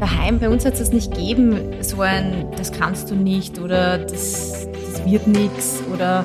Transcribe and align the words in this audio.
daheim, 0.00 0.38
bei 0.38 0.48
uns 0.48 0.64
hat 0.64 0.74
es 0.74 0.80
das 0.80 0.92
nicht 0.92 1.12
gegeben, 1.12 1.72
so 1.80 2.00
ein, 2.00 2.46
das 2.56 2.72
kannst 2.72 3.10
du 3.10 3.14
nicht 3.14 3.58
oder 3.58 3.98
das, 3.98 4.68
das 4.72 5.04
wird 5.04 5.26
nichts 5.26 5.82
oder 5.92 6.24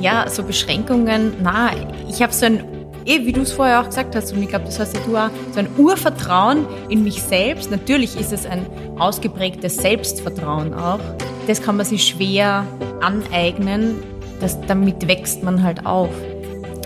ja, 0.00 0.28
so 0.28 0.42
Beschränkungen. 0.42 1.32
Na, 1.42 1.70
ich 2.08 2.22
habe 2.22 2.32
so 2.32 2.46
ein, 2.46 2.64
eh, 3.06 3.24
wie 3.24 3.32
du 3.32 3.42
es 3.42 3.52
vorher 3.52 3.80
auch 3.80 3.86
gesagt 3.86 4.14
hast, 4.14 4.32
und 4.32 4.42
ich 4.42 4.48
glaube, 4.48 4.66
das 4.66 4.78
hast 4.78 4.94
ja 4.94 5.00
du 5.06 5.16
auch, 5.16 5.30
so 5.52 5.60
ein 5.60 5.68
Urvertrauen 5.78 6.66
in 6.88 7.04
mich 7.04 7.22
selbst. 7.22 7.70
Natürlich 7.70 8.18
ist 8.18 8.32
es 8.32 8.46
ein 8.46 8.66
ausgeprägtes 8.98 9.76
Selbstvertrauen 9.76 10.74
auch. 10.74 11.00
Das 11.46 11.62
kann 11.62 11.76
man 11.76 11.86
sich 11.86 12.06
schwer 12.06 12.66
aneignen. 13.00 14.02
Das, 14.40 14.58
damit 14.66 15.06
wächst 15.06 15.42
man 15.42 15.62
halt 15.62 15.86
auf. 15.86 16.10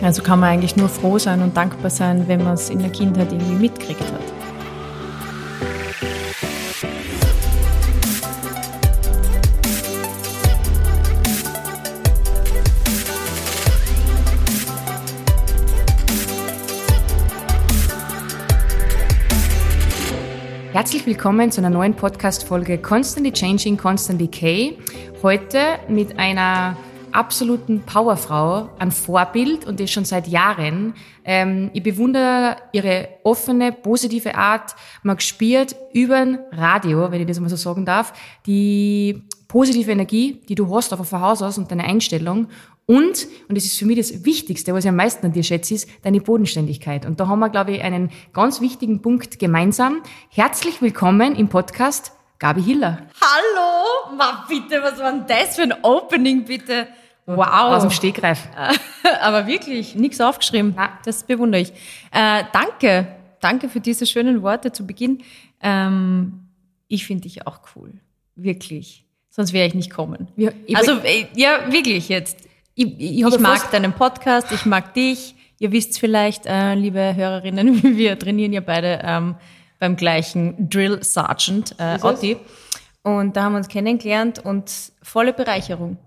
Also 0.03 0.23
kann 0.23 0.41
man 0.41 0.51
eigentlich 0.51 0.77
nur 0.77 0.89
froh 0.89 1.19
sein 1.19 1.43
und 1.43 1.57
dankbar 1.57 1.91
sein, 1.91 2.29
wenn 2.29 2.45
man 2.45 2.55
es 2.55 2.71
in 2.71 2.79
der 2.79 2.91
Kindheit 2.91 3.33
irgendwie 3.33 3.55
mitkriegt 3.55 4.01
hat. 4.01 4.28
Herzlich 20.79 21.07
willkommen 21.07 21.51
zu 21.51 21.61
einer 21.61 21.71
neuen 21.71 21.95
Podcast-Folge 21.95 22.79
Constantly 22.79 23.33
Changing, 23.33 23.77
Constantly 23.77 24.29
K. 24.29 24.79
Heute 25.25 25.59
mit 25.89 26.17
einer 26.21 26.77
absoluten 27.11 27.81
Powerfrau, 27.81 28.69
ein 28.79 28.93
Vorbild 28.93 29.67
und 29.67 29.81
das 29.81 29.91
schon 29.91 30.05
seit 30.05 30.29
Jahren. 30.29 30.95
Ähm, 31.25 31.71
ich 31.73 31.83
bewundere 31.83 32.59
ihre 32.71 33.09
offene, 33.25 33.73
positive 33.73 34.37
Art. 34.37 34.77
Man 35.03 35.17
gespürt 35.17 35.75
über 35.93 36.25
Radio, 36.53 37.11
wenn 37.11 37.23
ich 37.23 37.27
das 37.27 37.41
mal 37.41 37.49
so 37.49 37.57
sagen 37.57 37.85
darf, 37.85 38.13
die 38.47 39.25
positive 39.49 39.91
Energie, 39.91 40.43
die 40.49 40.55
du 40.55 40.73
hast 40.73 40.93
auf 40.93 41.13
ein 41.13 41.21
Haus 41.21 41.43
aus 41.43 41.59
und 41.59 41.73
deine 41.73 41.83
Einstellung. 41.83 42.47
Und, 42.91 43.29
und 43.49 43.55
das 43.55 43.67
ist 43.67 43.79
für 43.79 43.85
mich 43.85 43.99
das 43.99 44.25
Wichtigste, 44.25 44.73
was 44.73 44.85
ich 44.85 44.89
am 44.89 44.97
meisten 44.97 45.27
an 45.27 45.33
dir 45.33 45.43
schätze, 45.43 45.75
ist 45.75 45.91
deine 46.05 46.23
Bodenständigkeit. 46.23 47.05
Und 47.05 47.21
da 47.21 47.29
haben 47.29 47.39
wir, 47.39 47.51
glaube 47.51 47.73
ich, 47.73 47.83
einen 47.83 48.11
ganz 48.33 48.63
wichtigen 48.63 49.03
Punkt 49.03 49.39
gemeinsam. 49.39 50.03
Herzlich 50.31 50.81
willkommen 50.81 51.37
im 51.37 51.51
Podcast 51.51 52.13
Gabi 52.39 52.63
Hiller. 52.63 53.03
Hallo! 53.21 54.17
Ma, 54.17 54.47
bitte, 54.49 54.81
was 54.83 54.99
war 55.01 55.13
denn 55.13 55.27
das 55.29 55.57
für 55.57 55.65
ein 55.65 55.75
Opening, 55.83 56.47
bitte? 56.47 56.89
Wow. 57.27 57.75
Aus 57.75 57.83
dem 57.83 57.91
Stegreif. 57.91 58.49
Aber 59.21 59.47
wirklich, 59.47 59.95
nichts 59.95 60.19
aufgeschrieben. 60.19 60.75
Das 61.05 61.25
bewundere 61.25 61.61
ich. 61.61 61.73
Äh, 62.11 62.45
danke. 62.55 63.07
Danke 63.41 63.69
für 63.69 63.81
diese 63.81 64.07
schönen 64.07 64.41
Worte 64.41 64.73
zu 64.73 64.87
Beginn. 64.87 65.23
Ähm, 65.61 66.49
ich 66.89 67.07
finde 67.07 67.25
dich 67.25 67.47
auch 67.47 67.61
cool. 67.77 67.93
Wirklich. 68.35 69.05
Sonst 69.29 69.53
wäre 69.53 69.69
ich 69.69 69.75
nicht 69.75 69.91
kommen. 69.91 70.29
Ja, 70.37 70.53
also, 70.73 70.93
äh, 71.01 71.27
ja, 71.35 71.71
wirklich 71.71 72.09
jetzt. 72.09 72.48
Ich, 72.81 72.95
ich, 72.97 73.27
ich 73.27 73.39
mag 73.41 73.73
deinen 73.73 73.93
Podcast, 73.93 74.53
ich 74.53 74.65
mag 74.65 74.95
dich. 74.95 75.35
Ihr 75.59 75.73
wisst 75.73 75.99
vielleicht, 75.99 76.47
äh, 76.47 76.77
liebe 76.77 77.17
Hörerinnen, 77.17 77.83
wir 77.97 78.17
trainieren 78.17 78.53
ja 78.53 78.61
beide 78.61 79.01
ähm, 79.03 79.35
beim 79.81 79.97
gleichen 79.97 80.71
Drill 80.71 81.03
Sergeant, 81.03 81.75
äh, 81.79 81.99
Otti. 82.01 82.37
Und 83.03 83.37
da 83.37 83.43
haben 83.43 83.55
wir 83.55 83.59
uns 83.59 83.67
kennengelernt 83.67 84.45
und 84.45 84.71
volle 85.03 85.33
Bereicherung. 85.33 85.99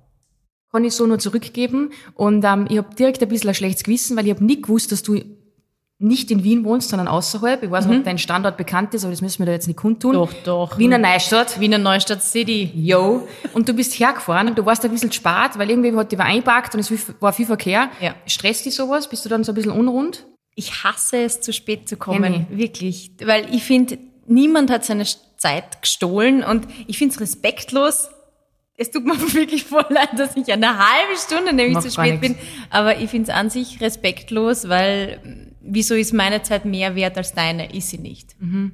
Kann 0.72 0.86
ich 0.86 0.94
so 0.94 1.06
nur 1.06 1.20
zurückgeben. 1.20 1.92
Und 2.14 2.46
ähm, 2.46 2.68
ich 2.70 2.78
habe 2.78 2.96
direkt 2.96 3.22
ein 3.22 3.28
bisschen 3.28 3.50
ein 3.50 3.56
schlechtes 3.56 3.84
Gewissen, 3.84 4.16
weil 4.16 4.28
ich 4.28 4.34
habe 4.34 4.46
nie 4.46 4.62
gewusst, 4.62 4.94
dass 4.94 5.04
du 5.04 5.22
nicht 6.02 6.32
in 6.32 6.44
Wien 6.44 6.64
wohnst, 6.64 6.90
sondern 6.90 7.08
außerhalb. 7.08 7.62
Ich 7.62 7.70
weiß 7.70 7.86
nicht, 7.86 7.94
mhm. 7.94 8.00
ob 8.00 8.06
dein 8.06 8.18
Standort 8.18 8.58
bekannt 8.58 8.94
ist, 8.94 9.04
aber 9.04 9.12
das 9.12 9.22
müssen 9.22 9.40
wir 9.40 9.46
da 9.46 9.52
jetzt 9.52 9.68
nicht 9.68 9.78
kundtun. 9.78 10.14
Doch, 10.14 10.34
doch. 10.44 10.78
Wiener 10.78 10.98
Neustadt. 10.98 11.60
Wiener 11.60 11.78
Neustadt 11.78 12.24
City. 12.24 12.72
Yo. 12.74 13.28
Und 13.54 13.70
du 13.70 13.74
bist 13.74 13.94
hergefahren, 14.00 14.56
du 14.56 14.66
warst 14.66 14.84
ein 14.84 14.92
bisschen 14.92 15.12
spät, 15.12 15.52
weil 15.58 15.70
irgendwie 15.70 15.96
hat 15.96 16.12
die 16.12 16.18
war 16.18 16.26
einpackt 16.26 16.74
und 16.74 16.80
es 16.80 16.92
war 17.20 17.34
viel 17.34 17.46
Verkehr. 17.46 17.90
Ja. 18.02 18.16
Stresst 18.26 18.66
dich 18.66 18.76
sowas? 18.76 19.08
Bist 19.08 19.24
du 19.26 19.30
dann 19.30 19.44
so 19.44 19.52
ein 19.52 19.56
bisschen 19.56 19.72
unrund? 19.72 20.26
Ich 20.56 20.84
hasse 20.84 21.18
es, 21.18 21.42
zu 21.42 21.54
spät 21.54 21.88
zu 21.88 21.98
kommen. 21.98 22.48
Wirklich. 22.50 23.12
Weil 23.24 23.54
ich 23.54 23.64
finde, 23.64 24.00
niemand 24.26 24.72
hat 24.72 24.84
seine 24.84 25.06
Zeit 25.38 25.82
gestohlen 25.82 26.44
und 26.44 26.68
ich 26.88 26.98
finde 26.98 27.14
es 27.14 27.22
respektlos, 27.22 28.10
es 28.76 28.90
tut 28.90 29.06
mir 29.06 29.14
wirklich 29.34 29.66
voll 29.66 29.86
leid, 29.90 30.18
dass 30.18 30.36
ich 30.36 30.52
eine 30.52 30.78
halbe 30.78 31.18
Stunde 31.18 31.54
nämlich 31.54 31.80
zu 31.80 31.92
spät 31.92 32.20
bin. 32.20 32.36
Aber 32.72 32.98
ich 32.98 33.10
finde 33.12 33.32
es 33.32 33.38
an 33.38 33.52
sich 33.52 33.80
respektlos, 33.82 34.68
weil 34.68 35.51
wieso 35.62 35.96
ist 35.96 36.14
meine 36.14 36.42
Zeit 36.42 36.66
mehr 36.66 36.96
wert 36.96 37.18
als 37.18 37.34
deine? 37.34 37.74
Ist 37.74 37.90
sie 37.90 37.98
nicht. 37.98 38.36
Mhm. 38.40 38.74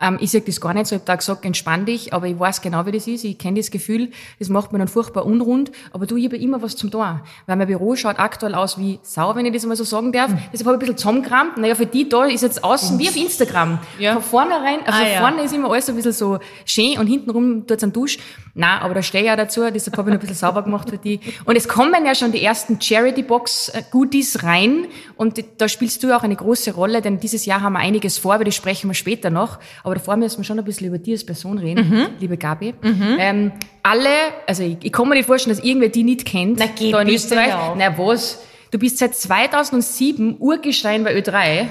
Ähm, 0.00 0.18
ich 0.20 0.30
sage 0.30 0.44
das 0.46 0.60
gar 0.60 0.74
nicht 0.74 0.86
so, 0.86 0.94
ich 0.94 1.00
habe 1.00 1.06
da 1.06 1.16
gesagt, 1.16 1.44
entspann 1.44 1.86
dich, 1.86 2.12
aber 2.12 2.26
ich 2.26 2.38
weiß 2.38 2.62
genau, 2.62 2.86
wie 2.86 2.92
das 2.92 3.06
ist. 3.06 3.24
Ich 3.24 3.38
kenne 3.38 3.58
das 3.58 3.70
Gefühl, 3.70 4.10
das 4.38 4.48
macht 4.48 4.72
mir 4.72 4.78
dann 4.78 4.88
furchtbar 4.88 5.26
unrund, 5.26 5.70
aber 5.92 6.06
du, 6.06 6.16
ich 6.16 6.24
habe 6.24 6.36
immer 6.36 6.62
was 6.62 6.76
zum 6.76 6.90
tun. 6.90 7.00
Weil 7.46 7.56
mein 7.56 7.66
Büro 7.66 7.96
schaut 7.96 8.18
aktuell 8.18 8.54
aus 8.54 8.78
wie 8.78 8.98
Sau, 9.02 9.34
wenn 9.34 9.46
ich 9.46 9.52
das 9.52 9.64
mal 9.66 9.76
so 9.76 9.84
sagen 9.84 10.12
darf. 10.12 10.30
Mhm. 10.30 10.38
Deshalb 10.52 10.66
habe 10.66 10.76
ich 10.76 10.76
ein 10.76 10.78
bisschen 10.80 10.96
zusammengerammt. 10.98 11.56
Naja, 11.58 11.74
für 11.74 11.86
die 11.86 12.08
da 12.08 12.24
ist 12.24 12.42
jetzt 12.42 12.62
außen 12.62 12.98
wie 12.98 13.08
auf 13.08 13.16
Instagram. 13.16 13.78
Ja. 13.98 14.14
Von 14.14 14.22
vornherein, 14.22 14.80
äh, 14.80 14.88
ah, 14.88 14.92
von 14.92 15.06
ja. 15.06 15.20
vorne 15.20 15.42
ist 15.42 15.54
immer 15.54 15.70
alles 15.70 15.88
ein 15.88 15.96
bisschen 15.96 16.12
so 16.12 16.38
schön 16.64 16.98
und 16.98 17.06
hintenrum 17.06 17.66
tut's 17.66 17.82
einen 17.82 17.92
Dusch. 17.92 18.18
Nein, 18.54 18.80
aber 18.80 18.94
da 18.94 19.02
stehe 19.02 19.22
ich 19.22 19.28
ja 19.28 19.36
dazu, 19.36 19.62
deshalb 19.70 19.96
habe 19.96 20.10
ich 20.10 20.14
noch 20.14 20.20
ein 20.20 20.26
bisschen 20.26 20.36
sauber 20.46 20.62
gemacht 20.62 20.90
für 20.90 20.98
die. 20.98 21.20
Und 21.44 21.56
es 21.56 21.68
kommen 21.68 22.04
ja 22.04 22.14
schon 22.14 22.32
die 22.32 22.42
ersten 22.42 22.80
Charity-Box-Goodies 22.80 24.42
rein 24.42 24.86
und 25.16 25.42
da 25.58 25.68
spielst 25.68 26.02
du 26.02 26.16
auch 26.16 26.22
eine 26.22 26.36
große 26.36 26.74
Rolle, 26.74 27.00
denn 27.00 27.20
dieses 27.20 27.46
Jahr 27.46 27.62
haben 27.62 27.74
wir 27.74 27.80
einiges 27.80 28.18
vor, 28.18 28.34
aber 28.34 28.44
das 28.44 28.54
sprechen 28.54 28.88
wir 28.88 28.94
später 28.94 29.30
noch. 29.30 29.58
Aber 29.84 29.89
davor 29.94 30.16
müssen 30.16 30.38
wir 30.38 30.44
schon 30.44 30.58
ein 30.58 30.64
bisschen 30.64 30.88
über 30.88 30.98
dir 30.98 31.14
als 31.14 31.24
Person 31.24 31.58
reden, 31.58 31.88
mhm. 31.88 32.06
liebe 32.18 32.36
Gabi. 32.36 32.74
Mhm. 32.82 33.16
Ähm, 33.18 33.52
alle, 33.82 34.08
also 34.46 34.62
ich, 34.62 34.78
ich 34.82 34.92
kann 34.92 35.08
mir 35.08 35.14
nicht 35.14 35.26
vorstellen, 35.26 35.56
dass 35.56 35.64
irgendwer 35.64 35.88
die 35.88 36.02
nicht 36.02 36.24
kennt. 36.24 36.58
Na, 36.58 36.66
geht 36.66 36.92
da 36.92 37.02
in 37.02 37.08
Österreich. 37.08 37.54
Na 37.76 37.96
was? 37.98 38.40
Du 38.70 38.78
bist 38.78 38.98
seit 38.98 39.14
2007 39.14 40.36
Urgestein 40.38 41.02
bei 41.02 41.16
Ö3, 41.16 41.66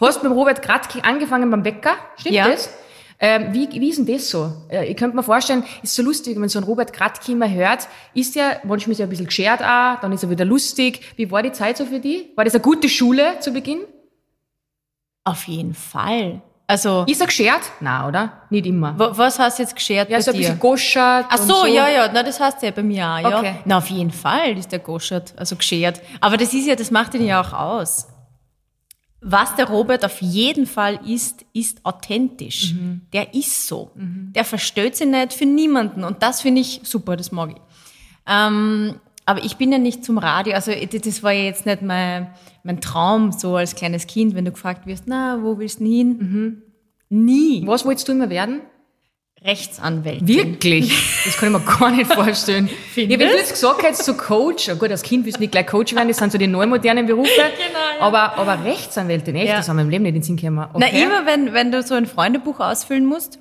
hast 0.00 0.22
mit 0.22 0.32
Robert 0.32 0.62
Gradke 0.62 1.02
angefangen 1.02 1.50
beim 1.50 1.62
Bäcker, 1.62 1.94
stimmt 2.16 2.34
ja. 2.34 2.48
das? 2.48 2.70
Ähm, 3.24 3.54
wie, 3.54 3.68
wie 3.70 3.88
ist 3.88 3.98
denn 3.98 4.06
das 4.06 4.28
so? 4.28 4.52
Äh, 4.68 4.86
ich 4.86 4.96
könnte 4.96 5.14
mir 5.14 5.22
vorstellen, 5.22 5.62
ist 5.82 5.94
so 5.94 6.02
lustig, 6.02 6.34
wenn 6.34 6.40
man 6.40 6.48
so 6.48 6.58
einen 6.58 6.66
Robert 6.66 6.92
Gradke 6.92 7.30
immer 7.30 7.48
hört, 7.48 7.86
ist 8.14 8.34
ja, 8.34 8.56
manchmal 8.64 8.92
ist 8.92 8.98
er 8.98 9.06
ein 9.06 9.10
bisschen 9.10 9.26
geschert 9.26 9.62
auch, 9.62 10.00
dann 10.00 10.10
ist 10.10 10.24
er 10.24 10.30
wieder 10.30 10.44
lustig. 10.44 11.00
Wie 11.16 11.30
war 11.30 11.40
die 11.42 11.52
Zeit 11.52 11.76
so 11.76 11.86
für 11.86 12.00
die? 12.00 12.32
War 12.34 12.44
das 12.44 12.54
eine 12.54 12.62
gute 12.64 12.88
Schule 12.88 13.38
zu 13.38 13.52
Beginn? 13.52 13.78
Auf 15.22 15.46
jeden 15.46 15.72
Fall. 15.72 16.42
Also. 16.72 17.04
Ist 17.06 17.20
er 17.20 17.26
geschert? 17.26 17.60
Nein, 17.80 18.06
oder? 18.06 18.32
Nicht 18.48 18.64
immer. 18.64 18.94
Was 18.96 19.38
heißt 19.38 19.58
jetzt 19.58 19.76
geschert 19.76 20.08
ja, 20.08 20.16
bei 20.16 20.22
so 20.22 20.30
ein 20.30 20.38
bisschen 20.38 20.58
goschert. 20.58 21.26
Ach 21.28 21.36
so, 21.36 21.54
so, 21.54 21.66
ja, 21.66 21.86
ja, 21.90 22.10
na, 22.10 22.22
das 22.22 22.40
heißt 22.40 22.62
ja 22.62 22.70
bei 22.70 22.82
mir 22.82 23.06
auch, 23.06 23.18
ja. 23.18 23.38
Okay. 23.40 23.54
Na, 23.66 23.76
auf 23.76 23.88
jeden 23.88 24.10
Fall 24.10 24.56
ist 24.56 24.72
der 24.72 24.78
goschert, 24.78 25.34
also 25.36 25.54
geschert. 25.54 26.00
Aber 26.22 26.38
das 26.38 26.54
ist 26.54 26.66
ja, 26.66 26.74
das 26.74 26.90
macht 26.90 27.12
ihn 27.12 27.26
ja 27.26 27.42
auch 27.42 27.52
aus. 27.52 28.08
Was 29.20 29.54
der 29.54 29.68
Robert 29.68 30.02
auf 30.02 30.22
jeden 30.22 30.66
Fall 30.66 30.98
ist, 31.06 31.44
ist 31.52 31.84
authentisch. 31.84 32.72
Mhm. 32.72 33.02
Der 33.12 33.34
ist 33.34 33.68
so. 33.68 33.90
Mhm. 33.94 34.32
Der 34.34 34.46
versteht 34.46 34.96
sich 34.96 35.06
nicht 35.06 35.34
für 35.34 35.44
niemanden. 35.44 36.04
Und 36.04 36.22
das 36.22 36.40
finde 36.40 36.62
ich 36.62 36.80
super, 36.84 37.18
das 37.18 37.32
mag 37.32 37.50
ich. 37.50 37.60
Ähm, 38.26 38.98
aber 39.32 39.42
ich 39.42 39.56
bin 39.56 39.72
ja 39.72 39.78
nicht 39.78 40.04
zum 40.04 40.18
Radio, 40.18 40.52
also 40.52 40.72
das 40.72 41.22
war 41.22 41.32
ja 41.32 41.44
jetzt 41.44 41.64
nicht 41.64 41.80
mein, 41.80 42.26
mein 42.64 42.82
Traum 42.82 43.32
so 43.32 43.56
als 43.56 43.74
kleines 43.74 44.06
Kind, 44.06 44.34
wenn 44.34 44.44
du 44.44 44.52
gefragt 44.52 44.86
wirst, 44.86 45.04
na, 45.06 45.38
wo 45.40 45.58
willst 45.58 45.80
du 45.80 45.86
hin? 45.86 46.18
Mhm. 46.18 46.62
Nie. 47.08 47.66
Was 47.66 47.86
wolltest 47.86 48.08
du 48.08 48.12
immer 48.12 48.28
werden? 48.28 48.60
Rechtsanwältin. 49.42 50.28
Wirklich? 50.28 51.24
Das 51.24 51.38
kann 51.38 51.50
ich 51.50 51.58
mir 51.58 51.78
gar 51.78 51.90
nicht 51.90 52.12
vorstellen. 52.12 52.68
ja, 52.94 53.08
wenn 53.08 53.20
du 53.20 53.36
jetzt 53.36 53.54
gesagt 53.54 53.82
hättest, 53.82 54.04
so 54.04 54.12
Coach, 54.12 54.68
oh 54.68 54.76
gut, 54.76 54.90
als 54.90 55.02
Kind 55.02 55.24
willst 55.24 55.38
du 55.38 55.40
nicht 55.40 55.52
gleich 55.52 55.66
Coach 55.66 55.94
werden, 55.94 56.08
das 56.08 56.18
sind 56.18 56.30
so 56.30 56.36
die 56.36 56.46
neuen 56.46 56.68
modernen 56.68 57.06
Berufe. 57.06 57.30
genau, 57.36 57.78
ja. 57.98 58.02
aber, 58.02 58.36
aber 58.36 58.66
Rechtsanwältin, 58.66 59.34
echt, 59.34 59.48
ja. 59.48 59.56
das 59.56 59.68
haben 59.70 59.76
wir 59.76 59.84
im 59.84 59.88
Leben 59.88 60.02
nicht 60.02 60.10
in 60.10 60.14
den 60.16 60.22
Sinn 60.24 60.36
gekommen. 60.36 60.68
Okay. 60.74 60.90
Na, 60.92 60.98
immer 60.98 61.24
wenn, 61.24 61.54
wenn 61.54 61.72
du 61.72 61.82
so 61.82 61.94
ein 61.94 62.04
Freundebuch 62.04 62.60
ausfüllen 62.60 63.06
musst, 63.06 63.38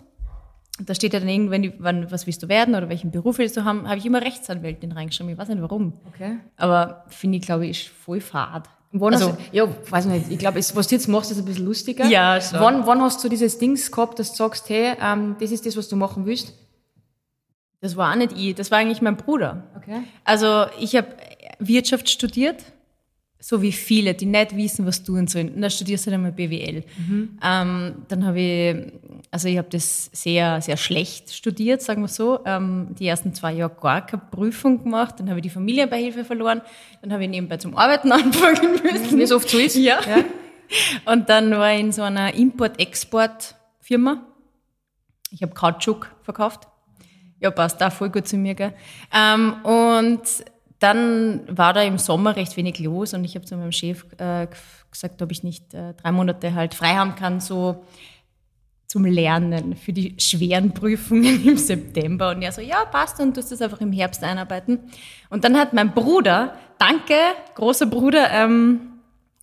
da 0.86 0.96
steht 0.96 1.14
ja 1.14 1.20
dann 1.20 1.30
irgendwann, 1.30 1.74
wann, 1.80 2.12
was 2.12 2.28
willst 2.28 2.44
du 2.44 2.50
werden 2.50 2.76
oder 2.76 2.90
welchen 2.90 3.12
Beruf 3.12 3.38
willst 3.38 3.58
du 3.58 3.64
haben, 3.64 3.88
habe 3.88 3.98
ich 3.98 4.06
immer 4.06 4.22
Rechtsanwältin 4.22 4.92
reingeschrieben. 4.92 5.32
Ich 5.34 5.38
weiß 5.38 5.50
nicht 5.50 5.62
warum. 5.62 5.94
Okay. 6.14 6.38
Aber 6.58 7.06
finde 7.08 7.38
ich, 7.38 7.44
glaube 7.44 7.66
ich, 7.66 7.88
ist 7.88 7.90
voll 7.90 8.22
fad. 8.22 8.70
Wann 8.94 9.14
also, 9.14 9.30
hast 9.30 9.40
ja, 9.54 9.68
weiß 9.90 10.06
nicht. 10.06 10.30
Ich 10.30 10.38
glaube, 10.38 10.58
was 10.58 10.88
du 10.88 10.96
jetzt 10.96 11.08
machst, 11.08 11.32
ist 11.32 11.40
ein 11.40 11.46
bisschen 11.46 11.66
lustiger. 11.66 12.06
Ja, 12.06 12.42
schon. 12.42 12.60
Wann, 12.60 12.88
wann 12.88 13.02
hast 13.02 13.24
du 13.24 13.30
dieses 13.30 13.58
Dings 13.58 13.92
gehabt, 13.92 14.20
dass 14.20 14.32
du 14.32 14.38
sagst, 14.38 14.70
hey, 14.70 14.96
ähm, 15.02 15.38
das 15.40 15.52
ist 15.52 15.66
das, 15.66 15.78
was 15.78 15.88
du 15.88 15.96
machen 15.96 16.26
willst? 16.26 16.54
Das 17.80 17.96
war 17.96 18.12
auch 18.12 18.16
nicht 18.16 18.34
ich, 18.34 18.54
das 18.54 18.70
war 18.70 18.80
eigentlich 18.80 19.02
mein 19.02 19.18
Bruder. 19.18 19.64
Okay. 19.78 20.04
Also 20.24 20.66
ich 20.80 20.96
habe 20.96 21.08
Wirtschaft 21.60 22.10
studiert 22.10 22.64
so 23.43 23.61
wie 23.61 23.72
viele, 23.72 24.14
die 24.14 24.28
nicht 24.28 24.55
wissen, 24.55 24.85
was 24.85 25.03
tun 25.03 25.26
sollen. 25.26 25.49
Und 25.49 25.61
dann 25.61 25.72
studierst 25.72 26.05
du 26.05 26.11
dann 26.11 26.22
mal 26.22 26.32
BWL. 26.32 26.84
Mhm. 26.97 27.40
Ähm, 27.43 27.96
dann 28.08 28.26
habe 28.26 28.40
ich, 28.40 28.76
also 29.32 29.47
ich 29.47 29.58
habe 29.58 29.67
das 29.70 30.11
sehr, 30.14 30.61
sehr 30.61 30.78
schlecht 30.78 31.34
studiert, 31.34 31.82
sagen 31.82 32.03
wir 32.03 32.08
so. 32.08 32.40
Ähm, 32.46 32.90
die 32.99 33.08
ersten 33.08 33.34
zwei 33.34 33.53
Jahre 33.53 33.76
gar 33.82 34.05
keine 34.05 34.22
Prüfung 34.29 34.84
gemacht. 34.84 35.16
Dann 35.17 35.28
habe 35.28 35.40
ich 35.40 35.43
die 35.43 35.49
Familienbeihilfe 35.49 36.23
verloren. 36.23 36.61
Dann 37.02 37.11
habe 37.11 37.23
ich 37.23 37.29
nebenbei 37.32 37.58
zum 37.58 37.76
Arbeiten 37.76 38.11
anfangen 38.11 38.79
müssen. 38.84 39.17
Wie 39.17 39.23
es 39.23 39.32
oft 39.32 39.49
so 39.49 39.58
ist. 39.58 39.76
Ja. 39.76 39.99
ja. 40.08 40.23
Und 41.11 41.28
dann 41.28 41.49
war 41.52 41.73
ich 41.73 41.79
in 41.79 41.91
so 41.91 42.03
einer 42.03 42.35
Import-Export-Firma. 42.35 44.23
Ich 45.32 45.41
habe 45.41 45.53
Kautschuk 45.53 46.11
verkauft. 46.22 46.67
Ja, 47.40 47.49
passt 47.49 47.82
da 47.82 47.90
voll 47.90 48.11
gut 48.11 48.28
zu 48.28 48.37
mir, 48.37 48.53
gell? 48.53 48.73
Ähm, 49.11 49.55
und 49.64 50.22
dann 50.82 51.42
war 51.48 51.74
da 51.74 51.82
im 51.84 52.00
Sommer 52.00 52.36
recht 52.36 52.58
wenig 52.58 52.80
los 52.80 53.14
und 53.14 53.24
ich 53.24 53.36
habe 53.36 53.46
zu 53.46 53.56
meinem 53.56 53.72
Chef 53.72 54.04
äh, 54.18 54.48
gesagt, 54.90 55.22
ob 55.22 55.32
ich 55.32 55.44
nicht 55.44 55.74
äh, 55.76 55.94
drei 55.94 56.12
Monate 56.12 56.56
halt 56.56 56.74
frei 56.74 56.96
haben 56.96 57.16
kann, 57.16 57.40
so 57.40 57.86
zum 58.88 59.06
Lernen 59.06 59.76
für 59.76 59.94
die 59.94 60.16
schweren 60.18 60.74
Prüfungen 60.74 61.46
im 61.48 61.56
September. 61.56 62.32
Und 62.32 62.42
er 62.42 62.52
so, 62.52 62.62
ja, 62.62 62.84
passt, 62.86 63.20
und 63.20 63.38
du 63.38 63.42
tust 63.42 63.52
das 63.52 63.62
einfach 63.62 63.80
im 63.80 63.92
Herbst 63.92 64.24
einarbeiten. 64.24 64.80
Und 65.30 65.44
dann 65.44 65.56
hat 65.56 65.72
mein 65.72 65.94
Bruder, 65.94 66.56
danke, 66.80 67.16
großer 67.54 67.86
Bruder, 67.86 68.32
ähm, 68.32 68.82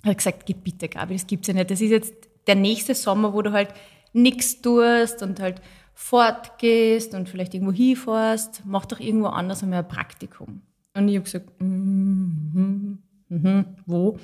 hat 0.04 0.18
gesagt, 0.18 0.44
gib 0.44 0.64
bitte, 0.64 0.88
Gabi, 0.88 1.14
das 1.14 1.26
gibt's 1.26 1.46
ja 1.46 1.54
nicht. 1.54 1.70
Das 1.70 1.80
ist 1.80 1.90
jetzt 1.90 2.14
der 2.48 2.56
nächste 2.56 2.96
Sommer, 2.96 3.32
wo 3.32 3.42
du 3.42 3.52
halt 3.52 3.70
nichts 4.12 4.60
tust 4.60 5.22
und 5.22 5.38
halt 5.38 5.62
fortgehst 5.94 7.14
und 7.14 7.28
vielleicht 7.28 7.54
irgendwo 7.54 7.72
hinfährst, 7.72 8.62
mach 8.64 8.86
doch 8.86 8.98
irgendwo 8.98 9.28
anders 9.28 9.62
einmal 9.62 9.80
ein 9.80 9.88
Praktikum. 9.88 10.62
Und 10.98 11.06
ich 11.06 11.14
habe 11.14 11.24
gesagt, 11.24 11.48
mm, 11.60 11.64
mm, 11.64 12.98
mm, 13.28 13.64
wo? 13.86 14.18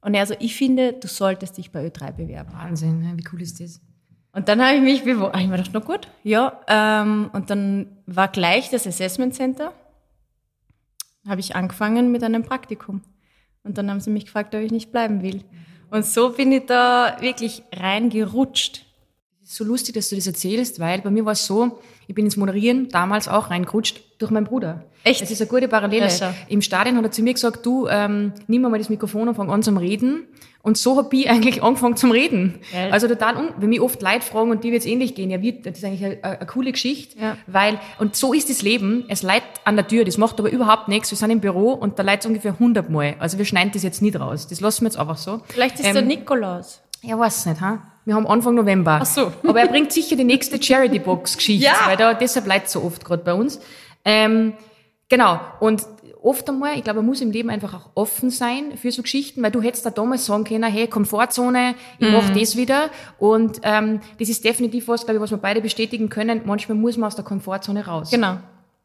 Und 0.00 0.14
er 0.14 0.24
so, 0.24 0.34
ich 0.38 0.56
finde, 0.56 0.94
du 0.94 1.06
solltest 1.06 1.58
dich 1.58 1.70
bei 1.70 1.86
Ö3 1.86 2.12
bewerben. 2.12 2.50
Wahnsinn, 2.54 3.12
wie 3.16 3.24
cool 3.30 3.42
ist 3.42 3.60
das? 3.60 3.82
Und 4.32 4.48
dann 4.48 4.62
habe 4.62 4.76
ich 4.76 4.82
mich 4.82 5.04
beworben. 5.04 5.38
Ich 5.38 5.46
mir 5.46 5.58
gedacht, 5.58 5.70
na 5.74 5.80
gut, 5.80 6.08
ja. 6.22 6.60
Ähm, 6.66 7.28
und 7.34 7.50
dann 7.50 7.98
war 8.06 8.28
gleich 8.28 8.70
das 8.70 8.86
Assessment 8.86 9.34
Center. 9.34 9.74
Habe 11.28 11.40
ich 11.40 11.56
angefangen 11.56 12.10
mit 12.10 12.24
einem 12.24 12.42
Praktikum. 12.42 13.02
Und 13.62 13.76
dann 13.76 13.90
haben 13.90 14.00
sie 14.00 14.10
mich 14.10 14.24
gefragt, 14.24 14.54
ob 14.54 14.62
ich 14.62 14.72
nicht 14.72 14.92
bleiben 14.92 15.22
will. 15.22 15.44
Und 15.90 16.06
so 16.06 16.30
bin 16.30 16.52
ich 16.52 16.64
da 16.64 17.18
wirklich 17.20 17.64
reingerutscht. 17.70 18.86
Es 19.42 19.50
ist 19.50 19.56
so 19.56 19.64
lustig, 19.64 19.94
dass 19.94 20.08
du 20.08 20.16
das 20.16 20.26
erzählst, 20.26 20.80
weil 20.80 21.02
bei 21.02 21.10
mir 21.10 21.26
war 21.26 21.32
es 21.32 21.44
so, 21.44 21.80
ich 22.06 22.14
bin 22.14 22.24
ins 22.24 22.36
Moderieren 22.36 22.88
damals 22.88 23.28
auch 23.28 23.50
reingerutscht 23.50 24.00
durch 24.18 24.30
meinen 24.30 24.44
Bruder. 24.44 24.84
Echt? 25.04 25.20
Das 25.22 25.30
ist 25.30 25.40
eine 25.40 25.50
gute 25.50 25.68
Parallele. 25.68 26.08
Ja, 26.08 26.34
Im 26.48 26.62
Stadion 26.62 26.96
hat 26.96 27.04
er 27.04 27.10
zu 27.10 27.22
mir 27.22 27.34
gesagt, 27.34 27.64
du, 27.66 27.86
ähm, 27.88 28.32
nimm 28.46 28.62
mal 28.62 28.76
das 28.78 28.88
Mikrofon 28.88 29.28
und 29.28 29.34
fang 29.34 29.50
an 29.50 29.62
zum 29.62 29.76
Reden. 29.76 30.26
Und 30.62 30.78
so 30.78 30.96
hab 30.96 31.12
ich 31.12 31.28
eigentlich 31.30 31.62
angefangen 31.62 31.96
zum 31.96 32.10
Reden. 32.10 32.58
Geil. 32.72 32.90
Also 32.90 33.06
total, 33.06 33.36
un 33.36 33.48
wenn 33.58 33.68
mich 33.68 33.82
oft 33.82 34.00
Leute 34.00 34.22
fragen 34.22 34.50
und 34.50 34.64
die 34.64 34.72
wird's 34.72 34.86
ähnlich 34.86 35.14
gehen, 35.14 35.30
ja, 35.30 35.42
wie, 35.42 35.60
das 35.60 35.76
ist 35.78 35.84
eigentlich 35.84 36.04
eine, 36.06 36.24
eine 36.24 36.46
coole 36.46 36.72
Geschichte, 36.72 37.18
Ja. 37.20 37.36
weil, 37.46 37.78
und 37.98 38.16
so 38.16 38.32
ist 38.32 38.48
das 38.48 38.62
Leben, 38.62 39.04
es 39.08 39.22
leidet 39.22 39.46
an 39.66 39.76
der 39.76 39.86
Tür, 39.86 40.06
das 40.06 40.16
macht 40.16 40.38
aber 40.40 40.50
überhaupt 40.50 40.88
nichts, 40.88 41.10
wir 41.10 41.18
sind 41.18 41.28
im 41.30 41.40
Büro 41.40 41.72
und 41.72 41.98
da 41.98 42.02
leidet 42.02 42.24
ungefähr 42.24 42.52
100 42.52 42.88
Mal. 42.88 43.16
Also 43.18 43.36
wir 43.36 43.44
schneiden 43.44 43.72
das 43.74 43.82
jetzt 43.82 44.00
nicht 44.00 44.18
raus, 44.18 44.46
das 44.46 44.60
lassen 44.62 44.84
wir 44.84 44.88
jetzt 44.88 44.96
einfach 44.98 45.18
so. 45.18 45.42
Vielleicht 45.48 45.80
ist 45.80 45.86
Ähm, 45.86 45.92
der 45.94 46.02
Nikolaus. 46.02 46.80
Ja, 47.02 47.18
weiß 47.18 47.44
nicht, 47.44 47.60
ha? 47.60 47.82
Wir 48.04 48.14
haben 48.14 48.26
Anfang 48.26 48.54
November. 48.54 48.98
Ach 49.02 49.06
so. 49.06 49.32
Aber 49.48 49.60
er 49.60 49.68
bringt 49.68 49.92
sicher 49.92 50.16
die 50.16 50.24
nächste 50.24 50.62
Charity-Box-Geschichte, 50.62 51.64
Ja. 51.64 51.74
weil 51.86 51.96
da, 51.96 52.14
deshalb 52.14 52.44
bleibt 52.44 52.68
so 52.68 52.82
oft 52.82 53.04
gerade 53.04 53.22
bei 53.24 53.32
uns. 53.34 53.60
Ähm, 54.04 54.52
genau. 55.08 55.40
Und 55.60 55.82
oft 56.22 56.48
einmal, 56.48 56.76
ich 56.76 56.84
glaube, 56.84 56.98
man 57.00 57.06
muss 57.06 57.20
im 57.20 57.30
Leben 57.30 57.50
einfach 57.50 57.74
auch 57.74 57.90
offen 57.94 58.30
sein 58.30 58.76
für 58.76 58.90
so 58.92 59.02
Geschichten, 59.02 59.42
weil 59.42 59.50
du 59.50 59.60
hättest 59.62 59.84
da 59.86 59.90
damals 59.90 60.26
sagen 60.26 60.44
können, 60.44 60.64
hey, 60.70 60.86
Komfortzone, 60.86 61.74
ich 61.98 62.10
mach 62.10 62.28
Mhm. 62.30 62.38
das 62.38 62.56
wieder. 62.56 62.90
Und 63.18 63.60
ähm, 63.62 64.00
das 64.18 64.28
ist 64.28 64.44
definitiv 64.44 64.88
was, 64.88 65.04
glaube 65.04 65.16
ich, 65.16 65.22
was 65.22 65.30
wir 65.30 65.38
beide 65.38 65.60
bestätigen 65.60 66.08
können. 66.08 66.42
Manchmal 66.44 66.76
muss 66.78 66.96
man 66.96 67.06
aus 67.08 67.16
der 67.16 67.24
Komfortzone 67.24 67.86
raus. 67.86 68.10
Genau. 68.10 68.38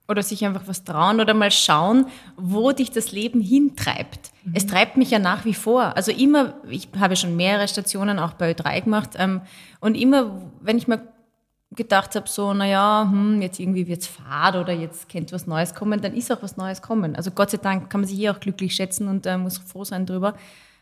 Oder 0.10 0.24
sich 0.24 0.44
einfach 0.44 0.64
was 0.66 0.84
trauen 0.84 1.22
oder 1.22 1.34
mal 1.36 1.52
schauen, 1.52 2.08
wo 2.36 2.72
dich 2.72 2.90
das 2.90 3.12
Leben 3.12 3.42
hintreibt. 3.42 4.32
Es 4.54 4.66
treibt 4.66 4.98
mich 4.98 5.12
ja 5.12 5.20
nach 5.20 5.46
wie 5.46 5.54
vor. 5.54 5.96
Also 5.96 6.12
immer, 6.12 6.56
ich 6.68 6.90
habe 7.00 7.16
schon 7.16 7.36
mehrere 7.36 7.68
Stationen 7.68 8.18
auch 8.18 8.34
bei 8.34 8.52
Ö3 8.52 8.82
gemacht 8.82 9.12
ähm, 9.18 9.42
und 9.80 9.96
immer, 9.96 10.42
wenn 10.62 10.78
ich 10.80 10.88
mir 10.88 11.08
gedacht 11.76 12.16
habe, 12.16 12.28
so, 12.28 12.54
naja, 12.54 13.08
hm, 13.10 13.42
jetzt 13.42 13.60
irgendwie 13.60 13.88
wird's 13.88 14.08
fad 14.08 14.56
oder 14.56 14.74
jetzt 14.74 15.10
könnte 15.10 15.36
was 15.36 15.46
Neues 15.46 15.76
kommen, 15.76 16.02
dann 16.02 16.16
ist 16.16 16.32
auch 16.32 16.42
was 16.42 16.58
Neues 16.58 16.82
kommen. 16.82 17.16
Also 17.16 17.30
Gott 17.30 17.52
sei 17.52 17.58
Dank 17.58 17.90
kann 17.90 18.02
man 18.02 18.08
sich 18.08 18.18
hier 18.18 18.32
auch 18.32 18.40
glücklich 18.40 18.74
schätzen 18.74 19.08
und 19.08 19.28
äh, 19.28 19.38
muss 19.38 19.60
froh 19.60 19.84
sein 19.84 20.08
drüber. 20.08 20.34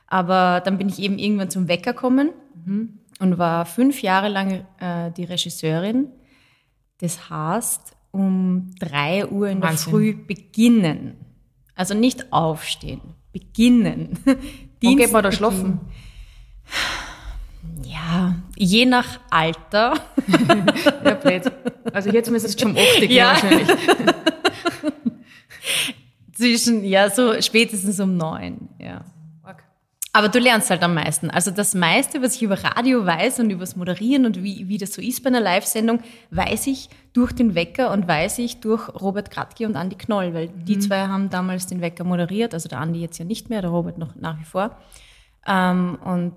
Aber 0.07 0.62
dann 0.63 0.77
bin 0.77 0.88
ich 0.88 1.00
eben 1.00 1.19
irgendwann 1.19 1.50
zum 1.50 1.68
Wecker 1.68 1.91
gekommen 1.91 2.29
und 3.19 3.38
war 3.38 3.65
fünf 3.65 4.01
Jahre 4.01 4.29
lang 4.29 4.65
äh, 4.79 5.12
die 5.12 5.25
Regisseurin. 5.25 6.07
Das 7.00 7.29
heißt, 7.29 7.97
um 8.18 8.72
drei 8.80 9.25
Uhr 9.28 9.50
in 9.50 9.62
der 9.62 9.69
Wahnsinn. 9.69 9.92
Früh 9.92 10.14
beginnen. 10.14 11.16
Also 11.75 11.94
nicht 11.94 12.34
aufstehen, 12.34 13.02
beginnen. 13.31 14.18
Wo 14.81 14.96
geht 14.96 15.12
man 15.12 15.24
da 15.24 15.31
schlafen? 15.31 15.80
Ja, 17.84 18.36
je 18.56 18.86
nach 18.86 19.19
Alter. 19.30 19.94
Ja, 21.04 21.14
blöd. 21.14 21.52
Also 21.94 22.10
jetzt 22.10 22.30
müsste 22.30 22.50
es 22.50 22.60
schon 22.60 22.72
um 22.72 22.78
80 22.78 23.10
Ja. 23.12 23.28
wahrscheinlich. 23.30 23.68
Zwischen, 26.34 26.84
ja, 26.84 27.10
so 27.10 27.42
spätestens 27.42 28.00
um 28.00 28.18
neun, 28.18 28.70
ja. 28.80 29.04
Aber 30.13 30.30
du 30.30 30.39
lernst 30.39 30.69
halt 30.69 30.81
am 30.83 30.95
meisten. 30.95 31.30
Also 31.30 31.51
das 31.51 31.75
meiste, 31.75 32.21
was 32.21 32.36
ich 32.36 32.44
über 32.44 32.63
Radio 32.63 33.06
weiß 33.06 33.39
und 33.39 33.50
übers 33.50 33.75
Moderieren 33.75 34.25
und 34.25 34.42
wie, 34.42 34.68
wie 34.68 34.77
das 34.77 34.94
so 34.94 35.01
ist 35.01 35.21
bei 35.21 35.27
einer 35.27 35.42
Live-Sendung, 35.42 36.01
weiß 36.31 36.68
ich 36.68 36.89
durch 37.13 37.33
den 37.33 37.56
Wecker 37.56 37.92
und 37.92 38.07
weiß 38.07 38.39
ich 38.39 38.59
durch 38.59 38.89
Robert 38.89 39.30
Kratke 39.30 39.65
und 39.65 39.75
Andi 39.75 39.95
Knoll, 39.95 40.33
weil 40.33 40.48
die 40.48 40.80
zwei 40.80 41.07
haben 41.07 41.30
damals 41.30 41.68
den 41.68 41.81
Wecker 41.81 42.04
moderiert, 42.04 42.54
also 42.54 42.69
der 42.69 42.80
Andi 42.80 43.01
jetzt 43.01 43.18
ja 43.18 43.25
nicht 43.25 43.50
mehr, 43.50 43.62
der 43.62 43.69
Robert 43.69 43.98
noch 43.98 44.15
nach 44.15 44.39
wie 44.39 44.45
vor. 44.45 44.77
Ähm, 45.45 46.00
und 46.04 46.36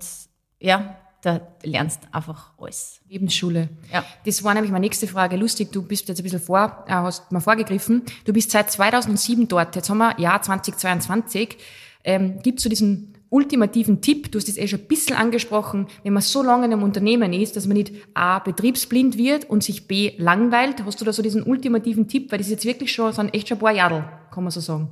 ja, 0.59 0.97
da 1.21 1.39
lernst 1.63 2.01
einfach 2.11 2.51
alles. 2.57 3.01
Lebensschule. 3.07 3.69
Ja. 3.91 4.03
Das 4.25 4.43
war 4.43 4.53
nämlich 4.53 4.71
meine 4.71 4.85
nächste 4.85 5.07
Frage. 5.07 5.37
Lustig, 5.37 5.71
du 5.71 5.83
bist 5.83 6.07
jetzt 6.07 6.19
ein 6.19 6.23
bisschen 6.23 6.41
vor, 6.41 6.83
äh, 6.87 6.93
hast 6.93 7.31
mal 7.31 7.41
vorgegriffen. 7.41 8.03
Du 8.25 8.33
bist 8.33 8.51
seit 8.51 8.71
2007 8.71 9.47
dort. 9.47 9.75
Jetzt 9.75 9.89
haben 9.89 9.99
wir 9.99 10.19
Jahr 10.19 10.41
2022. 10.41 11.57
Ähm, 12.03 12.39
Gibt 12.41 12.59
es 12.59 12.63
so 12.63 12.69
diesen 12.69 13.13
ultimativen 13.31 14.01
Tipp? 14.01 14.31
Du 14.31 14.37
hast 14.37 14.47
es 14.47 14.57
eh 14.57 14.67
schon 14.67 14.81
ein 14.81 14.87
bisschen 14.87 15.15
angesprochen. 15.15 15.87
Wenn 16.03 16.13
man 16.13 16.21
so 16.21 16.43
lange 16.43 16.65
in 16.65 16.73
einem 16.73 16.83
Unternehmen 16.83 17.33
ist, 17.33 17.55
dass 17.55 17.65
man 17.65 17.77
nicht 17.77 17.93
A, 18.13 18.37
betriebsblind 18.39 19.17
wird 19.17 19.49
und 19.49 19.63
sich 19.63 19.87
B, 19.87 20.13
langweilt. 20.17 20.83
Hast 20.85 21.01
du 21.01 21.05
da 21.05 21.13
so 21.13 21.23
diesen 21.23 21.41
ultimativen 21.43 22.07
Tipp? 22.07 22.31
Weil 22.31 22.37
das 22.37 22.47
ist 22.47 22.53
jetzt 22.53 22.65
wirklich 22.65 22.91
schon, 22.91 23.11
sind 23.13 23.33
echt 23.33 23.47
schon 23.47 23.57
ein 23.57 23.61
paar 23.61 23.71
Jahre, 23.73 24.07
kann 24.31 24.43
man 24.43 24.51
so 24.51 24.59
sagen. 24.59 24.89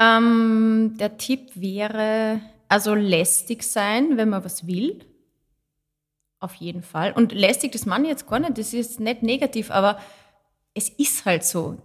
Ähm, 0.00 0.94
der 0.98 1.18
Tipp 1.18 1.50
wäre, 1.54 2.40
also 2.68 2.94
lästig 2.94 3.62
sein, 3.62 4.16
wenn 4.16 4.30
man 4.30 4.42
was 4.42 4.66
will. 4.66 5.04
Auf 6.38 6.54
jeden 6.54 6.82
Fall. 6.82 7.12
Und 7.12 7.32
lästig, 7.32 7.72
das 7.72 7.84
meine 7.84 8.04
ich 8.04 8.10
jetzt 8.10 8.26
gar 8.26 8.40
nicht, 8.40 8.56
das 8.56 8.72
ist 8.72 8.98
nicht 8.98 9.22
negativ, 9.22 9.70
aber 9.70 10.00
es 10.72 10.88
ist 10.88 11.26
halt 11.26 11.44
so. 11.44 11.76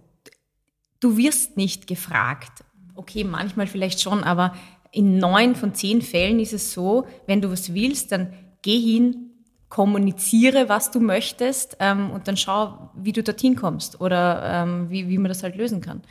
Du 0.98 1.18
wirst 1.18 1.58
nicht 1.58 1.86
gefragt. 1.86 2.64
Okay, 2.96 3.24
manchmal 3.24 3.66
vielleicht 3.66 4.00
schon, 4.00 4.24
aber 4.24 4.54
in 4.90 5.18
neun 5.18 5.54
von 5.54 5.74
zehn 5.74 6.00
Fällen 6.02 6.40
ist 6.40 6.52
es 6.52 6.72
so, 6.72 7.06
wenn 7.26 7.40
du 7.40 7.50
was 7.50 7.74
willst, 7.74 8.12
dann 8.12 8.32
geh 8.62 8.80
hin, 8.80 9.30
kommuniziere, 9.68 10.68
was 10.68 10.90
du 10.90 11.00
möchtest 11.00 11.76
ähm, 11.80 12.10
und 12.10 12.28
dann 12.28 12.36
schau, 12.36 12.90
wie 12.94 13.12
du 13.12 13.22
dorthin 13.22 13.56
kommst 13.56 14.00
oder 14.00 14.42
ähm, 14.44 14.90
wie, 14.90 15.08
wie 15.08 15.18
man 15.18 15.28
das 15.28 15.42
halt 15.42 15.56
lösen 15.56 15.80
kann. 15.80 16.02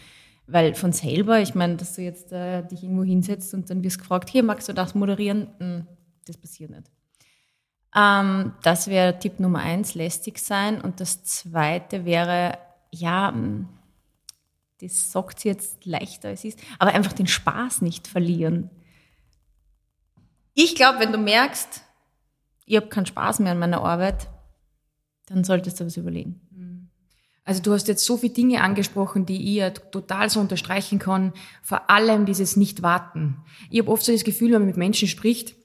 Weil 0.47 0.75
von 0.75 0.91
selber, 0.91 1.41
ich 1.41 1.55
meine, 1.55 1.75
dass 1.77 1.95
du 1.95 2.03
jetzt 2.03 2.31
äh, 2.31 2.61
dich 2.63 2.83
irgendwo 2.83 3.03
hinsetzt 3.03 3.53
und 3.53 3.69
dann 3.69 3.83
wirst 3.83 3.97
gefragt, 3.97 4.29
hier, 4.29 4.43
magst 4.43 4.69
du 4.69 4.73
das 4.73 4.93
moderieren? 4.93 5.47
Hm, 5.59 5.87
das 6.27 6.37
passiert 6.37 6.69
nicht. 6.69 6.91
Ähm, 7.95 8.53
das 8.61 8.87
wäre 8.87 9.17
Tipp 9.17 9.39
Nummer 9.39 9.59
eins, 9.59 9.95
lästig 9.95 10.37
sein. 10.37 10.81
Und 10.81 10.99
das 10.99 11.23
zweite 11.23 12.05
wäre, 12.05 12.59
ja, 12.91 13.31
hm, 13.33 13.69
das 14.81 15.11
sagt 15.11 15.39
sie 15.39 15.47
jetzt 15.47 15.85
leichter 15.85 16.29
als 16.29 16.43
es 16.43 16.55
ist, 16.55 16.59
aber 16.79 16.93
einfach 16.93 17.13
den 17.13 17.27
Spaß 17.27 17.81
nicht 17.81 18.07
verlieren. 18.07 18.69
Ich 20.53 20.75
glaube, 20.75 20.99
wenn 20.99 21.11
du 21.11 21.17
merkst, 21.17 21.81
ich 22.65 22.75
habe 22.75 22.87
keinen 22.87 23.05
Spaß 23.05 23.39
mehr 23.39 23.51
an 23.51 23.59
meiner 23.59 23.81
Arbeit, 23.81 24.29
dann 25.27 25.43
solltest 25.43 25.79
du 25.79 25.85
was 25.85 25.97
überlegen. 25.97 26.41
Also 27.45 27.61
du 27.61 27.73
hast 27.73 27.87
jetzt 27.87 28.05
so 28.05 28.17
viele 28.17 28.33
Dinge 28.33 28.61
angesprochen, 28.61 29.27
die 29.27 29.49
ich 29.49 29.55
ja 29.57 29.69
total 29.69 30.31
so 30.31 30.39
unterstreichen 30.39 30.97
kann. 30.97 31.31
Vor 31.61 31.91
allem 31.91 32.25
dieses 32.25 32.55
Nicht-Warten. 32.55 33.37
Ich 33.69 33.79
habe 33.79 33.91
oft 33.91 34.03
so 34.03 34.11
das 34.11 34.23
Gefühl, 34.23 34.51
wenn 34.51 34.61
man 34.61 34.67
mit 34.67 34.77
Menschen 34.77 35.07
spricht, 35.07 35.55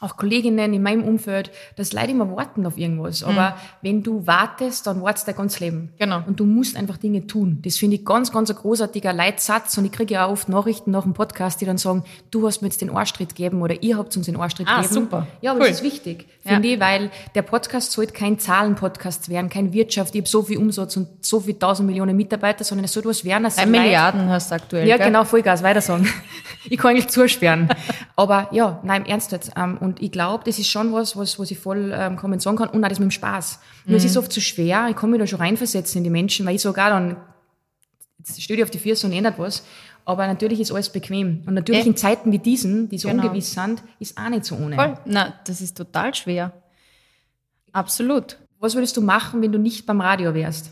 auch 0.00 0.16
Kolleginnen 0.16 0.74
in 0.74 0.82
meinem 0.82 1.02
Umfeld, 1.04 1.50
dass 1.76 1.92
Leute 1.92 2.10
immer 2.10 2.34
warten 2.36 2.66
auf 2.66 2.76
irgendwas. 2.76 3.22
Aber 3.22 3.56
wenn 3.80 4.02
du 4.02 4.26
wartest, 4.26 4.86
dann 4.86 5.00
wartest 5.02 5.26
dein 5.28 5.36
ganzes 5.36 5.60
Leben. 5.60 5.92
Genau. 5.98 6.22
Und 6.26 6.40
du 6.40 6.44
musst 6.44 6.76
einfach 6.76 6.96
Dinge 6.98 7.26
tun. 7.26 7.60
Das 7.62 7.76
finde 7.78 7.96
ich 7.96 8.04
ganz, 8.04 8.30
ganz 8.32 8.50
ein 8.50 8.56
großartiger 8.56 9.12
Leitsatz. 9.12 9.78
Und 9.78 9.86
ich 9.86 9.92
kriege 9.92 10.14
ja 10.14 10.26
auch 10.26 10.32
oft 10.32 10.48
Nachrichten 10.48 10.90
nach 10.90 11.04
dem 11.04 11.14
Podcast, 11.14 11.60
die 11.60 11.64
dann 11.64 11.78
sagen, 11.78 12.04
du 12.30 12.46
hast 12.46 12.60
mir 12.60 12.68
jetzt 12.68 12.80
den 12.82 12.90
Arschtritt 12.90 13.30
gegeben 13.30 13.62
oder 13.62 13.82
ihr 13.82 13.96
habt 13.96 14.14
uns 14.16 14.26
den 14.26 14.36
Arschtritt 14.36 14.66
Ah, 14.68 14.82
gegeben. 14.82 14.94
super. 14.94 15.26
Ja, 15.40 15.52
aber 15.52 15.60
Cool. 15.60 15.68
das 15.68 15.76
ist 15.78 15.82
wichtig, 15.84 16.26
Ja. 16.44 16.52
finde 16.52 16.68
ich, 16.68 16.80
weil 16.80 17.10
der 17.34 17.42
Podcast 17.42 17.92
sollte 17.92 18.12
kein 18.12 18.38
Zahlenpodcast 18.38 19.28
werden, 19.28 19.48
kein 19.48 19.72
Wirtschaft, 19.72 20.14
ich 20.14 20.20
habe 20.20 20.28
so 20.28 20.42
viel 20.42 20.58
Umsatz 20.58 20.96
und 20.96 21.08
so 21.20 21.40
viel 21.40 21.54
tausend 21.54 21.86
Millionen 21.86 22.16
Mitarbeiter, 22.16 22.64
sondern 22.64 22.84
es 22.84 22.92
sollte 22.92 23.08
was 23.08 23.24
werden, 23.24 23.44
Drei 23.44 23.64
Leute- 23.64 23.70
Milliarden 23.70 24.28
hast 24.28 24.50
du 24.50 24.56
aktuell. 24.56 24.86
Ja, 24.88 24.96
gell? 24.96 25.06
genau, 25.06 25.24
Vollgas, 25.24 25.62
weiter 25.62 25.80
sagen. 25.80 26.06
ich 26.68 26.76
kann 26.78 26.90
eigentlich 26.90 27.08
zusperren. 27.08 27.68
Aber 28.16 28.48
ja, 28.52 28.80
nein, 28.82 29.02
im 29.02 29.08
Ernst 29.10 29.32
jetzt. 29.32 29.52
Ähm, 29.56 29.78
und 29.84 30.02
ich 30.02 30.10
glaube, 30.10 30.42
das 30.44 30.58
ist 30.58 30.68
schon 30.68 30.92
was, 30.92 31.16
was, 31.16 31.38
was 31.38 31.50
ich 31.50 31.58
voll 31.58 31.92
ähm, 31.94 32.16
kommen 32.16 32.40
sagen 32.40 32.56
kann. 32.56 32.68
Und 32.70 32.84
auch 32.84 32.88
das 32.88 32.98
mit 32.98 33.08
dem 33.08 33.10
Spaß. 33.12 33.60
Nur 33.86 33.96
es 33.98 34.04
ist 34.04 34.16
oft 34.16 34.32
zu 34.32 34.40
so 34.40 34.44
schwer, 34.44 34.88
ich 34.90 34.96
kann 34.96 35.10
mich 35.10 35.20
da 35.20 35.26
schon 35.26 35.38
reinversetzen 35.40 35.98
in 35.98 36.04
die 36.04 36.10
Menschen, 36.10 36.44
weil 36.46 36.56
ich 36.56 36.66
auch 36.66 36.74
dann, 36.74 37.16
jetzt 38.18 38.40
stehe 38.42 38.56
ich 38.58 38.64
auf 38.64 38.70
die 38.70 38.78
Füße 38.78 39.06
und 39.06 39.12
ändert 39.12 39.38
was. 39.38 39.64
Aber 40.06 40.26
natürlich 40.26 40.60
ist 40.60 40.70
alles 40.72 40.90
bequem. 40.90 41.42
Und 41.46 41.54
natürlich 41.54 41.84
Äh. 41.84 41.88
in 41.88 41.96
Zeiten 41.96 42.30
wie 42.32 42.38
diesen, 42.38 42.88
die 42.88 42.98
so 42.98 43.08
Genau. 43.08 43.22
ungewiss 43.24 43.52
sind, 43.54 43.82
ist 44.00 44.18
auch 44.18 44.28
nicht 44.28 44.44
so 44.44 44.56
ohne. 44.56 44.76
Voll. 44.76 44.98
Na, 45.06 45.34
das 45.46 45.60
ist 45.60 45.76
total 45.76 46.14
schwer. 46.14 46.52
Absolut. 47.72 48.38
Was 48.60 48.74
würdest 48.74 48.96
du 48.96 49.00
machen, 49.00 49.42
wenn 49.42 49.52
du 49.52 49.58
nicht 49.58 49.86
beim 49.86 50.00
Radio 50.00 50.34
wärst? 50.34 50.70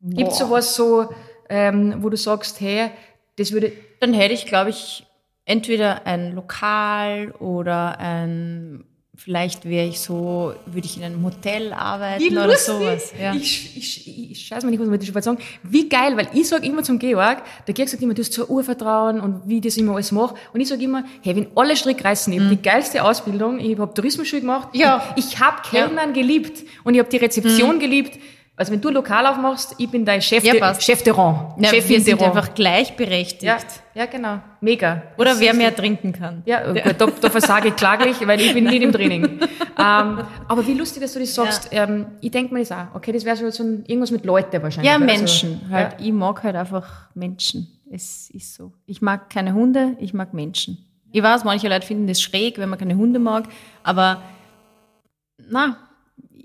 Gibt 0.00 0.32
es 0.32 0.38
sowas 0.38 0.74
so, 0.74 1.08
ähm, 1.48 1.96
wo 1.98 2.08
du 2.08 2.16
sagst, 2.16 2.60
hey, 2.60 2.90
das 3.36 3.52
würde, 3.52 3.72
Dann 4.00 4.14
hätte 4.14 4.34
ich, 4.34 4.46
glaube 4.46 4.70
ich, 4.70 5.04
entweder 5.48 6.06
ein 6.06 6.34
Lokal 6.34 7.32
oder 7.40 7.98
ein, 7.98 8.84
vielleicht 9.16 9.64
wäre 9.64 9.88
ich 9.88 9.98
so, 9.98 10.54
würde 10.66 10.86
ich 10.86 10.96
in 10.96 11.02
einem 11.02 11.24
Hotel 11.24 11.72
arbeiten 11.72 12.36
oder 12.38 12.56
sowas. 12.56 13.12
Ja. 13.20 13.34
Ich, 13.34 13.76
ich, 13.76 14.30
ich, 14.32 14.46
scheiß 14.46 14.62
mal 14.62 14.70
nicht, 14.70 14.78
was 14.80 15.02
ich 15.02 15.10
schon 15.10 15.22
sagen. 15.22 15.38
Wie 15.62 15.88
geil, 15.88 16.16
weil 16.16 16.28
ich 16.34 16.46
sag 16.48 16.64
immer 16.64 16.82
zum 16.82 16.98
Georg, 16.98 17.42
der 17.66 17.74
Georg 17.74 17.88
sagt 17.88 18.02
immer, 18.02 18.14
du 18.14 18.22
hast 18.22 18.32
so 18.32 18.46
Urvertrauen 18.46 19.20
und 19.20 19.48
wie 19.48 19.56
ich 19.56 19.62
das 19.62 19.76
immer 19.78 19.94
alles 19.94 20.12
mache. 20.12 20.34
Und 20.52 20.60
ich 20.60 20.68
sag 20.68 20.80
immer, 20.80 21.02
hey, 21.22 21.34
wenn 21.34 21.48
alle 21.56 21.74
Strick 21.76 22.04
reißen, 22.04 22.32
ich 22.32 22.40
hab 22.40 22.48
die 22.50 22.62
geilste 22.62 23.02
Ausbildung, 23.02 23.58
ich 23.58 23.78
habe 23.78 23.92
Tourismusschule 23.92 24.42
gemacht, 24.42 24.68
Mhm. 24.74 24.80
Ja. 24.80 25.14
ich, 25.16 25.32
ich 25.32 25.40
habe 25.40 25.62
Kellnern 25.68 26.12
geliebt 26.12 26.62
und 26.84 26.94
ich 26.94 27.00
habe 27.00 27.08
die 27.10 27.16
Rezeption 27.16 27.78
geliebt. 27.80 28.18
Also 28.58 28.72
wenn 28.72 28.80
du 28.80 28.90
Lokal 28.90 29.24
aufmachst, 29.26 29.76
ich 29.78 29.88
bin 29.88 30.04
dein 30.04 30.20
Chef, 30.20 30.42
Ja, 30.42 30.52
de. 30.52 30.80
Chef 30.80 31.02
de 31.04 31.12
Rang. 31.14 31.54
Ja, 31.58 31.68
Chefin 31.70 31.88
wir 31.90 31.96
de 31.98 32.04
sind 32.04 32.20
Rang. 32.20 32.28
einfach 32.30 32.54
gleichberechtigt. 32.54 33.42
ja, 33.44 33.56
ja, 33.94 34.06
genau. 34.06 34.40
Mega. 34.60 35.02
Oder 35.16 35.30
Das 35.30 35.40
wer 35.40 35.54
mehr 35.54 35.74
trinken 35.74 36.12
kann. 36.12 36.42
Ja, 36.44 36.72
gut, 36.72 36.82
da, 36.98 37.06
da 37.06 37.30
versage 37.30 37.68
ich 37.68 37.76
klaglich, 37.76 38.16
weil 38.26 38.40
ich 38.40 38.52
bin 38.52 38.64
nicht 38.64 38.82
im 38.82 38.92
Training. 38.92 39.24
ähm, 39.78 40.20
aber 40.48 40.66
wie 40.66 40.74
lustig, 40.74 41.02
dass 41.02 41.12
du 41.12 41.20
das 41.20 41.34
sagst. 41.34 41.68
Ähm, 41.70 42.06
ich 42.20 42.32
denke 42.32 42.52
mir 42.52 42.60
das 42.60 42.72
auch. 42.72 42.94
Okay, 42.94 43.12
das 43.12 43.24
wäre 43.24 43.36
so, 43.52 43.62
ein, 43.62 43.84
irgendwas 43.86 44.10
mit 44.10 44.24
Leuten 44.24 44.60
wahrscheinlich. 44.62 44.90
Ja, 44.90 44.94
Also, 44.94 45.06
Menschen. 45.06 45.60
Halt. 45.70 45.92
Ja. 46.00 46.04
Ich 46.06 46.12
mag 46.12 46.42
halt 46.42 46.56
einfach 46.56 47.08
Menschen. 47.14 47.68
Es 47.90 48.28
ist 48.30 48.54
so. 48.54 48.72
Ich 48.86 49.00
mag 49.00 49.30
keine 49.30 49.54
Hunde, 49.54 49.96
ich 50.00 50.12
mag 50.12 50.34
Menschen. 50.34 50.84
Ich 51.12 51.22
weiß, 51.22 51.44
manche 51.44 51.68
Leute 51.68 51.86
finden 51.86 52.06
das 52.06 52.20
schräg, 52.20 52.58
wenn 52.58 52.68
man 52.68 52.78
keine 52.78 52.96
Hunde 52.96 53.18
mag, 53.18 53.44
aber 53.82 54.20
na, 55.48 55.76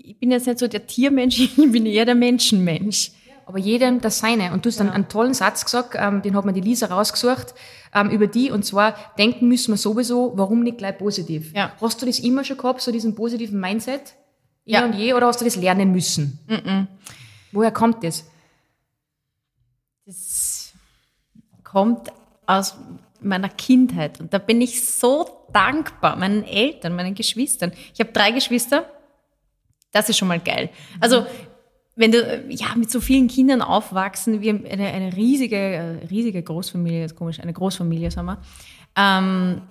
ich 0.04 0.18
bin 0.18 0.30
jetzt 0.30 0.46
nicht 0.46 0.58
so 0.58 0.68
der 0.68 0.86
Tiermensch, 0.86 1.40
ich 1.56 1.56
bin 1.56 1.86
eher 1.86 2.04
der 2.04 2.14
Menschenmensch. 2.14 3.12
Aber 3.46 3.58
jedem 3.58 4.00
das 4.00 4.20
Seine. 4.20 4.52
Und 4.52 4.64
du 4.64 4.70
hast 4.70 4.80
dann 4.80 4.88
einen 4.88 5.08
tollen 5.08 5.34
Satz 5.34 5.64
gesagt, 5.64 5.96
ähm, 5.98 6.22
den 6.22 6.34
hat 6.34 6.46
mir 6.46 6.54
die 6.54 6.62
Lisa 6.62 6.86
rausgesucht, 6.86 7.54
ähm, 7.94 8.08
über 8.08 8.26
die, 8.26 8.50
und 8.50 8.64
zwar, 8.64 8.94
denken 9.18 9.48
müssen 9.48 9.72
wir 9.72 9.76
sowieso, 9.76 10.32
warum 10.34 10.62
nicht 10.62 10.78
gleich 10.78 10.96
positiv? 10.96 11.52
Ja. 11.54 11.72
Hast 11.80 12.00
du 12.00 12.06
das 12.06 12.20
immer 12.20 12.42
schon 12.44 12.56
gehabt, 12.56 12.80
so 12.80 12.90
diesen 12.90 13.14
positiven 13.14 13.60
Mindset? 13.60 14.14
Ja. 14.64 14.86
und 14.86 14.94
je, 14.94 15.12
oder 15.12 15.26
hast 15.26 15.42
du 15.42 15.44
das 15.44 15.56
lernen 15.56 15.92
müssen? 15.92 16.38
Woher 17.52 17.70
kommt 17.70 18.02
das? 18.02 18.24
Das 20.06 20.72
kommt 21.62 22.10
aus 22.46 22.74
meiner 23.20 23.50
Kindheit 23.50 24.20
und 24.20 24.32
da 24.32 24.38
bin 24.38 24.62
ich 24.62 24.86
so 24.86 25.46
dankbar 25.52 26.16
meinen 26.16 26.44
Eltern, 26.44 26.96
meinen 26.96 27.14
Geschwistern. 27.14 27.72
Ich 27.92 28.00
habe 28.00 28.10
drei 28.12 28.30
Geschwister. 28.30 28.90
Das 29.94 30.08
ist 30.08 30.18
schon 30.18 30.28
mal 30.28 30.40
geil. 30.40 30.70
Also 31.00 31.24
wenn 31.96 32.10
du 32.10 32.44
ja 32.48 32.74
mit 32.74 32.90
so 32.90 33.00
vielen 33.00 33.28
Kindern 33.28 33.62
aufwachsen, 33.62 34.40
wir 34.40 34.52
haben 34.52 34.66
eine, 34.66 34.88
eine 34.88 35.16
riesige, 35.16 35.56
äh, 35.56 36.06
riesige 36.06 36.42
Großfamilie, 36.42 37.00
jetzt 37.00 37.14
komisch, 37.14 37.38
eine 37.38 37.52
Großfamilie, 37.52 38.10
sagen 38.10 38.26
wir, 38.26 38.38
ähm, 38.96 39.62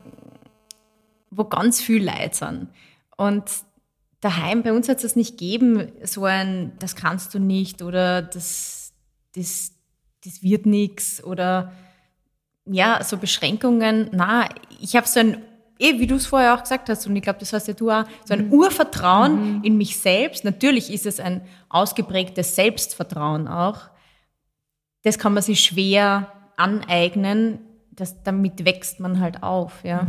wo 1.30 1.44
ganz 1.44 1.82
viel 1.82 2.02
Leid 2.02 2.36
sind. 2.36 2.70
Und 3.18 3.44
daheim, 4.22 4.64
bei 4.64 4.72
uns 4.72 4.88
hat 4.88 4.98
es 4.98 5.04
das 5.04 5.16
nicht 5.18 5.32
gegeben, 5.32 5.92
so 6.04 6.24
ein, 6.24 6.72
das 6.80 6.96
kannst 6.96 7.34
du 7.34 7.40
nicht 7.40 7.82
oder 7.82 8.22
das, 8.22 8.94
das, 9.36 9.74
das 10.24 10.42
wird 10.42 10.66
nix 10.66 11.22
oder 11.22 11.74
ja, 12.66 13.04
so 13.04 13.18
Beschränkungen. 13.18 14.10
Na, 14.14 14.48
ich 14.80 14.96
habe 14.96 15.06
so 15.06 15.20
ein, 15.20 15.44
eh, 15.80 16.00
wie 16.00 16.08
du 16.08 16.16
es 16.16 16.26
vorher 16.26 16.56
auch 16.56 16.62
gesagt 16.62 16.90
hast, 16.90 17.08
und 17.08 17.16
ich 17.16 17.24
glaube, 17.24 17.40
das 17.40 17.54
hast 17.54 17.68
ja 17.68 17.74
du 17.74 17.90
auch, 17.90 18.06
so 18.26 18.34
ein 18.34 18.52
Urvertrauen 18.52 19.64
in 19.64 19.78
mich 19.78 19.98
selbst. 19.98 20.44
Natürlich 20.44 20.92
ist 20.92 21.06
es 21.06 21.20
ein 21.20 21.42
ausgeprägtes 21.70 22.56
Selbstvertrauen 22.56 23.48
auch. 23.48 23.90
Das 25.04 25.18
kann 25.18 25.34
man 25.34 25.44
sich 25.44 25.62
schwer 25.62 26.32
aneignen. 26.58 27.60
Das, 27.92 28.24
damit 28.24 28.66
wächst 28.66 29.00
man 29.00 29.20
halt 29.20 29.44
auf, 29.44 29.84
ja. 29.84 30.08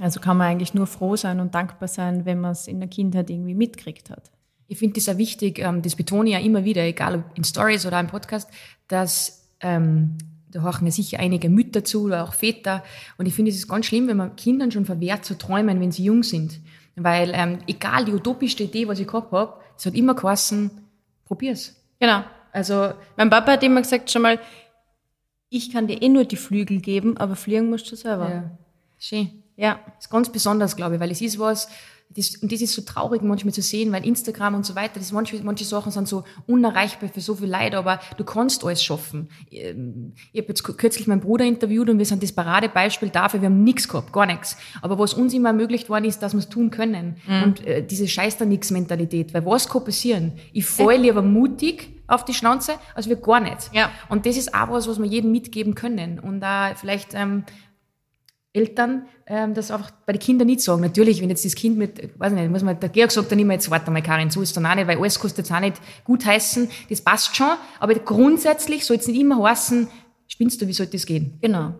Also 0.00 0.18
kann 0.18 0.38
man 0.38 0.48
eigentlich 0.48 0.74
nur 0.74 0.86
froh 0.86 1.14
sein 1.14 1.40
und 1.40 1.54
dankbar 1.54 1.88
sein, 1.88 2.24
wenn 2.24 2.40
man 2.40 2.52
es 2.52 2.66
in 2.66 2.80
der 2.80 2.88
Kindheit 2.88 3.28
irgendwie 3.28 3.54
mitkriegt 3.54 4.10
hat. 4.10 4.30
Ich 4.66 4.78
finde 4.78 4.94
das 4.94 5.08
auch 5.08 5.18
wichtig, 5.18 5.58
ähm, 5.58 5.82
das 5.82 5.94
betone 5.94 6.30
ich 6.30 6.34
ja 6.34 6.40
immer 6.40 6.64
wieder, 6.64 6.82
egal 6.82 7.16
ob 7.16 7.36
in 7.36 7.44
Stories 7.44 7.84
oder 7.84 8.00
im 8.00 8.06
Podcast, 8.06 8.48
dass 8.88 9.48
ähm, 9.60 10.16
da 10.50 10.62
horchen 10.62 10.86
ja 10.86 10.92
sicher 10.92 11.20
einige 11.20 11.48
Mütter 11.48 11.84
zu 11.84 12.04
oder 12.04 12.24
auch 12.24 12.34
Väter. 12.34 12.82
Und 13.18 13.26
ich 13.26 13.34
finde, 13.34 13.50
es 13.50 13.56
ist 13.56 13.68
ganz 13.68 13.86
schlimm, 13.86 14.08
wenn 14.08 14.16
man 14.16 14.36
Kindern 14.36 14.70
schon 14.70 14.86
verwehrt 14.86 15.24
zu 15.24 15.38
träumen, 15.38 15.80
wenn 15.80 15.92
sie 15.92 16.04
jung 16.04 16.22
sind. 16.22 16.60
Weil 16.96 17.32
ähm, 17.34 17.58
egal, 17.66 18.04
die 18.04 18.12
utopischste 18.12 18.64
Idee, 18.64 18.88
was 18.88 18.98
ich 18.98 19.06
gehabt 19.06 19.32
habe, 19.32 19.54
es 19.76 19.86
hat 19.86 19.94
immer 19.94 20.14
geheißen, 20.14 20.70
probier's. 21.24 21.76
Genau. 21.98 22.24
Also 22.52 22.92
Mein 23.16 23.30
Papa 23.30 23.52
hat 23.52 23.62
immer 23.62 23.80
gesagt 23.80 24.10
schon 24.10 24.22
mal, 24.22 24.38
ich 25.48 25.72
kann 25.72 25.86
dir 25.86 26.00
eh 26.02 26.08
nur 26.08 26.24
die 26.24 26.36
Flügel 26.36 26.80
geben, 26.80 27.16
aber 27.16 27.36
fliegen 27.36 27.70
musst 27.70 27.90
du 27.90 27.96
selber. 27.96 28.30
ja, 28.30 28.50
schön. 28.98 29.42
Ja. 29.56 29.80
Das 29.96 30.06
ist 30.06 30.10
ganz 30.10 30.30
besonders, 30.30 30.76
glaube 30.76 30.94
ich, 30.94 31.00
weil 31.00 31.10
es 31.10 31.20
ist 31.20 31.38
was, 31.38 31.68
das, 32.16 32.36
und 32.36 32.50
das 32.50 32.60
ist 32.60 32.74
so 32.74 32.82
traurig 32.82 33.22
manchmal 33.22 33.54
zu 33.54 33.62
sehen, 33.62 33.92
weil 33.92 34.04
Instagram 34.04 34.56
und 34.56 34.66
so 34.66 34.74
weiter, 34.74 34.98
das 34.98 35.12
manche, 35.12 35.40
manche 35.44 35.64
Sachen 35.64 35.92
sind 35.92 36.08
so 36.08 36.24
unerreichbar 36.46 37.08
für 37.08 37.20
so 37.20 37.36
viel 37.36 37.46
Leid, 37.48 37.74
aber 37.74 38.00
du 38.16 38.24
kannst 38.24 38.64
alles 38.64 38.82
schaffen. 38.82 39.28
Ähm, 39.50 40.12
Ich 40.32 40.40
habe 40.40 40.48
jetzt 40.48 40.64
kürzlich 40.64 41.06
meinen 41.06 41.20
Bruder 41.20 41.44
interviewt 41.44 41.88
und 41.88 41.98
wir 41.98 42.06
sind 42.06 42.22
das 42.22 42.32
Paradebeispiel 42.32 43.10
dafür, 43.10 43.40
wir 43.40 43.46
haben 43.46 43.62
nichts 43.62 43.88
gehabt, 43.88 44.12
gar 44.12 44.26
nichts. 44.26 44.56
Aber 44.82 44.98
was 44.98 45.14
uns 45.14 45.32
immer 45.34 45.50
ermöglicht 45.50 45.88
worden 45.88 46.04
ist, 46.04 46.20
dass 46.20 46.32
wir 46.32 46.40
es 46.40 46.48
tun 46.48 46.70
können. 46.70 47.16
Und 47.44 47.64
äh, 47.66 47.86
diese 47.86 48.08
scheiß 48.08 48.38
da 48.38 48.44
nix 48.44 48.70
Mentalität, 48.70 49.32
weil 49.32 49.46
was 49.46 49.68
kann 49.68 49.84
passieren? 49.84 50.32
Ich 50.52 50.66
fall 50.66 50.96
lieber 50.96 51.22
mutig 51.22 51.90
auf 52.08 52.24
die 52.24 52.34
Schnauze, 52.34 52.72
als 52.94 53.08
wir 53.08 53.16
gar 53.16 53.40
nicht. 53.40 53.70
Ja. 53.72 53.90
Und 54.08 54.26
das 54.26 54.36
ist 54.36 54.52
auch 54.52 54.70
was, 54.70 54.88
was 54.88 54.98
wir 54.98 55.06
jedem 55.06 55.30
mitgeben 55.30 55.76
können. 55.76 56.18
Und 56.18 56.40
da 56.40 56.74
vielleicht 56.74 57.14
ähm, 57.14 57.44
Eltern 58.52 59.06
ähm, 59.26 59.54
das 59.54 59.70
einfach 59.70 59.92
bei 60.06 60.12
den 60.12 60.20
Kindern 60.20 60.46
nicht 60.46 60.60
sagen. 60.60 60.82
Natürlich, 60.82 61.22
wenn 61.22 61.30
jetzt 61.30 61.44
das 61.44 61.54
Kind 61.54 61.78
mit, 61.78 62.18
weiß 62.18 62.32
nicht, 62.32 62.50
muss 62.50 62.62
man, 62.62 62.78
der 62.80 62.88
Georg 62.88 63.12
sagt 63.12 63.30
dann 63.30 63.38
immer, 63.38 63.52
jetzt 63.52 63.70
warte 63.70 63.90
mal, 63.90 64.02
Karin, 64.02 64.30
so 64.30 64.42
ist 64.42 64.56
dann 64.56 64.66
auch 64.66 64.74
nicht, 64.74 64.88
weil 64.88 64.98
alles 64.98 65.18
kostet 65.18 65.38
jetzt 65.38 65.52
auch 65.52 65.60
nicht 65.60 65.80
gut 66.04 66.24
heißen, 66.24 66.68
das 66.88 67.00
passt 67.00 67.36
schon, 67.36 67.52
aber 67.78 67.94
grundsätzlich 67.94 68.84
soll 68.84 68.96
es 68.96 69.06
nicht 69.06 69.20
immer 69.20 69.42
heißen, 69.42 69.88
spinnst 70.26 70.60
du, 70.60 70.66
wie 70.66 70.72
soll 70.72 70.86
das 70.86 71.06
gehen? 71.06 71.38
Genau. 71.40 71.74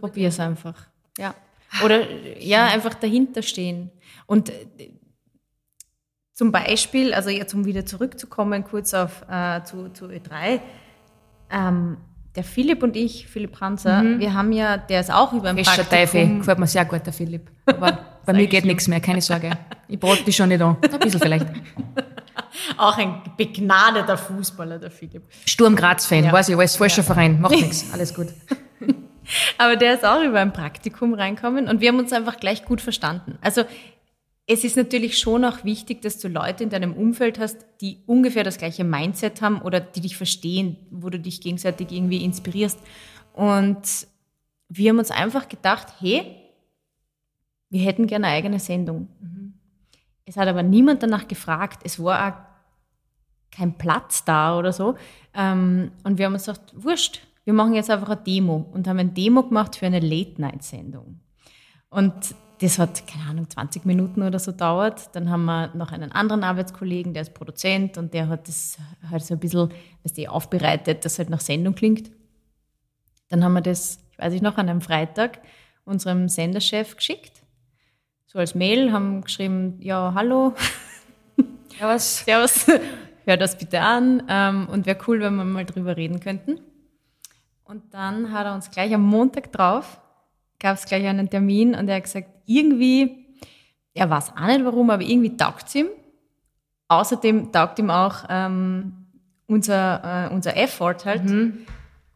Probier 0.00 0.28
es 0.28 0.38
einfach. 0.38 0.86
Ja. 1.18 1.34
Oder 1.84 2.06
ja, 2.40 2.66
einfach 2.66 2.94
dahinter 2.94 3.42
stehen. 3.42 3.90
Und 4.26 4.50
äh, 4.50 4.92
zum 6.32 6.52
Beispiel, 6.52 7.14
also 7.14 7.30
jetzt 7.30 7.54
um 7.54 7.64
wieder 7.64 7.86
zurückzukommen, 7.86 8.64
kurz 8.64 8.92
auf 8.92 9.24
äh, 9.30 9.62
zu, 9.64 9.90
zu 9.90 10.06
Ö3, 10.06 10.60
ähm, 11.50 11.96
der 12.36 12.44
Philipp 12.44 12.82
und 12.82 12.96
ich, 12.96 13.26
Philipp 13.26 13.60
Hanser, 13.60 14.02
wir 14.18 14.34
haben 14.34 14.52
ja, 14.52 14.76
der 14.76 15.00
ist 15.00 15.10
auch 15.12 15.32
über 15.32 15.48
ein 15.48 15.56
Teufel, 15.56 15.84
Praktikum, 15.84 16.38
gefällt 16.40 16.58
mir 16.58 16.66
sehr 16.66 16.84
gut, 16.84 17.04
der 17.06 17.12
Philipp. 17.12 17.50
Aber 17.66 17.98
bei 18.26 18.32
mir 18.32 18.46
geht 18.46 18.64
nichts 18.64 18.86
mehr, 18.88 19.00
keine 19.00 19.20
Sorge. 19.22 19.50
Ich 19.88 19.98
brate 19.98 20.22
dich 20.24 20.36
schon 20.36 20.48
nicht 20.50 20.60
an. 20.60 20.76
Ein 20.82 20.98
bisschen 21.00 21.20
vielleicht. 21.20 21.46
auch 22.76 22.98
ein 22.98 23.22
begnadeter 23.36 24.16
Fußballer, 24.16 24.78
der 24.78 24.90
Philipp. 24.90 25.22
Sturm 25.46 25.74
Graz-Fan, 25.76 26.24
Ja. 26.24 26.32
weiß 26.32 26.48
ich, 26.50 26.56
alles 26.56 26.76
falscher 26.76 27.02
Verein, 27.02 27.40
macht 27.40 27.52
nichts, 27.56 27.86
alles 27.92 28.14
gut. 28.14 28.28
Aber 29.58 29.74
der 29.76 29.94
ist 29.94 30.04
auch 30.04 30.22
über 30.22 30.38
ein 30.40 30.52
Praktikum 30.52 31.14
reinkommen 31.14 31.68
und 31.68 31.80
wir 31.80 31.88
haben 31.88 31.98
uns 31.98 32.12
einfach 32.12 32.36
gleich 32.38 32.64
gut 32.64 32.80
verstanden. 32.80 33.38
Also 33.40 33.64
es 34.46 34.62
ist 34.62 34.76
natürlich 34.76 35.18
schon 35.18 35.44
auch 35.44 35.64
wichtig, 35.64 36.02
dass 36.02 36.18
du 36.18 36.28
Leute 36.28 36.62
in 36.62 36.70
deinem 36.70 36.94
Umfeld 36.94 37.38
hast, 37.38 37.66
die 37.80 37.98
ungefähr 38.06 38.44
das 38.44 38.58
gleiche 38.58 38.84
Mindset 38.84 39.42
haben 39.42 39.60
oder 39.60 39.80
die 39.80 40.00
dich 40.00 40.16
verstehen, 40.16 40.76
wo 40.90 41.10
du 41.10 41.18
dich 41.18 41.40
gegenseitig 41.40 41.90
irgendwie 41.90 42.24
inspirierst. 42.24 42.78
Und 43.32 44.06
wir 44.68 44.90
haben 44.90 44.98
uns 44.98 45.10
einfach 45.10 45.48
gedacht, 45.48 45.88
hey, 45.98 46.36
wir 47.70 47.80
hätten 47.80 48.06
gerne 48.06 48.28
eine 48.28 48.36
eigene 48.36 48.60
Sendung. 48.60 49.08
Es 50.24 50.36
hat 50.36 50.46
aber 50.46 50.62
niemand 50.62 51.02
danach 51.02 51.26
gefragt. 51.26 51.80
Es 51.84 52.02
war 52.02 52.28
auch 52.28 53.56
kein 53.56 53.76
Platz 53.76 54.24
da 54.24 54.56
oder 54.58 54.72
so. 54.72 54.96
Ähm, 55.34 55.90
und 56.04 56.18
wir 56.18 56.26
haben 56.26 56.34
uns 56.34 56.46
gedacht, 56.46 56.72
wurscht, 56.74 57.20
wir 57.44 57.52
machen 57.52 57.74
jetzt 57.74 57.90
einfach 57.90 58.10
eine 58.10 58.22
Demo 58.22 58.68
und 58.72 58.86
haben 58.86 58.98
eine 58.98 59.10
Demo 59.10 59.42
gemacht 59.42 59.76
für 59.76 59.86
eine 59.86 60.00
Late-Night-Sendung. 60.00 61.20
Und 61.90 62.34
das 62.60 62.78
hat, 62.78 63.06
keine 63.06 63.24
Ahnung, 63.28 63.50
20 63.50 63.84
Minuten 63.84 64.22
oder 64.22 64.38
so 64.38 64.52
dauert. 64.52 65.14
Dann 65.14 65.30
haben 65.30 65.44
wir 65.44 65.74
noch 65.74 65.92
einen 65.92 66.12
anderen 66.12 66.42
Arbeitskollegen, 66.44 67.12
der 67.12 67.22
ist 67.22 67.34
Produzent 67.34 67.98
und 67.98 68.14
der 68.14 68.28
hat 68.28 68.48
das 68.48 68.78
halt 69.10 69.24
so 69.24 69.34
ein 69.34 69.40
bisschen, 69.40 69.70
weißt 70.04 70.18
du, 70.18 70.30
aufbereitet, 70.30 71.04
dass 71.04 71.18
halt 71.18 71.30
nach 71.30 71.40
Sendung 71.40 71.74
klingt. 71.74 72.10
Dann 73.28 73.44
haben 73.44 73.54
wir 73.54 73.60
das, 73.60 73.98
ich 74.12 74.18
weiß 74.18 74.32
nicht 74.32 74.42
noch, 74.42 74.56
an 74.56 74.68
einem 74.68 74.80
Freitag 74.80 75.40
unserem 75.84 76.28
Senderchef 76.28 76.96
geschickt. 76.96 77.32
So 78.26 78.38
als 78.38 78.54
Mail, 78.54 78.92
haben 78.92 79.22
geschrieben, 79.22 79.78
ja, 79.80 80.12
hallo, 80.14 80.54
Ja, 81.78 81.88
was? 81.88 82.18
Servus, 82.24 82.66
hör 83.24 83.36
das 83.36 83.58
bitte 83.58 83.80
an 83.80 84.22
ähm, 84.28 84.68
und 84.70 84.86
wäre 84.86 84.98
cool, 85.06 85.20
wenn 85.20 85.36
wir 85.36 85.44
mal 85.44 85.64
drüber 85.64 85.96
reden 85.96 86.20
könnten. 86.20 86.60
Und 87.64 87.92
dann 87.92 88.32
hat 88.32 88.46
er 88.46 88.54
uns 88.54 88.70
gleich 88.70 88.94
am 88.94 89.02
Montag 89.02 89.52
drauf, 89.52 90.00
gab 90.58 90.76
es 90.76 90.86
gleich 90.86 91.06
einen 91.06 91.28
Termin 91.28 91.74
und 91.74 91.88
er 91.88 91.96
hat 91.96 92.04
gesagt, 92.04 92.28
irgendwie, 92.46 93.26
er 93.94 94.08
weiß 94.08 94.32
auch 94.36 94.46
nicht 94.46 94.64
warum, 94.64 94.90
aber 94.90 95.02
irgendwie 95.02 95.36
taugt 95.36 95.68
es 95.68 95.74
ihm. 95.74 95.88
Außerdem 96.88 97.50
taugt 97.52 97.78
ihm 97.78 97.90
auch 97.90 98.24
ähm, 98.28 98.92
unser, 99.46 100.28
äh, 100.28 100.34
unser 100.34 100.56
Effort 100.56 101.04
halt. 101.04 101.22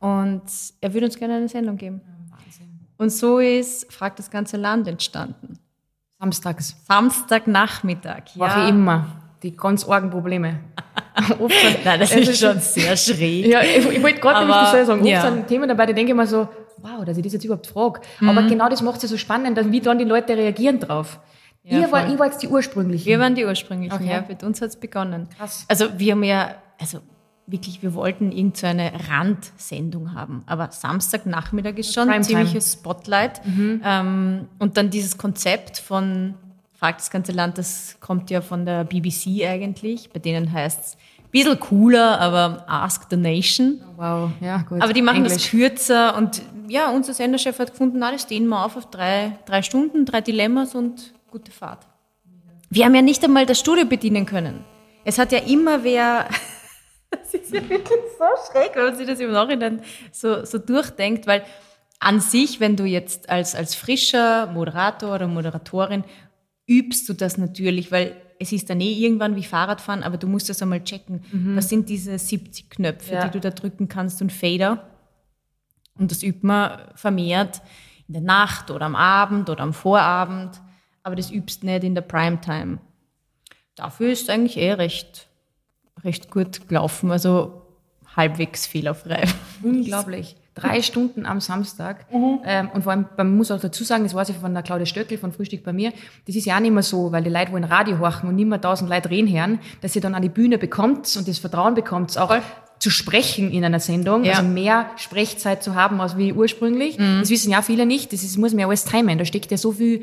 Und 0.00 0.42
er 0.80 0.94
würde 0.94 1.06
uns 1.06 1.18
gerne 1.18 1.34
eine 1.34 1.48
Sendung 1.48 1.76
geben. 1.76 2.00
Und 2.96 3.10
so 3.10 3.38
ist 3.38 3.90
Fragt 3.92 4.18
das 4.18 4.30
ganze 4.30 4.58
Land 4.58 4.86
entstanden. 4.86 5.58
Samstags. 6.18 6.76
Samstagnachmittag. 6.86 8.24
War 8.36 8.66
wie 8.66 8.68
immer. 8.68 9.06
Die 9.42 9.56
ganz 9.56 9.88
argen 9.88 10.10
Probleme. 10.10 10.60
Oft 11.38 11.54
Nein, 11.82 11.98
das 11.98 12.14
ist 12.14 12.38
schon 12.38 12.60
sehr 12.60 12.94
schräg. 12.94 13.46
Ja, 13.46 13.62
ich, 13.62 13.86
ich 13.86 14.02
wollte 14.02 14.20
gerade 14.20 14.40
nämlich 14.40 14.70
das 14.70 14.86
sagen. 14.86 15.00
Oft 15.00 15.08
ja. 15.08 15.22
sind 15.22 15.46
Themen 15.46 15.66
dabei, 15.66 15.86
da 15.86 15.94
denke 15.94 16.12
ich 16.12 16.16
mir 16.16 16.26
so, 16.26 16.46
wow, 16.82 17.04
dass 17.04 17.16
ich 17.16 17.22
das 17.24 17.32
jetzt 17.32 17.44
überhaupt 17.44 17.66
frage. 17.66 18.00
Mhm. 18.20 18.28
Aber 18.30 18.42
genau 18.48 18.68
das 18.68 18.82
macht 18.82 18.96
es 18.96 19.02
ja 19.04 19.08
so 19.08 19.16
spannend, 19.16 19.56
dass, 19.58 19.70
wie 19.70 19.80
dann 19.80 19.98
die 19.98 20.04
Leute 20.04 20.36
reagieren 20.36 20.80
drauf. 20.80 21.20
Ja, 21.62 21.78
ihr, 21.80 21.92
war, 21.92 22.04
voll. 22.04 22.12
ich 22.14 22.18
war 22.18 22.26
jetzt 22.26 22.42
die 22.42 22.48
ursprünglichen. 22.48 23.06
Wir 23.06 23.18
waren 23.20 23.34
die 23.34 23.44
ursprünglichen, 23.44 23.94
Okay. 23.94 24.10
ja. 24.10 24.24
Mit 24.26 24.42
uns 24.42 24.60
hat's 24.62 24.76
begonnen. 24.76 25.28
Krass. 25.36 25.64
Also 25.68 25.86
wir 25.98 26.12
haben 26.12 26.24
ja, 26.24 26.54
also 26.80 27.00
wirklich, 27.46 27.82
wir 27.82 27.94
wollten 27.94 28.32
irgend 28.32 28.56
so 28.56 28.66
eine 28.66 28.92
Randsendung 29.10 30.14
haben. 30.14 30.42
Aber 30.46 30.70
Samstagnachmittag 30.70 31.74
ist 31.76 31.92
schon 31.92 32.08
ein 32.08 32.22
ziemliches 32.22 32.72
Spotlight. 32.74 33.40
Ähm, 33.84 34.48
und 34.58 34.76
dann 34.76 34.90
dieses 34.90 35.18
Konzept 35.18 35.78
von 35.78 36.34
Fragt 36.78 37.00
das 37.00 37.10
ganze 37.10 37.32
Land, 37.32 37.58
das 37.58 37.98
kommt 38.00 38.30
ja 38.30 38.40
von 38.40 38.64
der 38.64 38.84
BBC 38.84 39.44
eigentlich. 39.46 40.08
Bei 40.14 40.18
denen 40.18 40.50
heißt 40.50 40.80
es 40.80 40.94
ein 40.94 41.30
bisschen 41.30 41.60
cooler, 41.60 42.18
aber 42.18 42.64
Ask 42.68 43.06
the 43.10 43.16
Nation. 43.18 43.82
wow, 43.96 44.30
ja, 44.40 44.62
gut. 44.62 44.80
Aber 44.80 44.94
die 44.94 45.02
machen 45.02 45.22
das 45.24 45.34
Englisch. 45.34 45.50
kürzer 45.50 46.16
und 46.16 46.40
ja, 46.70 46.90
unser 46.90 47.12
Senderchef 47.14 47.58
hat 47.58 47.72
gefunden, 47.72 47.98
na, 47.98 48.12
das 48.12 48.26
dehnen 48.26 48.48
wir 48.48 48.64
auf 48.64 48.76
auf 48.76 48.90
drei, 48.90 49.38
drei 49.46 49.62
Stunden, 49.62 50.04
drei 50.04 50.20
Dilemmas 50.20 50.74
und 50.74 51.12
gute 51.30 51.50
Fahrt. 51.50 51.86
Wir 52.70 52.84
haben 52.84 52.94
ja 52.94 53.02
nicht 53.02 53.22
einmal 53.24 53.46
das 53.46 53.58
Studio 53.58 53.84
bedienen 53.84 54.26
können. 54.26 54.64
Es 55.04 55.18
hat 55.18 55.32
ja 55.32 55.38
immer 55.38 55.82
wer, 55.82 56.28
das 57.10 57.34
ist 57.34 57.52
ja 57.52 57.68
wirklich 57.68 57.98
so 58.18 58.24
schräg, 58.52 58.70
wenn 58.76 58.84
man 58.84 58.96
sich 58.96 59.06
das 59.06 59.18
im 59.20 59.32
Nachhinein 59.32 59.82
so, 60.12 60.44
so 60.44 60.58
durchdenkt, 60.58 61.26
weil 61.26 61.42
an 61.98 62.20
sich, 62.20 62.60
wenn 62.60 62.76
du 62.76 62.84
jetzt 62.84 63.28
als, 63.28 63.54
als 63.54 63.74
frischer 63.74 64.46
Moderator 64.46 65.14
oder 65.16 65.26
Moderatorin 65.26 66.04
übst 66.66 67.08
du 67.08 67.12
das 67.14 67.36
natürlich, 67.36 67.90
weil 67.90 68.16
es 68.38 68.52
ist 68.52 68.70
dann 68.70 68.80
eh 68.80 68.92
irgendwann 68.92 69.36
wie 69.36 69.42
Fahrradfahren, 69.42 70.02
aber 70.02 70.16
du 70.16 70.26
musst 70.26 70.48
das 70.48 70.62
einmal 70.62 70.82
checken. 70.82 71.22
Was 71.56 71.68
sind 71.68 71.90
diese 71.90 72.18
70 72.18 72.70
Knöpfe, 72.70 73.12
Ja. 73.14 73.24
die 73.26 73.32
du 73.32 73.40
da 73.40 73.50
drücken 73.50 73.88
kannst 73.88 74.22
und 74.22 74.32
Fader? 74.32 74.88
Und 76.00 76.10
das 76.10 76.22
übt 76.22 76.44
man 76.44 76.80
vermehrt 76.94 77.60
in 78.08 78.14
der 78.14 78.22
Nacht 78.22 78.70
oder 78.70 78.86
am 78.86 78.96
Abend 78.96 79.50
oder 79.50 79.62
am 79.62 79.74
Vorabend, 79.74 80.60
aber 81.02 81.14
das 81.14 81.30
übst 81.30 81.62
nicht 81.62 81.84
in 81.84 81.94
der 81.94 82.02
Primetime. 82.02 82.78
Dafür 83.76 84.10
ist 84.10 84.28
eigentlich 84.30 84.56
eh 84.56 84.72
recht, 84.72 85.28
recht 86.02 86.30
gut 86.30 86.68
gelaufen, 86.68 87.12
also 87.12 87.62
halbwegs 88.16 88.66
fehlerfrei. 88.66 89.24
Unglaublich. 89.62 90.36
Drei 90.54 90.82
Stunden 90.82 91.26
am 91.26 91.40
Samstag. 91.40 92.06
Ähm, 92.44 92.70
und 92.74 92.82
vor 92.82 92.92
allem, 92.92 93.06
man 93.16 93.36
muss 93.36 93.50
auch 93.50 93.60
dazu 93.60 93.84
sagen, 93.84 94.02
das 94.02 94.14
weiß 94.14 94.30
ich 94.30 94.36
von 94.36 94.52
der 94.52 94.62
Claudia 94.62 94.86
Stöckel 94.86 95.16
von 95.16 95.32
Frühstück 95.32 95.62
bei 95.62 95.72
mir, 95.72 95.92
das 96.26 96.34
ist 96.34 96.44
ja 96.44 96.56
auch 96.56 96.60
nicht 96.60 96.72
mehr 96.72 96.82
so, 96.82 97.12
weil 97.12 97.22
die 97.22 97.30
Leute 97.30 97.52
wollen 97.52 97.64
Radio 97.64 97.98
horchen 97.98 98.28
und 98.28 98.34
nicht 98.34 98.48
mehr 98.48 98.60
tausend 98.60 98.90
Leute 98.90 99.10
reden 99.10 99.32
hören, 99.32 99.60
dass 99.82 99.94
ihr 99.94 100.02
dann 100.02 100.14
an 100.14 100.22
die 100.22 100.28
Bühne 100.28 100.58
bekommt 100.58 101.14
und 101.16 101.28
das 101.28 101.38
Vertrauen 101.38 101.74
bekommt, 101.74 102.16
auch 102.18 102.28
Voll. 102.28 102.42
Zu 102.80 102.90
sprechen 102.90 103.52
in 103.52 103.64
einer 103.64 103.78
Sendung, 103.78 104.24
Ja. 104.24 104.32
also 104.38 104.42
mehr 104.48 104.90
Sprechzeit 104.96 105.62
zu 105.62 105.74
haben 105.76 106.00
als 106.00 106.16
wie 106.16 106.32
ursprünglich. 106.32 106.96
Das 106.96 107.30
wissen 107.30 107.52
ja 107.52 107.62
viele 107.62 107.86
nicht, 107.86 108.12
das 108.12 108.24
ist, 108.24 108.36
muss 108.38 108.52
man 108.52 108.60
ja 108.60 108.66
alles 108.66 108.84
timen, 108.84 109.18
da 109.18 109.24
steckt 109.24 109.50
ja 109.52 109.56
so 109.58 109.70
viel 109.72 110.02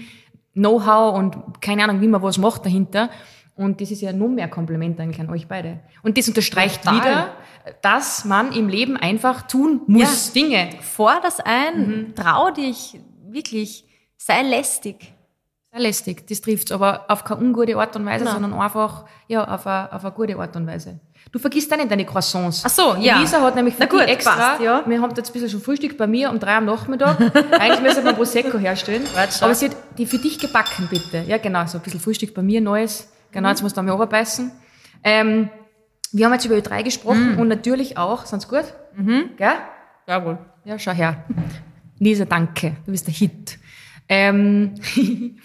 Know-how 0.54 1.16
und 1.18 1.62
keine 1.62 1.84
Ahnung, 1.84 2.02
wie 2.02 2.08
man 2.08 2.22
was 2.22 2.38
macht 2.38 2.66
dahinter. 2.66 3.10
Und 3.56 3.82
das 3.82 3.90
ist 3.90 4.02
ja 4.02 4.14
noch 4.14 4.28
mehr 4.30 4.48
Kompliment 4.48 5.00
eigentlich 5.00 5.20
an 5.20 5.30
euch 5.32 5.48
beide. 5.48 5.80
Und 6.04 6.18
das 6.18 6.28
unterstreicht 6.28 6.84
Total. 6.84 6.96
wieder, 7.00 7.34
dass 7.82 8.24
man 8.26 8.52
im 8.52 8.70
Leben 8.70 8.96
einfach 8.98 9.44
tun 9.48 9.82
muss, 9.88 10.32
Dinge. 10.32 10.70
Vor 10.82 11.20
das 11.24 11.40
ein, 11.40 12.14
trau 12.16 12.52
dich, 12.52 13.00
wirklich, 13.28 13.86
sei 14.16 14.44
lästig. 14.44 15.14
Sehr 15.72 15.82
lästig, 15.82 16.26
das 16.28 16.40
trifft's, 16.42 16.72
aber 16.72 17.06
auf 17.10 17.24
keine 17.26 17.42
ungute 17.42 17.78
Art 17.78 17.96
und 17.98 18.06
Weise, 18.06 18.24
Nein. 18.24 18.34
sondern 18.34 18.54
einfach, 18.54 19.06
ja, 19.28 19.44
auf 19.44 19.68
eine, 19.68 19.92
auf 19.92 20.04
eine 20.06 20.14
gute 20.14 20.38
Art 20.40 20.56
und 20.56 20.66
Weise. 20.66 21.00
Du 21.32 21.40
vergisst 21.40 21.72
auch 21.74 21.78
nicht 21.78 21.92
deine 21.92 22.06
Croissants. 22.06 22.64
Ach 22.66 22.70
so, 22.70 22.96
ja. 22.96 23.20
Lisa 23.20 23.42
hat 23.42 23.56
nämlich 23.56 23.74
für 23.76 23.82
Na 23.82 23.86
die 23.88 23.92
gut, 23.92 24.02
extra, 24.08 24.32
passt, 24.32 24.62
ja. 24.62 24.82
wir 24.86 25.02
haben 25.02 25.14
jetzt 25.14 25.30
ein 25.30 25.34
bisschen 25.34 25.50
schon 25.50 25.60
Frühstück 25.62 25.98
bei 25.98 26.08
mir 26.08 26.30
um 26.32 26.40
drei 26.40 26.56
am 26.56 26.66
Nachmittag. 26.66 27.20
Eigentlich 27.60 27.82
müssen 27.82 28.06
wir 28.06 28.14
Prosecco 28.14 28.58
herstellen. 28.58 29.04
Aber 29.42 29.54
sie 29.54 29.66
hat 29.70 29.76
die 29.98 30.06
für 30.06 30.18
dich 30.20 30.40
gebacken, 30.40 30.88
bitte. 30.90 31.24
Ja, 31.28 31.38
genau, 31.38 31.66
so 31.66 31.78
ein 31.80 31.84
bisschen 31.84 32.00
Frühstück 32.00 32.34
bei 32.34 32.42
mir, 32.42 32.62
neues. 32.62 33.12
Genau, 33.34 33.50
jetzt 33.50 33.62
musst 33.62 33.76
du 33.76 33.82
einmal 33.82 33.96
runterbeißen. 33.96 34.50
Ähm, 35.04 35.50
wir 36.14 36.26
haben 36.26 36.34
jetzt 36.34 36.46
über 36.46 36.56
Ö3 36.56 36.84
gesprochen 36.84 37.34
Mhm. 37.34 37.40
und 37.40 37.50
natürlich 37.50 37.98
auch, 37.98 38.26
sind's 38.26 38.48
gut? 38.48 38.64
Mhm. 38.96 39.32
Gell? 39.38 39.52
Jawohl. 40.08 40.38
Ja, 40.64 40.80
schau 40.80 40.92
her. 40.94 41.26
Lisa, 42.00 42.24
danke. 42.24 42.78
Du 42.86 42.92
bist 42.92 43.06
der 43.06 43.14
Hit. 43.14 43.58
Ähm, 44.10 44.76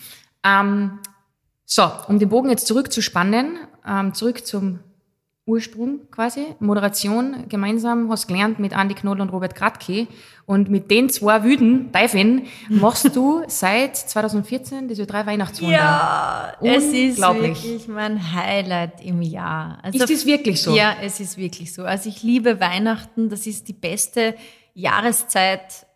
ähm, 0.44 0.98
so, 1.64 1.90
um 2.08 2.18
den 2.18 2.28
Bogen 2.28 2.50
jetzt 2.50 2.66
zurückzuspannen, 2.66 3.58
ähm, 3.86 4.14
zurück 4.14 4.46
zum 4.46 4.80
Ursprung 5.44 6.08
quasi, 6.12 6.54
Moderation 6.60 7.48
gemeinsam, 7.48 8.08
hast 8.10 8.28
gelernt 8.28 8.60
mit 8.60 8.72
Andy 8.72 8.94
Knoll 8.94 9.20
und 9.20 9.30
Robert 9.30 9.56
Kratke. 9.56 10.06
Und 10.46 10.70
mit 10.70 10.90
den 10.90 11.08
zwei 11.08 11.42
Wüden, 11.42 11.90
Teifen, 11.92 12.46
machst 12.68 13.16
du 13.16 13.42
seit 13.48 13.96
2014 13.96 14.86
diese 14.86 15.04
drei 15.04 15.26
Weihnachtswunder. 15.26 15.74
Ja, 15.74 16.52
es 16.62 16.84
ist 16.84 17.18
wirklich 17.18 17.88
mein 17.88 18.32
Highlight 18.32 19.04
im 19.04 19.20
Jahr. 19.22 19.78
Also, 19.82 19.98
Ist 19.98 20.10
das 20.10 20.26
wirklich 20.26 20.62
so? 20.62 20.76
Ja, 20.76 20.94
es 21.02 21.18
ist 21.18 21.36
wirklich 21.36 21.72
so. 21.72 21.84
Also 21.84 22.08
ich 22.08 22.22
liebe 22.22 22.60
Weihnachten, 22.60 23.28
das 23.28 23.46
ist 23.46 23.66
die 23.66 23.72
beste 23.72 24.34
Jahreszeit. 24.74 25.86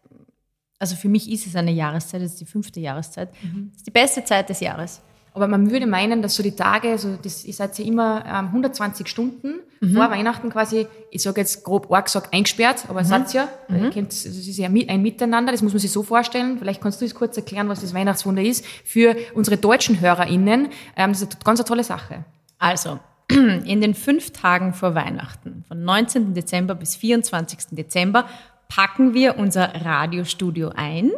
Also 0.79 0.95
für 0.97 1.09
mich 1.09 1.31
ist 1.31 1.47
es 1.47 1.57
eine 1.57 1.71
Jahreszeit, 1.73 2.21
das 2.23 2.33
ist 2.33 2.41
die 2.41 2.47
fünfte 2.47 2.81
Jahreszeit. 2.81 3.31
Mhm. 3.43 3.69
Das 3.71 3.79
ist 3.79 3.87
die 3.87 3.91
beste 3.93 4.25
Zeit 4.25 4.49
des 4.51 4.61
Jahres. 4.61 5.01
Aber 5.33 5.49
man 5.49 5.71
würde 5.71 5.87
meinen, 5.87 6.23
dass 6.23 6.35
so 6.35 6.43
die 6.43 6.53
Tage, 6.57 6.97
so 6.97 7.17
das, 7.23 7.45
ihr 7.45 7.53
seid 7.53 7.79
ja 7.79 7.85
immer 7.85 8.25
ähm, 8.27 8.47
120 8.47 9.07
Stunden 9.07 9.61
Mhm. 9.81 9.95
vor 9.95 10.11
Weihnachten 10.11 10.49
quasi, 10.49 10.87
ich 11.11 11.23
sage 11.23 11.43
jetzt 11.43 11.63
grob 11.63 11.93
arg 11.93 12.07
gesagt, 12.07 12.33
eingesperrt, 12.33 12.85
aber 12.89 13.03
Mhm. 13.03 13.05
seid 13.07 13.35
ja, 13.35 13.49
ihr 13.69 13.91
kennt, 13.91 14.13
es 14.15 14.25
ist 14.25 14.57
ja 14.57 14.69
ein 14.69 15.03
Miteinander, 15.03 15.53
das 15.53 15.61
muss 15.61 15.75
man 15.75 15.81
sich 15.81 15.93
so 15.93 16.03
vorstellen. 16.03 16.57
Vielleicht 16.59 16.81
kannst 16.81 17.03
du 17.03 17.05
es 17.05 17.15
kurz 17.15 17.37
erklären, 17.37 17.69
was 17.69 17.83
das 17.83 17.93
Weihnachtswunder 17.93 18.43
ist 18.43 18.65
für 18.85 19.15
unsere 19.35 19.59
deutschen 19.59 20.01
HörerInnen. 20.01 20.69
Ähm, 20.97 21.13
das 21.13 21.21
ist 21.21 21.35
eine 21.35 21.45
ganz 21.45 21.61
eine 21.61 21.67
tolle 21.69 21.85
Sache. 21.85 22.25
Also, 22.59 22.99
in 23.31 23.83
den 23.83 23.95
fünf 23.95 24.31
Tagen 24.31 24.73
vor 24.73 24.95
Weihnachten, 24.95 25.65
von 25.69 25.85
19. 25.85 26.33
Dezember 26.33 26.75
bis 26.75 26.97
24. 26.97 27.59
Dezember, 27.73 28.25
packen 28.69 29.15
wir 29.15 29.39
unser 29.39 29.75
Radiostudio 29.75 30.71
ein, 30.75 31.11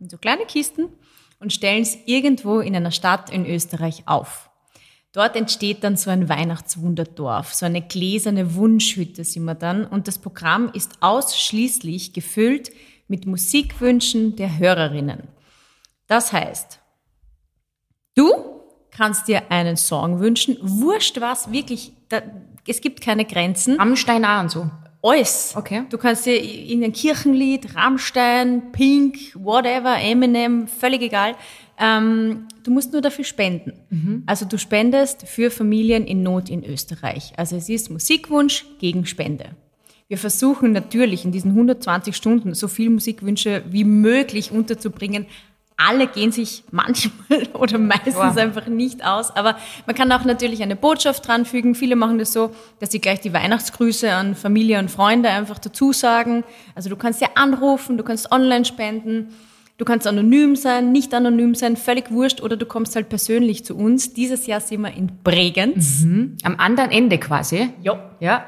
in 0.00 0.08
so 0.08 0.18
kleine 0.18 0.44
Kisten, 0.46 0.88
und 1.40 1.52
stellen 1.52 1.82
es 1.82 1.96
irgendwo 2.06 2.60
in 2.60 2.74
einer 2.74 2.90
Stadt 2.90 3.30
in 3.30 3.46
Österreich 3.46 4.02
auf. 4.06 4.50
Dort 5.12 5.36
entsteht 5.36 5.84
dann 5.84 5.96
so 5.96 6.10
ein 6.10 6.28
Weihnachtswunderdorf, 6.28 7.54
so 7.54 7.64
eine 7.64 7.80
gläserne 7.80 8.54
Wunschhütte 8.54 9.24
sind 9.24 9.44
wir 9.44 9.54
dann. 9.54 9.86
Und 9.86 10.08
das 10.08 10.18
Programm 10.18 10.70
ist 10.74 10.98
ausschließlich 11.00 12.12
gefüllt 12.12 12.70
mit 13.06 13.24
Musikwünschen 13.26 14.36
der 14.36 14.58
Hörerinnen. 14.58 15.28
Das 16.08 16.32
heißt, 16.32 16.80
Du 18.18 18.32
kannst 18.90 19.28
dir 19.28 19.52
einen 19.52 19.76
Song 19.76 20.18
wünschen, 20.18 20.58
wurscht 20.60 21.20
was, 21.20 21.52
wirklich, 21.52 21.92
da, 22.08 22.20
es 22.66 22.80
gibt 22.80 23.00
keine 23.00 23.24
Grenzen. 23.24 23.78
Rammstein 23.78 24.24
auch 24.24 24.40
und 24.40 24.50
so. 24.50 24.68
Alles. 25.02 25.54
Okay. 25.56 25.84
Du 25.90 25.98
kannst 25.98 26.26
dir 26.26 26.36
in 26.36 26.82
ein 26.82 26.92
Kirchenlied, 26.92 27.74
Rammstein, 27.76 28.72
Pink, 28.72 29.16
whatever, 29.34 29.96
Eminem, 30.00 30.66
völlig 30.66 31.02
egal. 31.02 31.36
Ähm, 31.78 32.48
du 32.64 32.72
musst 32.72 32.92
nur 32.92 33.00
dafür 33.00 33.24
spenden. 33.24 33.72
Also 34.26 34.44
du 34.44 34.58
spendest 34.58 35.26
für 35.28 35.50
Familien 35.50 36.04
in 36.04 36.22
Not 36.22 36.50
in 36.50 36.64
Österreich. 36.64 37.32
Also 37.36 37.56
es 37.56 37.68
ist 37.68 37.90
Musikwunsch 37.90 38.64
gegen 38.80 39.06
Spende. 39.06 39.50
Wir 40.08 40.18
versuchen 40.18 40.72
natürlich 40.72 41.26
in 41.26 41.32
diesen 41.32 41.50
120 41.50 42.16
Stunden 42.16 42.54
so 42.54 42.66
viel 42.66 42.88
Musikwünsche 42.88 43.62
wie 43.68 43.84
möglich 43.84 44.50
unterzubringen. 44.50 45.26
Alle 45.80 46.08
gehen 46.08 46.32
sich 46.32 46.64
manchmal 46.72 47.46
oder 47.54 47.78
meistens 47.78 48.14
Ja. 48.14 48.34
einfach 48.34 48.66
nicht 48.66 49.04
aus. 49.04 49.34
Aber 49.36 49.56
man 49.86 49.94
kann 49.94 50.10
auch 50.12 50.24
natürlich 50.24 50.60
eine 50.62 50.74
Botschaft 50.76 51.26
dranfügen. 51.26 51.74
Viele 51.76 51.94
machen 51.94 52.18
das 52.18 52.32
so, 52.32 52.50
dass 52.80 52.90
sie 52.90 53.00
gleich 53.00 53.20
die 53.20 53.32
Weihnachtsgrüße 53.32 54.12
an 54.12 54.34
Familie 54.34 54.80
und 54.80 54.90
Freunde 54.90 55.30
einfach 55.30 55.58
dazu 55.58 55.92
sagen. 55.92 56.42
Also 56.74 56.90
du 56.90 56.96
kannst 56.96 57.20
ja 57.20 57.28
anrufen, 57.36 57.96
du 57.96 58.02
kannst 58.04 58.32
online 58.32 58.64
spenden. 58.64 59.28
Du 59.76 59.84
kannst 59.84 60.08
anonym 60.08 60.56
sein, 60.56 60.90
nicht 60.90 61.14
anonym 61.14 61.54
sein, 61.54 61.76
völlig 61.76 62.10
wurscht, 62.10 62.40
oder 62.40 62.56
du 62.56 62.66
kommst 62.66 62.96
halt 62.96 63.08
persönlich 63.08 63.64
zu 63.64 63.76
uns. 63.76 64.12
Dieses 64.12 64.48
Jahr 64.48 64.60
sind 64.60 64.80
wir 64.80 64.92
in 64.92 65.22
Bregenz. 65.22 66.00
Mhm. 66.00 66.36
Am 66.42 66.56
anderen 66.58 66.90
Ende 66.90 67.16
quasi. 67.18 67.70
Ja. 67.80 68.10
Ja. 68.18 68.44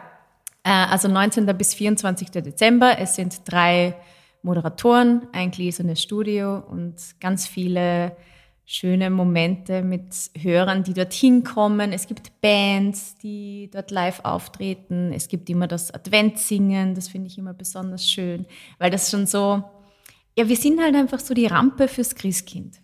Äh, 0.65 0.71
also 0.71 1.07
19. 1.07 1.47
bis 1.57 1.73
24. 1.75 2.31
Dezember. 2.33 2.99
Es 2.99 3.15
sind 3.15 3.43
drei 3.47 3.95
Moderatoren, 4.43 5.27
ein 5.33 5.51
gläsernes 5.51 6.03
Studio 6.03 6.59
und 6.59 6.97
ganz 7.21 7.47
viele 7.47 8.17
schöne 8.65 9.11
Momente 9.11 9.83
mit 9.83 10.15
Hörern, 10.39 10.85
die 10.85 10.95
dorthin 10.95 11.43
kommen. 11.43 11.93
Es 11.93 12.07
gibt 12.07 12.41
Bands, 12.41 13.17
die 13.17 13.69
dort 13.73 13.91
live 13.91 14.21
auftreten. 14.23 15.13
Es 15.13 15.27
gibt 15.27 15.51
immer 15.51 15.67
das 15.67 15.93
Adventsingen, 15.93 16.95
das 16.95 17.09
finde 17.09 17.27
ich 17.27 17.37
immer 17.37 17.53
besonders 17.53 18.09
schön, 18.09 18.47
weil 18.79 18.91
das 18.91 19.11
schon 19.11 19.27
so, 19.27 19.65
ja, 20.39 20.49
wir 20.49 20.57
sind 20.57 20.81
halt 20.81 20.95
einfach 20.95 21.19
so 21.19 21.35
die 21.35 21.47
Rampe 21.47 21.89
fürs 21.89 22.15
Christkind. 22.15 22.81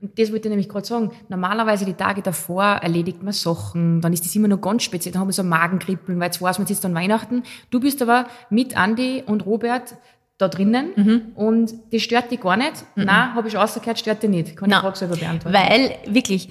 Und 0.00 0.18
das 0.18 0.32
wollte 0.32 0.48
ich 0.48 0.50
nämlich 0.50 0.68
gerade 0.68 0.86
sagen. 0.86 1.10
Normalerweise 1.28 1.84
die 1.84 1.94
Tage 1.94 2.22
davor 2.22 2.64
erledigt 2.64 3.22
man 3.22 3.32
Sachen, 3.32 4.00
dann 4.00 4.12
ist 4.12 4.24
das 4.24 4.34
immer 4.34 4.48
noch 4.48 4.60
ganz 4.60 4.84
speziell, 4.84 5.12
dann 5.12 5.20
haben 5.20 5.28
wir 5.28 5.32
so 5.32 5.42
Magenkribbeln, 5.44 6.18
weil 6.18 6.26
jetzt 6.26 6.40
weiß 6.40 6.58
man, 6.58 6.66
jetzt 6.66 6.76
ist 6.76 6.84
dann 6.84 6.94
Weihnachten. 6.94 7.42
Du 7.70 7.80
bist 7.80 8.02
aber 8.02 8.26
mit 8.50 8.76
Andi 8.76 9.22
und 9.26 9.46
Robert 9.46 9.96
da 10.42 10.48
drinnen 10.48 10.90
mhm. 10.96 11.22
und 11.34 11.72
das 11.90 12.02
stört 12.02 12.30
dich 12.30 12.40
gar 12.40 12.56
nicht. 12.56 12.84
Mhm. 12.94 13.04
Nein, 13.04 13.34
habe 13.34 13.48
ich 13.48 13.56
rausgehört, 13.56 13.98
stört 13.98 14.22
dich 14.22 14.30
nicht. 14.30 14.56
Kann 14.56 14.68
Nein, 14.68 14.78
ich 14.78 14.82
Frage 14.82 14.96
selber 14.96 15.16
beantworten. 15.16 15.56
Weil, 15.56 15.96
wirklich, 16.06 16.48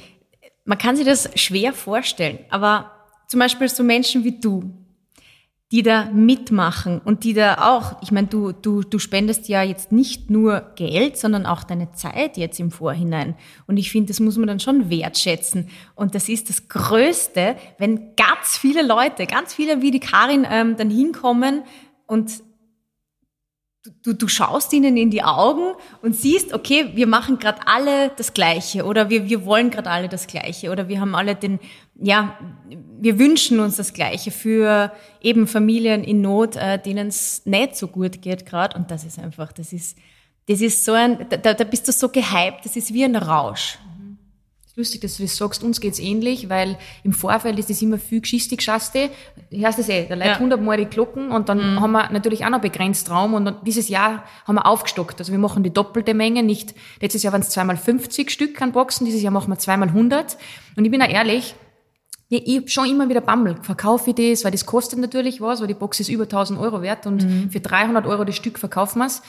man 0.66 0.78
kann 0.78 0.96
sich 0.96 1.06
das 1.06 1.30
schwer 1.36 1.74
vorstellen, 1.74 2.40
aber 2.50 2.92
zum 3.28 3.40
Beispiel 3.40 3.70
so 3.70 3.84
Menschen 3.84 4.24
wie 4.24 4.40
du, 4.40 4.74
die 5.72 5.84
da 5.84 6.06
mitmachen 6.12 7.00
und 7.00 7.24
die 7.24 7.34
da 7.34 7.70
auch, 7.70 8.02
ich 8.02 8.12
meine, 8.12 8.28
du, 8.28 8.52
du, 8.52 8.82
du 8.82 9.00
spendest 9.00 9.48
ja 9.48 9.64
jetzt 9.64 9.94
nicht 9.94 10.30
nur 10.30 10.74
Geld, 10.76 11.18
sondern 11.18 11.46
auch 11.46 11.64
deine 11.64 11.94
Zeit 11.94 12.36
jetzt 12.36 12.60
im 12.60 12.72
Vorhinein. 12.72 13.36
Und 13.68 13.78
ich 13.78 13.90
finde, 13.90 14.10
das 14.10 14.20
muss 14.20 14.38
man 14.38 14.48
dann 14.48 14.60
schon 14.60 14.90
wertschätzen. 14.90 15.70
Und 15.96 16.14
das 16.14 16.28
ist 16.28 16.50
das 16.50 16.68
Größte, 16.68 17.56
wenn 17.78 18.16
ganz 18.18 18.58
viele 18.58 18.86
Leute, 18.86 19.26
ganz 19.26 19.54
viele 19.54 19.82
wie 19.82 19.92
die 19.92 20.02
Karin 20.02 20.46
ähm, 20.50 20.76
dann 20.76 20.90
hinkommen 20.90 21.64
und 22.06 22.44
du, 24.04 24.14
du 24.14 24.28
schaust 24.28 24.74
ihnen 24.74 24.96
in 24.96 25.10
die 25.10 25.24
Augen 25.24 25.74
und 26.02 26.16
siehst, 26.16 26.54
okay, 26.54 26.92
wir 26.94 27.08
machen 27.08 27.40
gerade 27.40 27.62
alle 27.66 28.10
das 28.10 28.34
Gleiche 28.34 28.86
oder 28.86 29.10
wir, 29.10 29.28
wir 29.28 29.46
wollen 29.46 29.72
gerade 29.72 29.90
alle 29.90 30.08
das 30.08 30.28
Gleiche 30.28 30.72
oder 30.72 30.88
wir 30.88 31.00
haben 31.00 31.16
alle 31.16 31.36
den, 31.36 31.60
ja, 31.96 32.38
wir 33.00 33.18
wünschen 33.18 33.60
uns 33.60 33.78
das 33.78 33.94
Gleiche 33.94 34.32
für 34.32 34.92
eben 35.22 35.48
Familien 35.48 36.04
in 36.04 36.22
Not, 36.22 36.56
äh, 36.56 36.80
denen 36.80 37.08
es 37.08 37.46
nicht 37.46 37.76
so 37.76 37.88
gut 37.88 38.22
geht 38.22 38.46
gerade 38.46 38.78
und 38.78 38.92
das 38.92 39.04
ist 39.04 39.18
einfach, 39.18 39.52
das 39.52 39.74
ist, 39.74 39.98
das 40.48 40.62
ist 40.62 40.86
so 40.86 40.94
ein, 40.94 41.26
da, 41.30 41.54
da 41.54 41.64
bist 41.64 41.88
du 41.88 41.92
so 41.92 42.10
gehypt, 42.10 42.66
das 42.66 42.76
ist 42.76 42.94
wie 42.94 43.04
ein 43.04 43.16
Rausch 43.16 43.80
lustig, 44.78 45.02
dass 45.02 45.18
du 45.18 45.24
das 45.24 45.36
sagst, 45.36 45.64
uns 45.64 45.82
geht's 45.82 46.00
ähnlich, 46.00 46.50
weil 46.50 46.78
im 47.04 47.14
Vorfeld 47.14 47.60
ist 47.60 47.70
das 47.70 47.82
immer 47.82 47.98
viel 47.98 48.22
Geschichte 48.22 48.56
geschaste. 48.56 49.10
Heißt 49.54 49.80
das 49.80 49.90
eh, 49.90 50.08
da 50.08 50.16
ja. 50.16 50.40
hundertmal 50.40 50.78
die 50.78 50.86
Glocken 50.86 51.32
und 51.32 51.50
dann 51.50 51.76
mhm. 51.76 51.82
haben 51.82 51.92
wir 51.92 52.10
natürlich 52.12 52.46
auch 52.46 52.50
noch 52.50 52.62
begrenzt 52.62 53.10
Raum 53.10 53.34
und 53.34 53.56
dieses 53.66 53.90
Jahr 53.90 54.24
haben 54.46 54.56
wir 54.56 54.66
aufgestockt. 54.66 55.20
Also 55.20 55.32
wir 55.32 55.40
machen 55.40 55.64
die 55.64 55.74
doppelte 55.74 56.14
Menge, 56.14 56.44
nicht, 56.44 56.74
letztes 57.02 57.24
Jahr 57.24 57.34
waren 57.34 57.42
es 57.42 57.50
zweimal 57.50 57.78
50 57.78 58.32
Stück 58.32 58.62
an 58.62 58.72
Boxen, 58.72 59.06
dieses 59.06 59.22
Jahr 59.22 59.32
machen 59.32 59.52
wir 59.52 59.58
zweimal 59.58 59.90
100. 59.90 60.38
Und 60.76 60.86
ich 60.86 60.92
bin 60.92 61.02
auch 61.02 61.10
ehrlich, 61.10 61.56
ich 62.30 62.58
hab 62.58 62.70
schon 62.70 62.90
immer 62.90 63.10
wieder 63.10 63.20
Bammel. 63.20 63.58
Verkaufe 63.62 64.12
ich 64.12 64.16
das, 64.16 64.46
weil 64.46 64.52
das 64.52 64.66
kostet 64.66 65.00
natürlich 65.00 65.42
was, 65.42 65.60
weil 65.60 65.68
die 65.68 65.74
Box 65.74 66.00
ist 66.00 66.08
über 66.08 66.24
1000 66.24 66.58
Euro 66.60 66.82
wert 66.82 67.06
und 67.06 67.26
mhm. 67.26 67.52
für 67.52 67.60
300 67.60 68.06
Euro 68.06 68.24
das 68.24 68.38
Stück 68.38 68.58
verkaufen 68.58 69.00
wir's. 69.00 69.22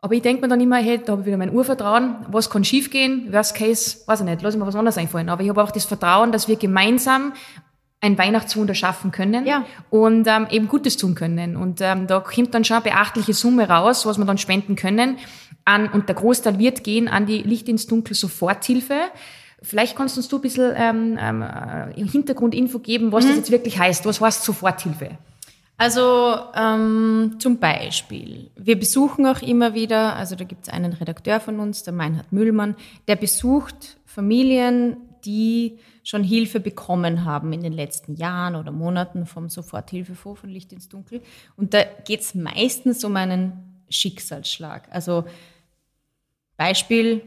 Aber 0.00 0.14
ich 0.14 0.22
denke 0.22 0.42
mir 0.42 0.48
dann 0.48 0.60
immer, 0.60 0.76
hey, 0.76 1.00
da 1.04 1.12
habe 1.12 1.22
ich 1.22 1.26
wieder 1.26 1.36
mein 1.36 1.52
Urvertrauen, 1.52 2.16
was 2.30 2.50
kann 2.50 2.62
schiefgehen? 2.62 3.32
Worst 3.32 3.56
Case, 3.56 3.98
weiß 4.06 4.20
ich 4.20 4.26
nicht, 4.26 4.42
lass 4.42 4.54
ich 4.54 4.60
mir 4.60 4.66
was 4.66 4.76
anderes 4.76 4.96
einfallen. 4.96 5.28
Aber 5.28 5.42
ich 5.42 5.48
habe 5.48 5.62
auch 5.62 5.72
das 5.72 5.84
Vertrauen, 5.86 6.30
dass 6.30 6.46
wir 6.46 6.56
gemeinsam 6.56 7.32
ein 8.00 8.16
Weihnachtswunder 8.16 8.74
schaffen 8.74 9.10
können 9.10 9.44
ja. 9.44 9.64
und 9.90 10.28
ähm, 10.28 10.46
eben 10.50 10.68
Gutes 10.68 10.96
tun 10.96 11.16
können. 11.16 11.56
Und 11.56 11.80
ähm, 11.80 12.06
da 12.06 12.20
kommt 12.20 12.54
dann 12.54 12.64
schon 12.64 12.76
eine 12.76 12.84
beachtliche 12.84 13.34
Summe 13.34 13.68
raus, 13.68 14.06
was 14.06 14.18
wir 14.18 14.24
dann 14.24 14.38
spenden 14.38 14.76
können. 14.76 15.18
An, 15.64 15.88
und 15.88 16.08
der 16.08 16.14
Großteil 16.14 16.60
wird 16.60 16.84
gehen 16.84 17.08
an 17.08 17.26
die 17.26 17.42
Licht 17.42 17.68
ins 17.68 17.88
Dunkel 17.88 18.14
Soforthilfe. 18.14 18.94
Vielleicht 19.62 19.96
kannst 19.96 20.16
du 20.16 20.20
uns 20.20 20.28
du 20.28 20.36
ein 20.36 20.42
bisschen 20.42 20.72
ähm, 20.76 21.18
ähm, 21.20 21.42
äh, 21.42 22.04
Hintergrundinfo 22.04 22.78
geben, 22.78 23.10
was 23.10 23.24
mhm. 23.24 23.30
das 23.30 23.36
jetzt 23.38 23.50
wirklich 23.50 23.78
heißt. 23.78 24.06
Was 24.06 24.20
heißt 24.20 24.44
Soforthilfe? 24.44 25.18
Also 25.78 26.36
ähm, 26.56 27.36
zum 27.38 27.60
Beispiel, 27.60 28.50
wir 28.56 28.76
besuchen 28.76 29.24
auch 29.26 29.40
immer 29.42 29.74
wieder, 29.74 30.16
also 30.16 30.34
da 30.34 30.42
gibt 30.42 30.66
es 30.66 30.72
einen 30.72 30.92
Redakteur 30.92 31.38
von 31.38 31.60
uns, 31.60 31.84
der 31.84 31.92
Meinhard 31.92 32.32
Müllmann, 32.32 32.74
der 33.06 33.14
besucht 33.14 33.96
Familien, 34.04 34.96
die 35.24 35.78
schon 36.02 36.24
Hilfe 36.24 36.58
bekommen 36.58 37.24
haben 37.24 37.52
in 37.52 37.62
den 37.62 37.72
letzten 37.72 38.16
Jahren 38.16 38.56
oder 38.56 38.72
Monaten 38.72 39.24
vom 39.24 39.48
Soforthilfefonds 39.48 40.40
von 40.40 40.50
Licht 40.50 40.72
ins 40.72 40.88
Dunkel. 40.88 41.22
Und 41.56 41.74
da 41.74 41.84
geht 41.84 42.20
es 42.22 42.34
meistens 42.34 43.04
um 43.04 43.14
einen 43.14 43.84
Schicksalsschlag. 43.88 44.88
Also 44.90 45.26
Beispiel, 46.56 47.22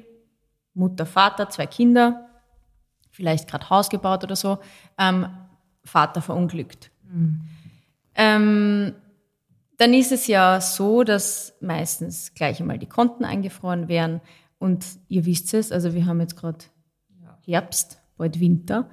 Mutter, 0.74 1.06
Vater, 1.06 1.50
zwei 1.50 1.68
Kinder, 1.68 2.28
vielleicht 3.12 3.50
gerade 3.50 3.70
Haus 3.70 3.90
gebaut 3.90 4.26
oder 4.26 4.36
so, 4.36 4.58
ähm, 4.98 5.28
Vater 5.86 6.22
verunglückt. 6.22 6.92
Mhm. 7.10 7.42
Ähm, 8.16 8.94
dann 9.78 9.94
ist 9.94 10.12
es 10.12 10.28
ja 10.28 10.62
so, 10.62 11.04
dass 11.04 11.56
meistens 11.60 12.34
gleich 12.34 12.60
einmal 12.60 12.78
die 12.78 12.88
Konten 12.88 13.26
eingefroren 13.26 13.88
werden. 13.88 14.22
Und 14.60 14.86
ihr 15.08 15.26
wisst 15.26 15.54
es, 15.54 15.72
also 15.72 15.94
wir 15.94 16.06
haben 16.06 16.20
jetzt 16.20 16.36
gerade 16.36 16.60
Herbst, 17.46 18.00
bald 18.18 18.40
Winter. 18.40 18.90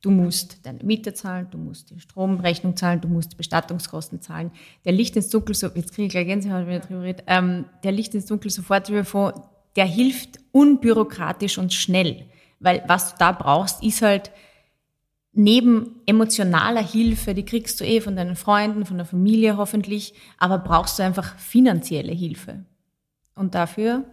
Du 0.00 0.10
musst 0.10 0.66
deine 0.66 0.82
Miete 0.82 1.14
zahlen, 1.14 1.46
du 1.52 1.58
musst 1.58 1.90
die 1.90 2.00
Stromrechnung 2.00 2.76
zahlen, 2.76 3.00
du 3.00 3.06
musst 3.06 3.32
die 3.32 3.36
Bestattungskosten 3.36 4.20
zahlen. 4.20 4.50
Der 4.84 4.92
Licht 4.92 5.14
ins 5.14 5.28
Dunkel, 5.28 5.54
so, 5.54 5.68
jetzt 5.68 5.94
kriege 5.94 6.06
ich 6.06 6.12
gleich 6.12 6.26
Gänsehaut, 6.26 6.66
wenn 6.66 6.80
ich 6.80 6.82
darüber 6.82 7.02
rede, 7.02 7.22
ähm, 7.28 7.66
der 7.84 7.92
Licht 7.92 8.12
ins 8.14 8.26
Dunkel 8.26 8.50
Soforthilfefonds, 8.50 9.40
der 9.76 9.86
hilft 9.86 10.40
unbürokratisch 10.50 11.56
und 11.56 11.72
schnell. 11.72 12.26
Weil 12.58 12.82
was 12.88 13.12
du 13.12 13.18
da 13.18 13.30
brauchst, 13.30 13.82
ist 13.84 14.02
halt 14.02 14.32
neben 15.32 16.00
emotionaler 16.06 16.82
Hilfe, 16.82 17.34
die 17.34 17.44
kriegst 17.44 17.80
du 17.80 17.84
eh 17.84 18.00
von 18.00 18.16
deinen 18.16 18.36
Freunden, 18.36 18.84
von 18.84 18.98
der 18.98 19.06
Familie 19.06 19.56
hoffentlich, 19.56 20.14
aber 20.38 20.58
brauchst 20.58 20.98
du 20.98 21.02
einfach 21.02 21.38
finanzielle 21.38 22.12
Hilfe. 22.12 22.64
Und 23.34 23.54
dafür 23.54 24.04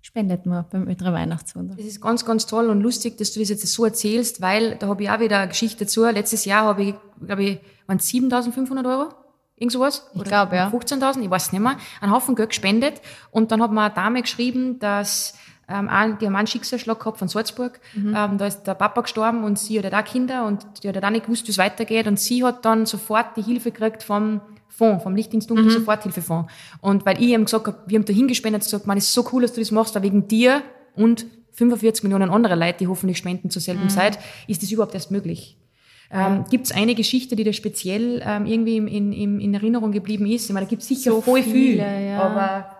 spendet 0.00 0.46
man 0.46 0.64
beim 0.70 0.88
Ötre 0.88 1.12
Weihnachtswunder. 1.12 1.74
Das 1.74 1.84
ist 1.84 2.00
ganz, 2.00 2.24
ganz 2.24 2.46
toll 2.46 2.70
und 2.70 2.80
lustig, 2.80 3.18
dass 3.18 3.32
du 3.32 3.40
das 3.40 3.48
jetzt 3.48 3.66
so 3.66 3.84
erzählst, 3.84 4.40
weil 4.40 4.76
da 4.76 4.86
habe 4.86 5.02
ich 5.02 5.10
auch 5.10 5.20
wieder 5.20 5.38
eine 5.38 5.48
Geschichte 5.48 5.84
dazu. 5.84 6.04
Letztes 6.04 6.44
Jahr 6.44 6.64
habe 6.64 6.84
ich, 6.84 6.94
glaube 7.24 7.42
ich, 7.42 7.58
waren 7.86 7.98
7.500 7.98 8.88
Euro? 8.88 9.12
Irgend 9.56 9.72
sowas? 9.72 10.08
Ich 10.14 10.22
glaube, 10.22 10.54
ja. 10.54 10.68
15.000, 10.68 11.22
ich 11.22 11.30
weiß 11.30 11.50
nicht 11.50 11.60
mehr. 11.60 11.76
Einen 12.00 12.12
Haufen 12.12 12.36
Geld 12.36 12.50
gespendet. 12.50 13.00
Und 13.32 13.50
dann 13.50 13.60
hat 13.60 13.72
mir 13.72 13.82
eine 13.82 13.94
Dame 13.94 14.22
geschrieben, 14.22 14.78
dass 14.78 15.34
ähm, 15.68 15.88
die 16.20 16.26
haben 16.26 16.36
einen 16.36 16.46
Schicksalsschlag 16.46 16.98
gehabt 16.98 17.18
von 17.18 17.28
Salzburg. 17.28 17.78
Mhm. 17.94 18.14
Ähm, 18.16 18.38
da 18.38 18.46
ist 18.46 18.62
der 18.62 18.74
Papa 18.74 19.02
gestorben 19.02 19.44
und 19.44 19.58
sie 19.58 19.80
hat 19.80 19.92
auch 19.92 20.04
Kinder 20.04 20.46
und 20.46 20.64
die 20.82 20.88
hat 20.88 21.04
auch 21.04 21.10
nicht 21.10 21.26
gewusst, 21.26 21.46
wie 21.46 21.50
es 21.50 21.58
weitergeht. 21.58 22.06
Und 22.06 22.18
sie 22.18 22.42
hat 22.42 22.64
dann 22.64 22.86
sofort 22.86 23.36
die 23.36 23.42
Hilfe 23.42 23.70
gekriegt 23.70 24.02
vom 24.02 24.40
Fonds, 24.68 25.02
vom 25.02 25.14
Lichtdienst 25.14 25.50
mhm. 25.50 25.68
Soforthilfefonds. 25.68 26.50
Und 26.80 27.04
weil 27.04 27.22
ich 27.22 27.30
ihm 27.30 27.44
gesagt 27.44 27.66
habe, 27.66 27.78
wir 27.86 27.98
haben 27.98 28.06
da 28.06 28.12
hingespendet, 28.12 28.62
gesagt, 28.62 28.86
man, 28.86 28.96
ist 28.96 29.12
so 29.12 29.28
cool, 29.32 29.42
dass 29.42 29.52
du 29.52 29.60
das 29.60 29.70
machst, 29.70 29.94
weil 29.94 30.02
wegen 30.02 30.26
dir 30.26 30.62
und 30.94 31.26
45 31.52 32.04
Millionen 32.04 32.30
andere 32.30 32.54
Leute, 32.54 32.78
die 32.78 32.86
hoffentlich 32.86 33.18
spenden 33.18 33.50
zur 33.50 33.60
selben 33.60 33.84
mhm. 33.84 33.88
Zeit, 33.90 34.18
ist 34.46 34.62
das 34.62 34.70
überhaupt 34.70 34.94
erst 34.94 35.10
möglich. 35.10 35.56
Ähm, 36.10 36.44
gibt 36.48 36.64
es 36.64 36.72
eine 36.72 36.94
Geschichte, 36.94 37.36
die 37.36 37.44
da 37.44 37.52
speziell 37.52 38.22
ähm, 38.24 38.46
irgendwie 38.46 38.78
in, 38.78 39.12
in, 39.12 39.40
in 39.40 39.52
Erinnerung 39.52 39.92
geblieben 39.92 40.24
ist? 40.24 40.46
Ich 40.46 40.54
meine, 40.54 40.64
da 40.64 40.70
gibt 40.70 40.80
es 40.80 40.88
sicher 40.88 41.10
so 41.10 41.20
voll 41.20 41.42
viele, 41.42 41.54
viel, 41.54 41.76
ja. 41.78 42.22
aber 42.22 42.77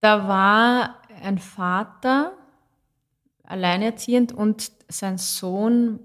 Da 0.00 0.28
war 0.28 1.02
ein 1.22 1.38
Vater 1.38 2.32
alleinerziehend 3.42 4.32
und 4.32 4.70
sein 4.88 5.18
Sohn 5.18 6.00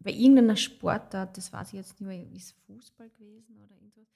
bei 0.00 0.10
irgendeiner 0.10 0.56
Sportart, 0.56 1.36
das 1.36 1.52
weiß 1.52 1.68
ich 1.68 1.74
jetzt 1.74 2.00
nicht 2.00 2.08
mehr, 2.08 2.36
ist 2.36 2.54
Fußball 2.66 3.10
gewesen 3.10 3.56
oder 3.58 3.74
irgendwas? 3.74 4.06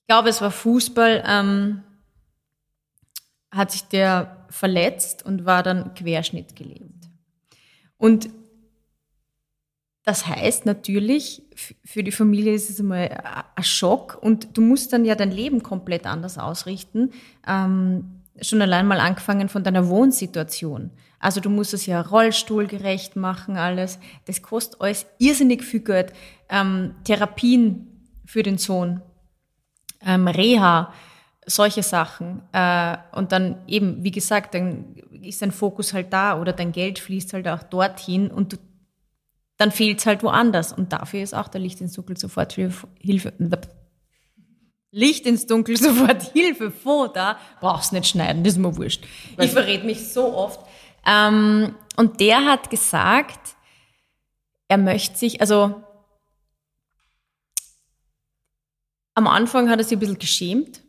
Ich 0.00 0.06
glaube, 0.06 0.28
es 0.28 0.40
war 0.40 0.50
Fußball, 0.50 1.24
ähm, 1.26 1.82
hat 3.50 3.70
sich 3.70 3.84
der 3.84 4.46
verletzt 4.50 5.24
und 5.24 5.44
war 5.44 5.62
dann 5.62 5.94
querschnittgelähmt. 5.94 7.08
Und 7.96 8.28
das 10.06 10.26
heißt 10.28 10.66
natürlich, 10.66 11.42
für 11.84 12.02
die 12.04 12.12
Familie 12.12 12.54
ist 12.54 12.70
es 12.70 12.80
einmal 12.80 13.22
ein 13.56 13.64
Schock 13.64 14.18
und 14.22 14.56
du 14.56 14.62
musst 14.62 14.92
dann 14.92 15.04
ja 15.04 15.16
dein 15.16 15.32
Leben 15.32 15.62
komplett 15.64 16.06
anders 16.06 16.38
ausrichten. 16.38 17.10
Ähm, 17.46 18.22
schon 18.40 18.62
allein 18.62 18.86
mal 18.86 19.00
angefangen 19.00 19.48
von 19.48 19.64
deiner 19.64 19.88
Wohnsituation. 19.88 20.92
Also 21.18 21.40
du 21.40 21.50
musst 21.50 21.74
es 21.74 21.86
ja 21.86 22.00
rollstuhlgerecht 22.02 23.16
machen, 23.16 23.56
alles. 23.56 23.98
Das 24.26 24.42
kostet 24.42 24.80
alles 24.80 25.06
irrsinnig 25.18 25.64
viel 25.64 25.80
Geld. 25.80 26.12
Ähm, 26.48 26.94
Therapien 27.04 27.88
für 28.24 28.44
den 28.44 28.58
Sohn. 28.58 29.02
ähm, 30.04 30.28
Reha, 30.28 30.92
solche 31.46 31.82
Sachen. 31.82 32.42
Äh, 32.52 32.96
und 33.12 33.32
dann 33.32 33.56
eben, 33.66 34.04
wie 34.04 34.10
gesagt, 34.10 34.54
dann 34.54 34.94
ist 35.22 35.42
dein 35.42 35.52
Fokus 35.52 35.92
halt 35.94 36.12
da 36.12 36.40
oder 36.40 36.52
dein 36.52 36.72
Geld 36.72 36.98
fließt 37.00 37.32
halt 37.32 37.48
auch 37.48 37.62
dorthin 37.64 38.30
und 38.30 38.52
du, 38.52 38.56
dann 39.56 39.72
fehlt 39.72 40.00
es 40.00 40.06
halt 40.06 40.22
woanders. 40.22 40.72
Und 40.72 40.92
dafür 40.92 41.22
ist 41.22 41.34
auch 41.34 41.48
der 41.48 41.60
Licht 41.60 41.80
ins 41.80 41.94
Dunkel 41.94 42.16
sofort 42.16 42.52
Hilfe. 42.52 42.88
Licht 44.90 45.26
ins 45.26 45.46
Dunkel 45.46 45.76
sofort 45.80 46.22
Hilfe 46.32 46.70
vor 46.70 47.12
da, 47.12 47.38
brauchst 47.60 47.92
nicht 47.92 48.06
schneiden, 48.06 48.44
das 48.44 48.54
ist 48.54 48.58
mir 48.58 48.76
wurscht. 48.76 49.04
Ich 49.38 49.50
verrät 49.50 49.84
mich 49.84 50.12
so 50.12 50.34
oft. 50.34 50.60
Ähm, 51.06 51.74
und 51.96 52.20
der 52.20 52.44
hat 52.44 52.70
gesagt, 52.70 53.56
er 54.68 54.78
möchte 54.78 55.16
sich, 55.16 55.40
also 55.40 55.82
am 59.14 59.26
Anfang 59.26 59.70
hat 59.70 59.78
er 59.78 59.84
sich 59.84 59.96
ein 59.96 60.00
bisschen 60.00 60.18
geschämt, 60.18 60.82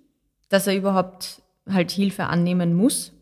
dass 0.49 0.67
er 0.67 0.75
überhaupt 0.75 1.41
halt 1.69 1.91
Hilfe 1.91 2.25
annehmen 2.25 2.73
muss 2.73 3.13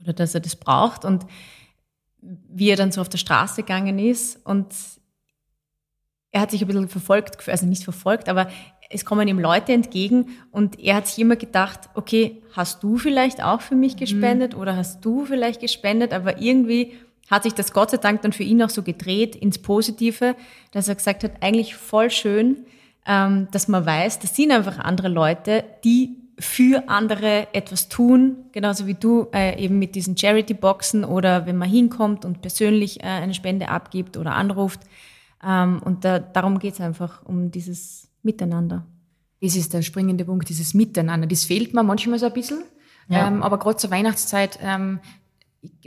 oder 0.00 0.12
dass 0.12 0.34
er 0.34 0.40
das 0.40 0.56
braucht 0.56 1.04
und 1.04 1.26
wie 2.48 2.70
er 2.70 2.76
dann 2.76 2.92
so 2.92 3.00
auf 3.00 3.08
der 3.08 3.18
Straße 3.18 3.62
gegangen 3.62 3.98
ist 3.98 4.44
und 4.44 4.66
er 6.32 6.40
hat 6.42 6.50
sich 6.50 6.60
ein 6.60 6.66
bisschen 6.66 6.88
verfolgt, 6.88 7.48
also 7.48 7.66
nicht 7.66 7.84
verfolgt, 7.84 8.28
aber 8.28 8.48
es 8.90 9.04
kommen 9.04 9.26
ihm 9.26 9.38
Leute 9.38 9.72
entgegen 9.72 10.28
und 10.50 10.78
er 10.78 10.96
hat 10.96 11.06
sich 11.06 11.18
immer 11.18 11.36
gedacht, 11.36 11.88
okay, 11.94 12.42
hast 12.52 12.82
du 12.82 12.98
vielleicht 12.98 13.42
auch 13.42 13.60
für 13.60 13.74
mich 13.74 13.96
gespendet 13.96 14.54
mhm. 14.54 14.60
oder 14.60 14.76
hast 14.76 15.04
du 15.04 15.24
vielleicht 15.24 15.60
gespendet, 15.60 16.12
aber 16.12 16.40
irgendwie 16.40 16.92
hat 17.30 17.42
sich 17.42 17.54
das 17.54 17.72
Gott 17.72 17.90
sei 17.90 17.96
Dank 17.96 18.22
dann 18.22 18.32
für 18.32 18.44
ihn 18.44 18.62
auch 18.62 18.70
so 18.70 18.82
gedreht 18.82 19.34
ins 19.34 19.58
Positive, 19.58 20.36
dass 20.70 20.88
er 20.88 20.94
gesagt 20.94 21.24
hat, 21.24 21.42
eigentlich 21.42 21.74
voll 21.74 22.10
schön, 22.10 22.66
ähm, 23.06 23.48
dass 23.50 23.66
man 23.68 23.84
weiß, 23.84 24.20
das 24.20 24.36
sind 24.36 24.52
einfach 24.52 24.78
andere 24.78 25.08
Leute, 25.08 25.64
die 25.84 26.16
für 26.38 26.88
andere 26.88 27.54
etwas 27.54 27.88
tun, 27.88 28.46
genauso 28.52 28.86
wie 28.86 28.94
du 28.94 29.28
äh, 29.32 29.62
eben 29.62 29.78
mit 29.78 29.94
diesen 29.94 30.16
Charity-Boxen 30.16 31.04
oder 31.04 31.46
wenn 31.46 31.56
man 31.56 31.68
hinkommt 31.68 32.24
und 32.24 32.42
persönlich 32.42 33.00
äh, 33.00 33.06
eine 33.06 33.32
Spende 33.32 33.68
abgibt 33.68 34.16
oder 34.16 34.34
anruft. 34.34 34.80
Ähm, 35.42 35.80
und 35.82 36.04
da, 36.04 36.18
darum 36.18 36.58
geht's 36.58 36.80
einfach, 36.80 37.24
um 37.24 37.50
dieses 37.50 38.08
Miteinander. 38.22 38.86
Das 39.40 39.56
ist 39.56 39.72
der 39.72 39.82
springende 39.82 40.24
Punkt, 40.24 40.48
dieses 40.48 40.74
Miteinander. 40.74 41.26
Das 41.26 41.44
fehlt 41.44 41.72
mir 41.72 41.82
manchmal 41.82 42.18
so 42.18 42.26
ein 42.26 42.32
bisschen. 42.32 42.64
Ja. 43.08 43.28
Ähm, 43.28 43.42
aber 43.42 43.58
gerade 43.58 43.76
zur 43.76 43.90
Weihnachtszeit 43.90 44.58
ähm, 44.62 45.00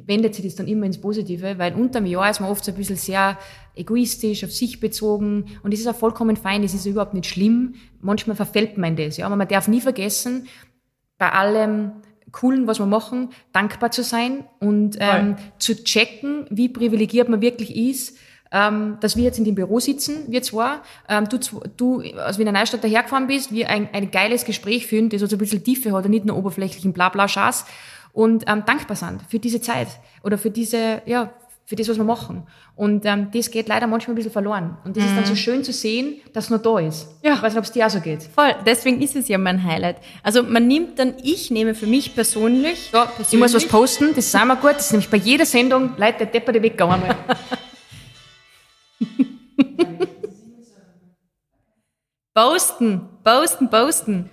wendet 0.05 0.35
sich 0.35 0.45
das 0.45 0.55
dann 0.55 0.67
immer 0.67 0.85
ins 0.85 0.99
Positive, 0.99 1.57
weil 1.57 1.73
unterm 1.75 2.05
Jahr 2.05 2.29
ist 2.29 2.39
man 2.39 2.49
oft 2.49 2.65
so 2.65 2.71
ein 2.71 2.77
bisschen 2.77 2.95
sehr 2.95 3.37
egoistisch, 3.75 4.43
auf 4.43 4.51
sich 4.51 4.79
bezogen. 4.79 5.45
Und 5.63 5.73
das 5.73 5.79
ist 5.79 5.87
auch 5.87 5.95
vollkommen 5.95 6.35
fein, 6.35 6.61
das 6.61 6.73
ist 6.73 6.85
überhaupt 6.85 7.13
nicht 7.13 7.27
schlimm. 7.27 7.75
Manchmal 8.01 8.35
verfällt 8.35 8.77
man 8.77 8.95
das, 8.95 9.17
ja, 9.17 9.25
aber 9.25 9.35
man 9.35 9.47
darf 9.47 9.67
nie 9.67 9.81
vergessen, 9.81 10.47
bei 11.17 11.31
allem 11.31 11.91
Coolen, 12.31 12.67
was 12.67 12.79
wir 12.79 12.85
machen, 12.85 13.29
dankbar 13.53 13.91
zu 13.91 14.03
sein 14.03 14.43
und 14.59 14.97
ähm, 14.99 15.35
zu 15.57 15.83
checken, 15.83 16.45
wie 16.49 16.69
privilegiert 16.69 17.27
man 17.27 17.41
wirklich 17.41 17.75
ist, 17.75 18.17
ähm, 18.51 18.97
dass 19.01 19.15
wir 19.15 19.23
jetzt 19.23 19.37
in 19.37 19.45
dem 19.45 19.55
Büro 19.55 19.79
sitzen, 19.79 20.25
wir 20.27 20.41
zwei, 20.41 20.77
ähm, 21.07 21.27
du, 21.29 21.37
du 21.77 22.03
aus 22.17 22.39
Wiener 22.39 22.51
Neustadt 22.51 22.83
dahergefahren 22.83 23.27
bist, 23.27 23.51
wir 23.51 23.69
ein, 23.69 23.89
ein 23.93 24.11
geiles 24.11 24.45
Gespräch 24.45 24.87
führen, 24.87 25.09
das 25.09 25.21
also 25.21 25.35
ein 25.35 25.39
bisschen 25.39 25.63
Tiefe 25.63 25.91
hat 25.91 26.05
und 26.05 26.11
nicht 26.11 26.25
nur 26.25 26.37
oberflächlichen 26.37 26.93
Blabla-Schaß 26.93 27.65
und 28.13 28.43
ähm, 28.47 28.63
dankbar 28.65 28.95
sind 28.95 29.21
für 29.29 29.39
diese 29.39 29.61
Zeit 29.61 29.87
oder 30.23 30.37
für 30.37 30.51
diese, 30.51 31.01
ja, 31.05 31.31
für 31.69 31.75
das, 31.75 31.87
was 31.87 31.97
wir 31.97 32.03
machen. 32.03 32.47
Und 32.75 33.05
ähm, 33.05 33.27
das 33.31 33.51
geht 33.51 33.67
leider 33.67 33.85
manchmal 33.85 34.13
ein 34.13 34.15
bisschen 34.15 34.31
verloren. 34.31 34.77
Und 34.85 34.97
das 34.97 35.03
mhm. 35.03 35.09
ist 35.09 35.17
dann 35.17 35.25
so 35.25 35.33
mhm. 35.33 35.37
schön 35.37 35.63
zu 35.63 35.71
sehen, 35.71 36.15
dass 36.33 36.45
es 36.45 36.49
noch 36.49 36.63
da 36.63 36.79
ist. 36.79 37.07
Ja. 37.21 37.35
Ich 37.35 37.43
weiß 37.43 37.53
nicht, 37.53 37.59
ob 37.59 37.65
es 37.65 37.71
dir 37.71 37.85
auch 37.85 37.91
so 37.91 37.99
geht. 37.99 38.23
Voll, 38.23 38.55
deswegen 38.65 39.03
ist 39.03 39.15
es 39.15 39.27
ja 39.27 39.37
mein 39.37 39.63
Highlight. 39.63 39.97
Also 40.23 40.41
man 40.41 40.67
nimmt 40.67 40.97
dann, 40.97 41.13
ich 41.21 41.51
nehme 41.51 41.75
für 41.75 41.85
mich 41.85 42.15
persönlich... 42.15 42.91
Ja, 42.91 43.05
persönlich. 43.05 43.33
Ich 43.33 43.39
muss 43.39 43.53
was 43.53 43.67
posten, 43.67 44.15
das 44.15 44.25
ist 44.25 44.35
auch 44.35 44.45
mal 44.45 44.55
gut. 44.55 44.71
Das 44.71 44.87
ist 44.87 44.93
nämlich 44.93 45.11
bei 45.11 45.17
jeder 45.17 45.45
Sendung, 45.45 45.91
Leute, 45.95 46.17
der 46.19 46.27
Depperte 46.27 46.59
weggegangen. 46.63 47.03
posten, 52.33 53.01
posten, 53.23 53.69
posten. 53.69 54.29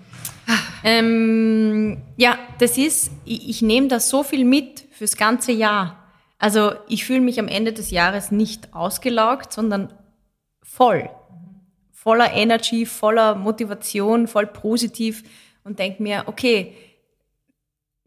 Ähm, 0.85 1.99
ja, 2.17 2.39
das 2.59 2.79
ist, 2.79 3.11
ich, 3.25 3.49
ich 3.49 3.63
nehme 3.63 3.89
da 3.89 4.01
so 4.01 4.23
viel 4.23 4.45
mit 4.45 4.85
fürs 4.91 5.17
ganze 5.17 5.53
Jahr. 5.53 6.03
Also 6.39 6.73
ich 6.89 7.05
fühle 7.05 7.21
mich 7.21 7.39
am 7.39 7.49
Ende 7.49 7.73
des 7.73 7.91
Jahres 7.91 8.31
nicht 8.31 8.75
ausgelaugt, 8.75 9.53
sondern 9.53 9.93
voll. 10.63 11.09
Voller 11.93 12.33
Energy, 12.33 12.87
voller 12.87 13.35
Motivation, 13.35 14.29
voll 14.29 14.47
positiv 14.47 15.23
und 15.65 15.79
denke 15.79 16.03
mir, 16.03 16.25
okay, 16.27 16.75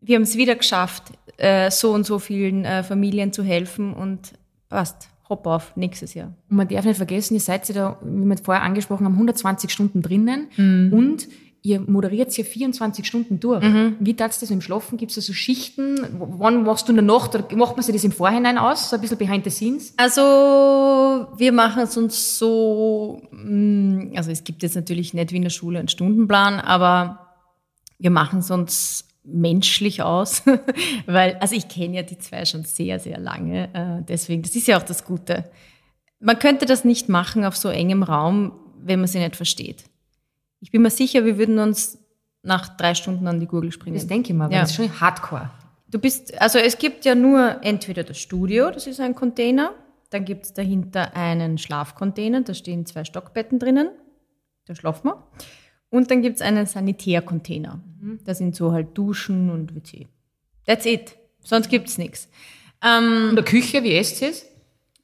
wir 0.01 0.15
haben 0.15 0.23
es 0.23 0.37
wieder 0.37 0.55
geschafft, 0.55 1.03
äh, 1.37 1.69
so 1.71 1.91
und 1.91 2.05
so 2.05 2.19
vielen 2.19 2.65
äh, 2.65 2.83
Familien 2.83 3.33
zu 3.33 3.43
helfen 3.43 3.93
und 3.93 4.33
passt. 4.69 5.09
Hopp 5.27 5.45
auf, 5.45 5.75
nächstes 5.75 6.15
Jahr. 6.15 6.33
Und 6.49 6.57
man 6.57 6.67
darf 6.67 6.85
nicht 6.85 6.97
vergessen, 6.97 7.35
ihr 7.35 7.39
seid 7.39 7.67
ja 7.69 7.75
da, 7.75 7.97
wie 8.01 8.25
wir 8.25 8.37
vorher 8.37 8.63
angesprochen 8.63 9.05
haben, 9.05 9.13
120 9.13 9.69
Stunden 9.69 10.01
drinnen 10.01 10.47
mhm. 10.57 10.91
und 10.91 11.27
ihr 11.61 11.79
moderiert 11.81 12.35
ja 12.37 12.43
24 12.43 13.05
Stunden 13.05 13.39
durch. 13.39 13.63
Mhm. 13.63 13.97
Wie 13.99 14.15
tat's 14.15 14.39
das 14.39 14.49
im 14.51 14.61
Schlafen? 14.61 14.97
Gibt 14.97 15.11
es 15.11 15.15
da 15.15 15.21
so 15.21 15.33
Schichten? 15.33 15.99
Wann 16.17 16.63
machst 16.63 16.87
du 16.87 16.91
in 16.91 16.97
der 16.97 17.05
Nacht 17.05 17.35
oder 17.35 17.55
macht 17.55 17.75
man 17.75 17.83
sich 17.83 17.93
das 17.93 18.03
im 18.03 18.11
Vorhinein 18.11 18.57
aus? 18.57 18.89
So 18.89 18.95
ein 18.95 19.01
bisschen 19.01 19.17
behind 19.17 19.43
the 19.43 19.49
scenes? 19.49 19.93
Also, 19.97 20.21
wir 21.37 21.51
machen 21.51 21.83
es 21.83 21.97
uns 21.97 22.37
so, 22.37 23.21
mm, 23.31 24.13
also 24.15 24.31
es 24.31 24.43
gibt 24.43 24.63
jetzt 24.63 24.75
natürlich 24.75 25.13
nicht 25.13 25.31
wie 25.31 25.37
in 25.37 25.43
der 25.43 25.49
Schule 25.49 25.79
einen 25.79 25.89
Stundenplan, 25.89 26.59
aber 26.59 27.27
wir 27.97 28.11
machen 28.11 28.39
es 28.39 28.51
uns 28.51 29.05
menschlich 29.23 30.01
aus, 30.01 30.43
weil, 31.05 31.35
also 31.39 31.55
ich 31.55 31.67
kenne 31.67 31.97
ja 31.97 32.03
die 32.03 32.17
zwei 32.17 32.45
schon 32.45 32.63
sehr, 32.63 32.99
sehr 32.99 33.19
lange, 33.19 33.69
äh, 33.73 34.03
deswegen, 34.07 34.41
das 34.41 34.55
ist 34.55 34.67
ja 34.67 34.77
auch 34.77 34.83
das 34.83 35.05
Gute. 35.05 35.49
Man 36.19 36.39
könnte 36.39 36.65
das 36.65 36.85
nicht 36.85 37.09
machen 37.09 37.45
auf 37.45 37.55
so 37.55 37.69
engem 37.69 38.03
Raum, 38.03 38.53
wenn 38.81 38.99
man 38.99 39.07
sie 39.07 39.19
nicht 39.19 39.35
versteht. 39.35 39.83
Ich 40.59 40.71
bin 40.71 40.81
mir 40.81 40.89
sicher, 40.89 41.25
wir 41.25 41.37
würden 41.37 41.59
uns 41.59 41.97
nach 42.43 42.75
drei 42.77 42.93
Stunden 42.93 43.27
an 43.27 43.39
die 43.39 43.47
Gurgel 43.47 43.71
springen. 43.71 43.95
Das 43.95 44.07
denke 44.07 44.31
ich 44.31 44.37
mal, 44.37 44.45
weil 44.45 44.55
ja. 44.55 44.61
das 44.61 44.71
ist 44.71 44.75
schon 44.77 44.99
hardcore. 44.99 45.49
Du 45.87 45.99
bist, 45.99 46.39
also 46.39 46.59
es 46.59 46.77
gibt 46.77 47.05
ja 47.05 47.15
nur 47.15 47.63
entweder 47.63 48.03
das 48.03 48.19
Studio, 48.19 48.69
das 48.69 48.85
ist 48.85 48.99
ein 48.99 49.15
Container, 49.15 49.73
dann 50.11 50.25
gibt 50.25 50.45
es 50.45 50.53
dahinter 50.53 51.15
einen 51.15 51.57
Schlafcontainer, 51.57 52.41
da 52.41 52.53
stehen 52.53 52.85
zwei 52.85 53.03
Stockbetten 53.03 53.59
drinnen, 53.59 53.89
da 54.65 54.75
schlafen 54.75 55.07
wir. 55.07 55.27
Und 55.89 56.11
dann 56.11 56.21
gibt 56.21 56.35
es 56.35 56.41
einen 56.43 56.67
Sanitärcontainer, 56.67 57.81
mhm. 57.99 58.19
da 58.23 58.35
sind 58.35 58.55
so 58.55 58.71
halt 58.71 58.95
Duschen 58.95 59.49
und 59.49 59.75
WC. 59.75 60.07
That's 60.65 60.85
it. 60.85 61.15
Sonst 61.43 61.69
gibt 61.69 61.87
es 61.87 61.97
nichts. 61.97 62.29
Ähm, 62.83 63.29
In 63.29 63.35
der 63.35 63.45
Küche, 63.45 63.83
wie 63.83 63.95
esst 63.95 64.21
ihr 64.21 64.29
es? 64.29 64.45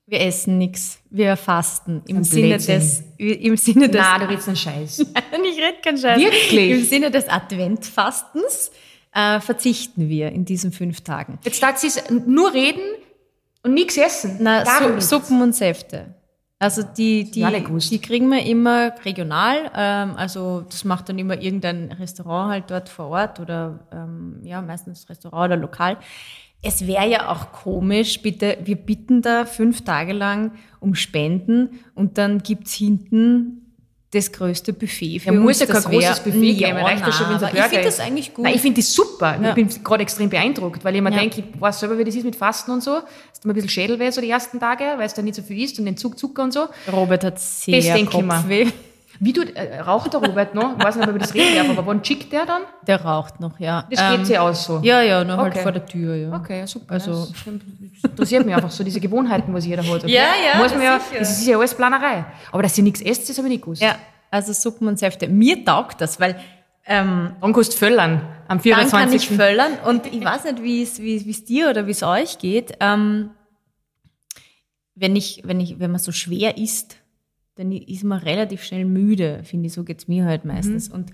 Wir 0.07 0.21
essen 0.21 0.59
nichts. 0.59 0.99
Wir 1.09 1.35
fasten. 1.35 2.03
Im 2.07 2.23
Sinne 2.23 2.57
des, 2.57 3.03
im 3.17 3.57
Sinne 3.57 3.89
des. 3.89 4.01
Nein, 4.01 4.21
du 4.21 4.29
redest 4.29 4.47
einen 4.47 4.57
Scheiß. 4.57 4.99
Nein, 5.13 5.41
ich 5.43 5.57
rede 5.57 5.77
keinen 5.83 5.97
Scheiß. 5.97 6.19
Wirklich? 6.19 6.71
Im 6.71 6.83
Sinne 6.83 7.09
des 7.09 7.27
Adventfastens 7.27 8.71
äh, 9.13 9.39
verzichten 9.39 10.07
wir 10.07 10.31
in 10.31 10.45
diesen 10.45 10.71
fünf 10.71 11.01
Tagen. 11.01 11.39
Jetzt 11.43 11.63
darf 11.63 11.77
sie 11.77 11.89
nur 12.27 12.53
reden 12.53 12.83
und 13.63 13.73
nichts 13.73 13.97
essen. 13.97 14.37
Na, 14.41 14.63
Su 14.63 14.99
Suppen 14.99 15.41
und 15.41 15.55
Säfte. 15.55 16.13
Also 16.57 16.83
die, 16.83 17.29
die, 17.29 17.45
die 17.89 17.99
kriegen 17.99 18.29
wir 18.29 18.45
immer 18.45 18.93
regional. 19.03 19.71
Ähm, 19.75 20.15
also 20.15 20.61
das 20.61 20.85
macht 20.85 21.09
dann 21.09 21.19
immer 21.19 21.41
irgendein 21.41 21.91
Restaurant 21.91 22.51
halt 22.51 22.71
dort 22.71 22.89
vor 22.89 23.07
Ort 23.07 23.39
oder 23.39 23.87
ähm, 23.91 24.39
ja, 24.43 24.61
meistens 24.61 25.09
Restaurant 25.09 25.51
oder 25.51 25.57
Lokal 25.57 25.97
es 26.65 26.87
wäre 26.87 27.07
ja 27.07 27.29
auch 27.29 27.51
komisch, 27.51 28.21
bitte, 28.21 28.57
wir 28.63 28.75
bitten 28.75 29.21
da 29.21 29.45
fünf 29.45 29.83
Tage 29.83 30.13
lang 30.13 30.51
um 30.79 30.95
Spenden 30.95 31.79
und 31.93 32.17
dann 32.17 32.39
gibt's 32.39 32.73
hinten 32.73 33.61
das 34.11 34.31
größte 34.31 34.73
Buffet 34.73 35.19
für 35.19 35.27
ja, 35.27 35.31
uns. 35.33 35.41
muss 35.41 35.59
ja 35.59 35.65
kein 35.65 35.81
großes 35.83 36.21
Buffet 36.21 36.51
ja, 36.51 36.67
geben, 36.67 36.79
reicht 36.79 37.13
schon, 37.13 37.29
wenn 37.29 37.55
Ich 37.55 37.63
finde 37.63 37.83
das 37.83 37.99
eigentlich 37.99 38.33
gut. 38.33 38.45
Nein, 38.45 38.55
ich 38.55 38.61
finde 38.61 38.81
das 38.81 38.93
super. 38.93 39.39
Ja. 39.41 39.49
Ich 39.49 39.55
bin 39.55 39.83
gerade 39.83 40.03
extrem 40.03 40.29
beeindruckt, 40.29 40.83
weil 40.83 40.95
ich 40.95 41.01
mir 41.01 41.11
ja. 41.11 41.19
denke, 41.19 41.41
ich 41.41 41.61
weiß 41.61 41.79
selber, 41.79 41.97
wie 41.97 42.03
das 42.03 42.15
ist 42.15 42.23
mit 42.23 42.35
Fasten 42.35 42.71
und 42.71 42.81
so. 42.81 42.99
Ist 43.31 43.43
immer 43.43 43.53
ein 43.53 43.55
bisschen 43.55 43.69
Schädelweh 43.69 44.09
so 44.11 44.21
die 44.21 44.29
ersten 44.29 44.59
Tage, 44.59 44.85
weil 44.95 45.05
es 45.05 45.13
da 45.13 45.21
nicht 45.21 45.35
so 45.35 45.41
viel 45.41 45.61
isst 45.61 45.77
und 45.79 45.85
den 45.85 45.97
Zug 45.97 46.17
Zucker 46.17 46.43
und 46.43 46.53
so. 46.53 46.67
Robert 46.91 47.23
hat 47.23 47.39
sehr 47.39 47.97
das 47.97 48.09
Kopfweh. 48.09 48.67
Wie 49.19 49.33
du, 49.33 49.41
äh, 49.41 49.79
raucht 49.79 50.13
der 50.13 50.19
Robert 50.19 50.53
noch? 50.55 50.77
Ich 50.77 50.83
weiß 50.83 50.95
nicht, 50.97 51.07
ob 51.07 51.15
ich 51.15 51.21
das 51.21 51.33
reden 51.33 51.55
darf, 51.55 51.69
aber 51.77 51.87
wann 51.87 52.03
schickt 52.03 52.31
der 52.31 52.45
dann? 52.45 52.63
Der 52.85 53.01
raucht 53.01 53.39
noch, 53.39 53.59
ja. 53.59 53.85
Das 53.89 53.99
geht 53.99 54.19
ähm, 54.19 54.25
sich 54.25 54.39
aus 54.39 54.65
so? 54.65 54.79
Ja, 54.83 55.01
ja, 55.01 55.23
nur 55.23 55.37
halt 55.37 55.47
okay. 55.47 55.55
halt 55.55 55.63
vor 55.63 55.71
der 55.71 55.85
Tür, 55.85 56.15
ja. 56.15 56.33
Okay, 56.33 56.65
super. 56.65 56.93
Also, 56.93 57.27
das 57.27 58.11
interessiert 58.11 58.45
mich 58.45 58.55
einfach 58.55 58.71
so, 58.71 58.83
diese 58.83 58.99
Gewohnheiten, 58.99 59.53
was 59.53 59.65
jeder 59.65 59.83
hat. 59.83 60.03
Okay? 60.03 60.13
Ja, 60.13 60.29
ja, 60.53 60.57
Muss 60.61 60.73
man 60.73 60.83
ja, 60.83 60.99
das 61.17 61.39
ist 61.39 61.47
ja 61.47 61.57
alles 61.57 61.73
Planerei. 61.73 62.25
Aber 62.51 62.63
dass 62.63 62.77
ihr 62.77 62.83
nichts 62.83 63.01
esst, 63.01 63.29
das 63.29 63.37
habe 63.37 63.47
ich 63.47 63.53
nicht 63.53 63.63
gewusst. 63.63 63.81
Ja, 63.81 63.95
also 64.31 64.53
Suppen 64.53 64.87
und 64.87 64.99
Säfte. 64.99 65.27
Mir 65.27 65.63
taugt 65.63 66.01
das, 66.01 66.19
weil 66.19 66.39
ähm, 66.85 67.35
dann 67.41 67.53
kannst 67.53 67.73
du 67.73 67.77
föllern 67.77 68.21
am 68.47 68.59
24. 68.59 68.91
Dann 68.91 69.01
kann 69.01 69.15
ich 69.15 69.29
föllern 69.29 69.73
und 69.87 70.05
ich 70.05 70.23
weiß 70.23 70.43
nicht, 70.43 70.61
wie 70.61 70.83
es 70.83 70.99
wie, 70.99 71.29
es 71.29 71.45
dir 71.45 71.69
oder 71.69 71.87
wie 71.87 71.91
es 71.91 72.03
euch 72.03 72.37
geht. 72.37 72.77
Ähm, 72.79 73.31
wenn 74.93 75.15
ich, 75.15 75.41
wenn 75.45 75.59
ich, 75.59 75.79
wenn 75.79 75.91
man 75.91 75.99
so 75.99 76.11
schwer 76.11 76.57
isst, 76.57 76.97
dann 77.55 77.71
ist 77.71 78.03
man 78.03 78.19
relativ 78.19 78.63
schnell 78.63 78.85
müde, 78.85 79.41
finde 79.43 79.67
ich, 79.67 79.73
so 79.73 79.83
geht's 79.83 80.07
mir 80.07 80.25
halt 80.25 80.45
meistens. 80.45 80.89
Und 80.89 81.11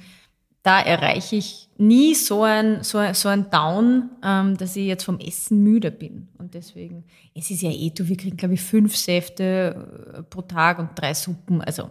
da 0.63 0.80
erreiche 0.80 1.36
ich 1.36 1.69
nie 1.77 2.13
so 2.13 2.43
ein, 2.43 2.84
so 2.84 2.99
ein, 2.99 3.13
so 3.13 3.30
ein 3.30 3.49
Down, 3.49 4.10
ähm, 4.23 4.58
dass 4.58 4.75
ich 4.75 4.86
jetzt 4.86 5.04
vom 5.04 5.19
Essen 5.19 5.63
müde 5.63 5.91
bin. 5.91 6.27
Und 6.38 6.54
deswegen, 6.54 7.04
es 7.34 7.49
ist 7.49 7.62
ja 7.62 7.71
eh, 7.71 7.89
du, 7.89 8.08
wir 8.08 8.17
kriegen, 8.17 8.38
glaube 8.38 8.54
ich, 8.54 8.62
fünf 8.62 8.95
Säfte 8.95 10.13
äh, 10.17 10.23
pro 10.23 10.41
Tag 10.43 10.80
und 10.80 10.89
drei 10.95 11.13
Suppen. 11.13 11.62
Also, 11.62 11.89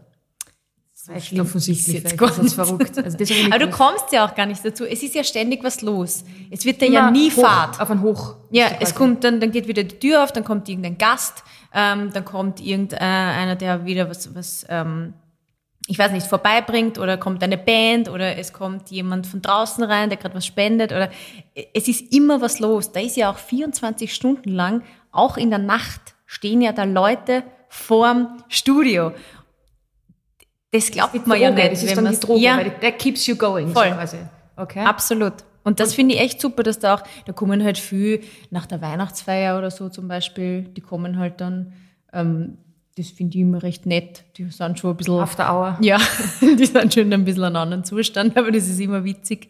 so 0.93 1.19
schlimm 1.19 1.41
offensichtlich, 1.41 1.97
ist 1.97 2.05
jetzt 2.05 2.19
gar 2.19 2.31
das 2.31 2.53
verrückt. 2.53 2.99
Also 2.99 3.17
nicht 3.17 3.47
Aber 3.53 3.59
du 3.59 3.71
kommst 3.71 4.13
ja 4.13 4.27
auch 4.27 4.35
gar 4.35 4.45
nicht 4.47 4.63
dazu. 4.65 4.85
Es 4.85 5.03
ist 5.03 5.15
ja 5.15 5.25
ständig 5.25 5.65
was 5.65 5.81
los. 5.81 6.25
Es 6.51 6.65
wird 6.67 6.83
ja, 6.83 6.89
Immer 6.89 6.97
ja 6.97 7.11
nie 7.11 7.31
hoch, 7.31 7.43
Fahrt. 7.43 7.81
Auf 7.81 7.91
ein 7.91 8.03
Hoch. 8.03 8.37
Ja, 8.51 8.67
es 8.81 8.95
kommt 8.95 9.25
dann, 9.25 9.41
dann 9.41 9.51
geht 9.51 9.67
wieder 9.67 9.83
die 9.83 9.99
Tür 9.99 10.23
auf, 10.23 10.33
dann 10.33 10.45
kommt 10.45 10.69
irgendein 10.69 10.99
Gast, 10.99 11.43
ähm, 11.75 12.13
dann 12.13 12.25
kommt 12.25 12.61
irgendeiner, 12.61 13.57
der 13.57 13.85
wieder 13.85 14.09
was, 14.09 14.35
was 14.35 14.67
ähm, 14.69 15.15
ich 15.87 15.99
weiß 15.99 16.13
nicht, 16.13 16.27
vorbeibringt 16.27 16.99
oder 16.99 17.17
kommt 17.17 17.43
eine 17.43 17.59
Band 17.59 18.09
oder 18.09 18.39
es 18.39 18.53
kommt 18.53 18.91
jemand 18.91 19.27
von 19.27 19.43
draußen 19.43 19.83
rein, 19.83 20.09
der 20.09 20.19
gerade 20.19 20.37
was 20.37 20.47
spendet 20.47 20.93
oder 20.93 21.11
es 21.75 21.89
ist 21.89 22.15
immer 22.15 22.41
was 22.41 22.61
los. 22.61 22.93
Da 22.93 23.01
ist 23.01 23.17
ja 23.17 23.31
auch 23.31 23.39
24 23.39 24.15
Stunden 24.15 24.51
lang, 24.51 24.83
auch 25.11 25.37
in 25.37 25.51
der 25.51 25.59
Nacht, 25.59 26.15
stehen 26.27 26.61
ja 26.61 26.73
da 26.73 26.85
Leute 26.85 27.43
vorm 27.69 28.43
Studio. 28.49 29.13
Das 30.71 30.91
glaubt 30.93 31.27
man 31.27 31.41
ja 31.41 31.51
Droge, 31.51 31.63
nicht. 31.63 31.73
Das 31.73 31.83
ist 31.83 31.97
dann 31.97 32.09
die 32.09 32.21
Droge, 32.21 32.41
ja, 32.41 32.59
weil 32.59 32.71
that 32.81 32.99
keeps 32.99 33.27
you 33.27 33.35
going. 33.35 33.73
Voll. 33.73 33.89
So 33.89 33.95
quasi. 33.95 34.19
Okay. 34.57 34.85
Absolut. 34.85 35.35
Und 35.63 35.81
das 35.81 35.95
finde 35.95 36.15
ich 36.15 36.21
echt 36.21 36.41
super, 36.41 36.63
dass 36.63 36.79
da 36.79 36.95
auch, 36.95 37.03
da 37.27 37.33
kommen 37.33 37.63
halt 37.63 37.79
viel 37.79 38.23
nach 38.51 38.67
der 38.67 38.81
Weihnachtsfeier 38.81 39.59
oder 39.59 39.71
so 39.71 39.89
zum 39.89 40.09
Beispiel, 40.09 40.63
die 40.63 40.81
kommen 40.81 41.19
halt 41.19 41.41
dann, 41.41 41.73
ähm, 42.13 42.59
das 42.97 43.11
finde 43.11 43.37
ich 43.37 43.43
immer 43.43 43.63
recht 43.63 43.87
nett. 43.87 44.25
Die 44.37 44.45
sind 44.51 44.79
schon 44.79 44.91
ein 44.91 44.97
bisschen. 44.97 45.21
After 45.21 45.53
Hour. 45.53 45.79
Ja, 45.81 45.99
die 46.41 46.67
sind 46.67 46.93
schon 46.93 47.13
ein 47.13 47.25
bisschen 47.25 47.43
in 47.43 47.47
einem 47.47 47.57
anderen 47.57 47.85
Zustand, 47.85 48.37
aber 48.37 48.51
das 48.51 48.69
ist 48.69 48.81
immer 48.81 49.05
witzig. 49.05 49.49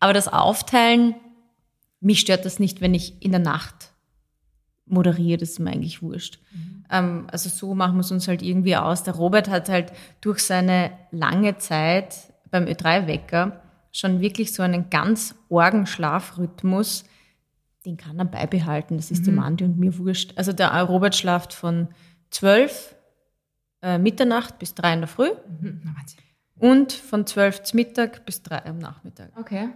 Aber 0.00 0.12
das 0.12 0.28
Aufteilen, 0.28 1.14
mich 2.00 2.20
stört 2.20 2.44
das 2.44 2.58
nicht, 2.58 2.80
wenn 2.80 2.94
ich 2.94 3.20
in 3.20 3.32
der 3.32 3.40
Nacht 3.40 3.92
moderiere, 4.86 5.38
das 5.38 5.50
ist 5.50 5.58
mir 5.58 5.70
eigentlich 5.70 6.02
wurscht. 6.02 6.38
Ähm, 6.90 7.26
also 7.30 7.48
so 7.48 7.74
machen 7.74 7.96
wir 7.96 8.00
es 8.00 8.10
uns 8.10 8.28
halt 8.28 8.42
irgendwie 8.42 8.76
aus. 8.76 9.02
Der 9.02 9.14
Robert 9.14 9.48
hat 9.48 9.68
halt 9.68 9.92
durch 10.20 10.40
seine 10.40 10.92
lange 11.10 11.58
Zeit 11.58 12.14
beim 12.50 12.64
Ö3-Wecker 12.64 13.60
schon 13.92 14.20
wirklich 14.20 14.52
so 14.52 14.62
einen 14.62 14.90
ganz 14.90 15.34
orgen 15.48 15.86
Schlafrhythmus, 15.86 17.04
den 17.86 17.96
kann 17.96 18.18
er 18.18 18.24
beibehalten. 18.24 18.96
Das 18.96 19.10
ist 19.10 19.26
dem 19.26 19.38
Andi 19.38 19.64
und 19.64 19.78
mir 19.78 19.96
wurscht. 19.98 20.32
Also 20.36 20.52
der 20.52 20.70
Robert 20.82 21.14
schlaft 21.16 21.52
von 21.54 21.88
12 22.30 22.94
äh, 23.82 23.98
Mitternacht 23.98 24.58
bis 24.58 24.74
3 24.74 24.94
in 24.94 25.00
der 25.00 25.08
Früh 25.08 25.30
Mhm. 25.60 25.80
Na, 25.84 25.94
und 26.60 26.92
von 26.92 27.24
12 27.24 27.62
zum 27.62 27.76
Mittag 27.76 28.26
bis 28.26 28.42
3 28.42 28.64
am 28.66 28.78
Nachmittag. 28.78 29.30
Okay. 29.38 29.70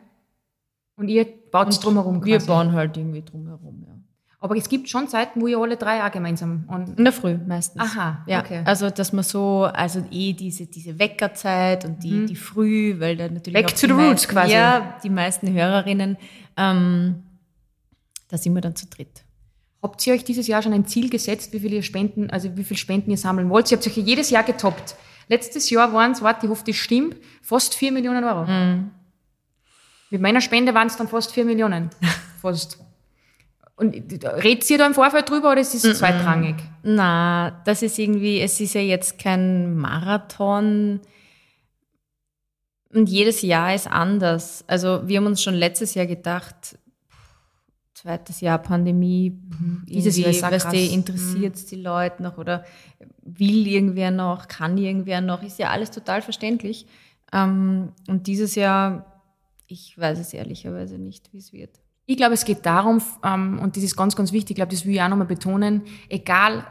Und 0.97 1.09
ihr 1.09 1.25
baut 1.51 1.69
es 1.69 1.79
drumherum 1.81 2.25
Wir 2.25 2.39
quasi. 2.39 2.47
bauen 2.49 2.73
halt 2.73 2.97
irgendwie 2.97 3.23
drumherum, 3.23 3.85
ja. 3.87 3.95
Aber 4.43 4.57
es 4.57 4.69
gibt 4.69 4.89
schon 4.89 5.07
Zeiten, 5.07 5.41
wo 5.41 5.47
ihr 5.47 5.57
alle 5.57 5.77
drei 5.77 6.05
auch 6.05 6.11
gemeinsam 6.11 6.65
an. 6.67 6.95
In 6.97 7.05
der 7.05 7.13
Früh 7.13 7.39
meistens. 7.47 7.81
Aha, 7.81 8.25
ja. 8.27 8.41
okay. 8.41 8.63
Also, 8.65 8.91
dass 8.91 9.13
man 9.13 9.23
so, 9.23 9.63
also 9.73 10.05
eh 10.11 10.33
diese, 10.33 10.67
diese 10.67 10.99
Weckerzeit 10.99 11.85
und 11.85 12.03
die, 12.03 12.27
die 12.27 12.35
Früh, 12.35 12.99
weil 12.99 13.17
da 13.17 13.29
natürlich. 13.29 13.55
Back 13.55 13.67
auch 13.67 13.81
to 13.81 13.87
the 13.87 13.93
roots 13.93 14.23
meisten, 14.23 14.33
quasi. 14.33 14.53
Ja, 14.53 14.99
die 15.03 15.11
meisten 15.11 15.53
Hörerinnen, 15.53 16.17
ähm, 16.57 17.23
da 18.29 18.37
sind 18.37 18.53
wir 18.53 18.61
dann 18.61 18.75
zu 18.75 18.87
dritt. 18.89 19.23
Habt 19.81 20.05
ihr 20.09 20.15
euch 20.15 20.25
dieses 20.25 20.49
Jahr 20.49 20.61
schon 20.61 20.73
ein 20.73 20.87
Ziel 20.87 21.09
gesetzt, 21.09 21.53
wie 21.53 21.61
viel 21.61 21.73
ihr 21.73 21.85
Spenden, 21.85 22.29
also 22.29 22.57
wie 22.57 22.65
viel 22.65 22.77
Spenden 22.77 23.13
ihr 23.13 23.19
sammeln 23.19 23.49
wollt? 23.49 23.71
Ihr 23.71 23.77
habt 23.77 23.87
euch 23.87 23.97
ja 23.97 24.03
jedes 24.03 24.31
Jahr 24.31 24.43
getoppt. 24.43 24.97
Letztes 25.29 25.71
Jahr 25.71 25.93
waren 25.93 26.13
es, 26.13 26.23
warte, 26.23 26.47
ich 26.47 26.51
hoffe, 26.51 26.65
das 26.67 26.75
stimmt, 26.75 27.17
fast 27.43 27.77
4 27.77 27.93
Millionen 27.93 28.25
Euro. 28.25 28.45
Mhm. 28.45 28.91
Mit 30.11 30.21
meiner 30.21 30.41
Spende 30.41 30.75
waren 30.75 30.89
es 30.89 30.97
dann 30.97 31.07
fast 31.07 31.33
4 31.33 31.45
Millionen. 31.45 31.91
Fast. 32.43 32.81
Und 33.77 33.95
redet 33.95 34.71
ihr 34.71 34.79
da 34.79 34.87
im 34.87 34.95
Vorfeld 34.95 35.29
drüber 35.29 35.53
oder 35.53 35.61
ist 35.61 35.75
es 35.75 35.99
zweitrangig? 35.99 36.57
Na, 36.83 37.63
das 37.65 37.83
ist 37.83 37.99
irgendwie, 37.99 38.41
es 38.41 38.61
ist 38.61 38.75
ja 38.75 38.81
jetzt 38.81 39.19
kein 39.19 39.77
Marathon 39.77 41.01
und 42.95 43.09
jedes 43.09 43.43
Jahr 43.43 43.75
ist 43.75 43.91
anders. 43.91 44.65
Also 44.67 45.09
wir 45.09 45.19
haben 45.19 45.27
uns 45.27 45.43
schon 45.43 45.55
letztes 45.55 45.95
Jahr 45.95 46.07
gedacht, 46.07 46.79
zweites 47.95 48.41
Jahr 48.41 48.59
Pandemie, 48.59 49.39
Dieses 49.87 50.19
Jahr 50.19 50.31
ist 50.31 50.43
weißt 50.43 50.73
du, 50.73 50.77
interessiert 50.77 51.55
es 51.55 51.67
die 51.67 51.77
Leute 51.77 52.23
noch 52.23 52.37
oder 52.37 52.65
will 53.23 53.67
irgendwer 53.67 54.11
noch, 54.11 54.49
kann 54.49 54.77
irgendwer 54.77 55.21
noch, 55.21 55.43
ist 55.43 55.59
ja 55.59 55.71
alles 55.71 55.91
total 55.91 56.21
verständlich. 56.21 56.87
Ähm, 57.33 57.93
und 58.09 58.27
dieses 58.27 58.55
Jahr, 58.57 59.23
ich 59.67 59.97
weiß 59.97 60.19
es 60.19 60.35
ehrlicherweise 60.35 60.99
nicht, 60.99 61.33
wie 61.33 61.39
es 61.39 61.53
wird. 61.53 61.81
Ich 62.13 62.19
glaube, 62.19 62.35
es 62.35 62.45
geht 62.45 62.67
darum, 62.67 63.01
ähm, 63.25 63.59
und 63.59 63.75
das 63.75 63.83
ist 63.83 63.97
ganz, 63.97 64.15
ganz 64.15 64.33
wichtig, 64.33 64.51
ich 64.51 64.57
glaube, 64.57 64.71
das 64.71 64.85
will 64.85 64.93
ich 64.95 65.01
auch 65.01 65.09
nochmal 65.09 65.27
betonen, 65.27 65.81
egal 66.11 66.67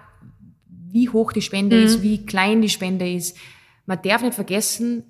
wie 0.91 1.10
hoch 1.10 1.32
die 1.34 1.41
Spende 1.41 1.77
Mhm. 1.77 1.84
ist, 1.84 2.04
wie 2.04 2.23
klein 2.27 2.62
die 2.62 2.69
Spende 2.69 3.12
ist, 3.12 3.36
man 3.88 3.99
darf 4.04 4.21
nicht 4.21 4.36
vergessen, 4.36 5.04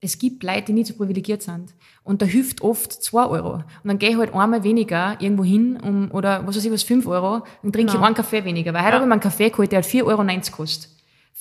es 0.00 0.18
gibt 0.18 0.42
Leute, 0.42 0.62
die 0.68 0.72
nicht 0.72 0.86
so 0.86 0.94
privilegiert 0.94 1.42
sind. 1.42 1.74
Und 2.02 2.22
da 2.22 2.26
hilft 2.26 2.62
oft 2.62 2.90
zwei 3.04 3.26
Euro. 3.26 3.56
Und 3.56 3.64
dann 3.84 3.98
gehe 3.98 4.10
ich 4.10 4.16
halt 4.16 4.34
einmal 4.34 4.64
weniger 4.64 5.16
irgendwo 5.20 5.44
hin, 5.44 5.76
um, 5.80 6.10
oder 6.12 6.46
was 6.46 6.56
weiß 6.56 6.64
ich 6.64 6.72
was, 6.72 6.82
fünf 6.82 7.06
Euro, 7.06 7.44
dann 7.62 7.72
trinke 7.72 7.92
ich 7.94 7.98
einen 8.00 8.14
Kaffee 8.14 8.44
weniger. 8.44 8.72
Weil 8.72 8.82
heute 8.84 8.94
habe 8.94 9.04
ich 9.04 9.08
mir 9.08 9.12
einen 9.12 9.20
Kaffee 9.20 9.50
geholt, 9.50 9.70
der 9.70 9.80
hat 9.80 9.86
4,90 9.86 10.06
Euro 10.06 10.24
gekostet. 10.24 10.90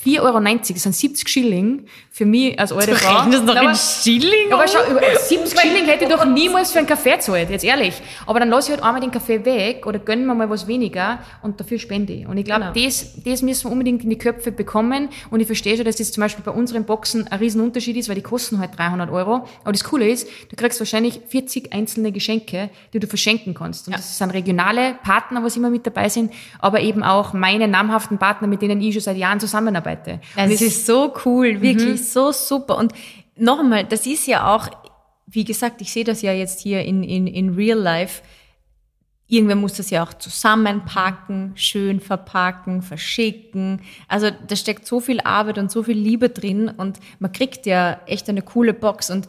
4,90 0.03 0.19
Euro, 0.23 0.39
das 0.39 0.81
sind 0.83 0.95
70 0.95 1.29
Schilling 1.29 1.85
für 2.09 2.25
mich 2.25 2.59
als 2.59 2.71
alte 2.71 2.95
Frau. 2.95 3.19
rechnest 3.19 3.45
noch 3.45 3.55
aber- 3.55 3.75
Schilling 3.75 4.51
aber 4.51 4.67
schau, 4.67 4.79
über 4.89 4.99
70 5.15 5.59
Schilling 5.59 5.85
hätte 5.85 6.05
ich 6.05 6.09
doch 6.09 6.25
niemals 6.25 6.71
für 6.71 6.79
einen 6.79 6.87
Kaffee 6.87 7.11
gezahlt, 7.11 7.51
jetzt 7.51 7.63
ehrlich. 7.63 8.01
Aber 8.25 8.39
dann 8.39 8.49
lasse 8.49 8.69
ich 8.71 8.77
halt 8.77 8.83
einmal 8.83 8.99
den 8.99 9.11
Kaffee 9.11 9.45
weg 9.45 9.85
oder 9.85 9.99
gönn 9.99 10.25
mir 10.25 10.33
mal 10.33 10.49
was 10.49 10.65
weniger 10.65 11.19
und 11.43 11.59
dafür 11.59 11.77
spende 11.77 12.13
ich. 12.13 12.25
Und 12.25 12.35
ich 12.37 12.45
glaube, 12.45 12.71
Genau. 12.73 12.85
das, 12.87 13.13
das 13.23 13.43
müssen 13.43 13.65
wir 13.65 13.71
unbedingt 13.71 14.03
in 14.03 14.09
die 14.09 14.17
Köpfe 14.17 14.51
bekommen. 14.51 15.09
Und 15.29 15.39
ich 15.39 15.45
verstehe 15.45 15.75
schon, 15.75 15.85
dass 15.85 15.97
das 15.97 16.11
zum 16.11 16.21
Beispiel 16.21 16.43
bei 16.43 16.51
unseren 16.51 16.85
Boxen 16.85 17.27
ein 17.27 17.37
Riesenunterschied 17.37 17.95
ist, 17.95 18.09
weil 18.09 18.15
die 18.15 18.21
kosten 18.23 18.57
halt 18.57 18.71
300 18.75 19.11
Euro. 19.11 19.45
Aber 19.63 19.71
das 19.71 19.83
Coole 19.83 20.09
ist, 20.09 20.27
du 20.49 20.55
kriegst 20.55 20.79
wahrscheinlich 20.79 21.21
40 21.27 21.73
einzelne 21.73 22.11
Geschenke, 22.11 22.71
die 22.93 22.99
du 22.99 23.05
verschenken 23.05 23.53
kannst. 23.53 23.85
Und 23.87 23.95
das 23.95 24.17
sind 24.17 24.31
regionale 24.31 24.95
Partner, 25.03 25.43
was 25.43 25.55
immer 25.57 25.69
mit 25.69 25.85
dabei 25.85 26.09
sind, 26.09 26.33
aber 26.57 26.79
eben 26.79 27.03
auch 27.03 27.33
meine 27.33 27.67
namhaften 27.67 28.17
Partner, 28.17 28.47
mit 28.47 28.63
denen 28.63 28.81
ich 28.81 28.93
schon 28.95 29.03
seit 29.03 29.17
Jahren 29.17 29.39
zusammenarbeite. 29.39 29.80
Das 30.35 30.45
Und 30.45 30.61
ist 30.61 30.85
so 30.85 31.13
cool, 31.25 31.61
wirklich 31.61 32.07
so 32.07 32.31
super. 32.31 32.77
Und 32.77 32.93
noch 33.35 33.59
einmal, 33.59 33.85
das 33.85 34.05
ist 34.05 34.27
ja 34.27 34.53
auch, 34.55 34.69
wie 35.27 35.43
gesagt, 35.43 35.81
ich 35.81 35.91
sehe 35.91 36.03
das 36.03 36.21
ja 36.21 36.33
jetzt 36.33 36.61
hier 36.61 36.83
in, 36.83 37.03
in, 37.03 37.27
in 37.27 37.55
Real 37.55 37.77
Life. 37.77 38.21
Irgendwer 39.27 39.55
muss 39.55 39.73
das 39.73 39.89
ja 39.89 40.03
auch 40.03 40.13
zusammenpacken, 40.13 41.53
schön 41.55 42.01
verpacken, 42.01 42.81
verschicken. 42.81 43.81
Also 44.09 44.29
da 44.29 44.55
steckt 44.55 44.85
so 44.85 44.99
viel 44.99 45.21
Arbeit 45.21 45.57
und 45.57 45.71
so 45.71 45.83
viel 45.83 45.97
Liebe 45.97 46.29
drin 46.29 46.67
und 46.67 46.99
man 47.19 47.31
kriegt 47.31 47.65
ja 47.65 48.01
echt 48.07 48.27
eine 48.27 48.41
coole 48.41 48.73
Box 48.73 49.09
und 49.09 49.27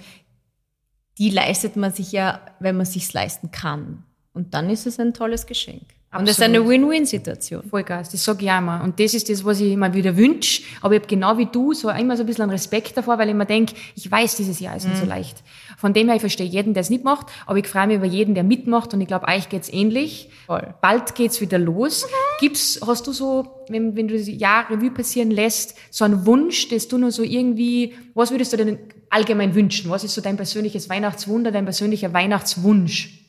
die 1.19 1.31
leistet 1.31 1.77
man 1.77 1.93
sich 1.93 2.11
ja, 2.11 2.41
wenn 2.59 2.77
man 2.77 2.87
sich's 2.87 3.13
leisten 3.13 3.53
kann. 3.53 4.03
Und 4.33 4.55
dann 4.55 4.71
ist 4.71 4.87
es 4.87 4.99
ein 4.99 5.15
tolles 5.15 5.47
Geschenk. 5.47 5.85
Und 6.15 6.29
es 6.29 6.37
ist 6.37 6.43
eine 6.43 6.59
Absolut. 6.59 6.83
Win-Win-Situation. 6.83 7.63
Vollgas, 7.71 8.11
das 8.11 8.23
sage 8.23 8.45
ich 8.45 8.51
auch 8.51 8.59
immer. 8.59 8.83
Und 8.85 9.01
das 9.01 9.15
ist 9.15 9.31
das, 9.31 9.43
was 9.47 9.61
ich 9.61 9.73
immer 9.73 9.95
wieder 9.95 10.15
wünsche. 10.15 10.63
Aber 10.83 10.95
ich 10.95 11.01
habe 11.01 11.09
genau 11.09 11.39
wie 11.39 11.47
du 11.47 11.73
so 11.73 11.89
immer 11.89 12.19
so 12.19 12.23
ein 12.23 12.27
bisschen 12.27 12.43
einen 12.43 12.51
Respekt 12.51 12.99
davor, 12.99 13.17
weil 13.17 13.31
ich 13.31 13.35
mir 13.35 13.47
denke, 13.47 13.75
ich 13.95 14.11
weiß, 14.11 14.37
dieses 14.37 14.61
Jahr 14.61 14.77
ist 14.77 14.87
nicht 14.87 14.99
so 14.99 15.07
leicht. 15.07 15.43
Von 15.79 15.95
dem 15.95 16.09
her, 16.09 16.17
ich 16.17 16.21
verstehe 16.21 16.47
jeden, 16.47 16.75
der 16.75 16.83
es 16.83 16.91
nicht 16.91 17.03
macht, 17.03 17.29
aber 17.47 17.59
ich 17.59 17.67
freue 17.67 17.87
mich 17.87 17.97
über 17.97 18.07
jeden, 18.07 18.35
der 18.35 18.45
mitmacht 18.45 18.93
und 18.93 19.01
ich 19.01 19.09
glaube, 19.09 19.27
euch 19.27 19.49
geht's 19.49 19.73
ähnlich. 19.73 20.29
Voll. 20.47 20.75
Bald 20.83 21.15
geht's 21.15 21.41
wieder 21.41 21.59
los. 21.59 22.07
Gibt's, 22.41 22.79
hast 22.87 23.07
du 23.07 23.13
so, 23.13 23.65
wenn, 23.69 23.97
wenn 23.97 24.07
du 24.07 24.19
das 24.19 24.29
Jahr 24.29 24.69
Revue 24.69 24.91
passieren 24.91 25.31
lässt, 25.31 25.77
so 25.91 26.05
einen 26.05 26.27
Wunsch, 26.27 26.69
dass 26.69 26.89
du 26.89 26.99
nur 26.99 27.11
so 27.11 27.23
irgendwie, 27.23 27.95
was 28.13 28.31
würdest 28.31 28.53
du 28.53 28.59
denn 28.59 28.79
allgemein 29.09 29.55
wünschen? 29.55 29.91
Was 29.91 30.05
ist 30.05 30.15
so 30.15 30.21
dein 30.21 30.37
persönliches 30.37 30.91
Weihnachtswunder, 30.91 31.53
dein 31.53 31.65
persönlicher 31.65 32.13
Weihnachtswunsch? 32.13 33.22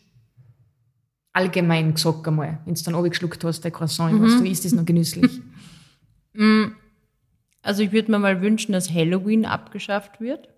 Allgemein 1.33 1.95
gesagt 1.95 2.27
einmal, 2.27 2.59
wenn 2.65 2.75
du 2.75 2.83
dann 2.83 2.93
runtergeschluckt 2.93 3.43
hast, 3.43 3.61
der 3.61 3.71
Croissant, 3.71 4.21
was 4.21 4.37
du 4.37 4.45
isst, 4.45 4.65
ist 4.65 4.73
noch 4.73 4.85
genüsslich. 4.85 5.31
Also 7.63 7.81
ich 7.81 7.93
würde 7.93 8.11
mir 8.11 8.19
mal 8.19 8.41
wünschen, 8.41 8.73
dass 8.73 8.93
Halloween 8.93 9.45
abgeschafft 9.45 10.19
wird. 10.19 10.49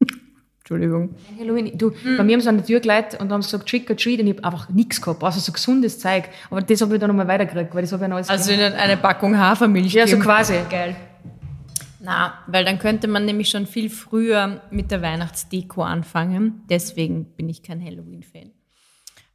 Entschuldigung. 0.58 1.14
Halloween, 1.38 1.78
du, 1.78 1.92
bei 2.16 2.24
mir 2.24 2.32
haben 2.32 2.40
sie 2.40 2.48
an 2.48 2.56
der 2.56 2.66
Tür 2.66 2.80
geleitet 2.80 3.20
und 3.20 3.30
haben 3.30 3.42
gesagt, 3.42 3.68
trick 3.68 3.88
or 3.88 3.96
treat 3.96 4.18
und 4.20 4.26
ich 4.26 4.36
habe 4.36 4.44
einfach 4.44 4.68
nichts 4.70 5.00
gehabt, 5.00 5.22
außer 5.22 5.38
so 5.38 5.52
gesundes 5.52 6.00
Zeug. 6.00 6.24
Aber 6.50 6.62
das 6.62 6.80
habe 6.80 6.94
ich 6.94 7.00
dann 7.00 7.08
nochmal 7.08 7.28
weitergekriegt, 7.28 7.74
weil 7.74 7.82
das 7.82 7.92
habe 7.92 8.02
ich 8.02 8.06
dann 8.06 8.12
alles 8.12 8.28
Also 8.28 8.50
in 8.50 8.60
eine 8.60 8.96
Packung 8.96 9.38
Hafermilch. 9.38 9.92
Ja, 9.92 10.06
so 10.06 10.18
quasi. 10.18 10.54
Geil. 10.68 10.96
Na, 12.00 12.34
weil 12.48 12.64
dann 12.64 12.78
könnte 12.78 13.06
man 13.06 13.24
nämlich 13.24 13.48
schon 13.48 13.66
viel 13.66 13.90
früher 13.90 14.62
mit 14.70 14.90
der 14.90 15.00
Weihnachtsdeko 15.00 15.82
anfangen. 15.82 16.62
Deswegen 16.68 17.24
bin 17.36 17.48
ich 17.48 17.62
kein 17.62 17.82
Halloween-Fan. 17.82 18.50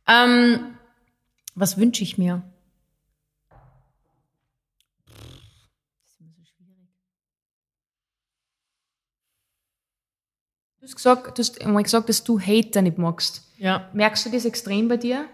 Ähm, 0.10 0.76
was 1.54 1.78
wünsche 1.78 2.04
ich 2.04 2.18
mir? 2.18 2.42
Du 10.80 10.86
hast 10.86 10.96
gesagt, 10.96 11.38
du 11.38 11.42
hast 11.42 11.62
einmal 11.62 11.84
gesagt, 11.84 12.10
dass 12.10 12.24
du 12.24 12.40
Hater 12.40 12.82
nicht 12.82 12.98
magst. 12.98 13.44
Ja. 13.58 13.90
Merkst 13.94 14.26
du 14.26 14.32
das 14.32 14.46
extrem 14.46 14.88
bei 14.88 14.98
dir? 14.98 15.28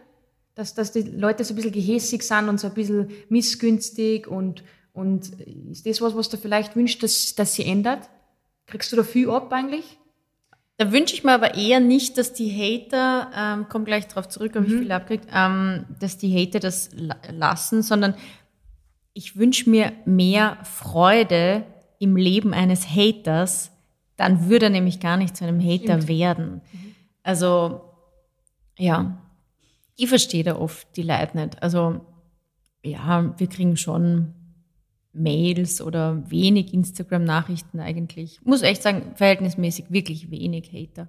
Dass, 0.55 0.73
dass 0.73 0.91
die 0.91 1.03
Leute 1.03 1.45
so 1.45 1.53
ein 1.53 1.55
bisschen 1.55 1.71
gehässig 1.71 2.23
sind 2.23 2.49
und 2.49 2.59
so 2.59 2.67
ein 2.67 2.73
bisschen 2.73 3.11
missgünstig 3.30 4.28
und, 4.28 4.63
und 4.91 5.30
ist 5.71 5.86
das 5.86 6.01
was, 6.01 6.15
was 6.15 6.30
du 6.30 6.38
vielleicht 6.38 6.76
wünschst, 6.76 7.01
dass, 7.01 7.36
dass 7.36 7.53
sie 7.53 7.65
ändert? 7.65 8.09
Kriegst 8.65 8.91
du 8.91 8.97
da 8.97 9.03
viel 9.03 9.30
ab 9.30 9.53
eigentlich? 9.53 9.97
Da 10.78 10.91
wünsche 10.91 11.15
ich 11.15 11.23
mir 11.23 11.32
aber 11.32 11.55
eher 11.55 11.80
nicht, 11.80 12.17
dass 12.17 12.34
die 12.34 12.51
Hater, 12.51 13.32
ähm, 13.36 13.65
komm 13.69 13.86
gleich 13.86 14.07
drauf 14.07 14.28
zurück, 14.28 14.55
ob 14.57 14.65
ich 14.65 14.73
viel 14.73 14.91
abkriegt, 14.91 15.28
ähm, 15.34 15.86
dass 15.99 16.17
die 16.17 16.36
Hater 16.36 16.59
das 16.59 16.89
la 16.93 17.15
lassen, 17.32 17.82
sondern 17.82 18.13
ich 19.13 19.38
wünsche 19.38 19.69
mir 19.69 19.93
mehr 20.05 20.57
Freude 20.63 21.63
im 21.99 22.17
Leben 22.17 22.53
eines 22.53 22.89
Haters, 22.89 23.71
dann 24.17 24.49
würde 24.49 24.65
er 24.65 24.71
nämlich 24.71 24.99
gar 24.99 25.15
nicht 25.15 25.38
zu 25.38 25.45
einem 25.45 25.61
Hater 25.61 26.09
werden. 26.09 26.61
Also, 27.23 27.82
ja, 28.78 29.17
ich 29.95 30.09
verstehe 30.09 30.43
da 30.43 30.57
oft 30.57 30.88
die 30.97 31.03
Leute 31.03 31.38
nicht. 31.38 31.63
Also, 31.63 32.01
ja, 32.84 33.34
wir 33.38 33.47
kriegen 33.47 33.78
schon 33.78 34.34
Mails 35.16 35.82
oder 35.82 36.30
wenig 36.30 36.74
Instagram-Nachrichten 36.74 37.80
eigentlich. 37.80 38.39
Muss 38.43 38.61
echt 38.61 38.84
sagen, 38.84 39.13
verhältnismäßig 39.16 39.86
wirklich 39.89 40.30
wenig 40.30 40.72
Hater. 40.72 41.07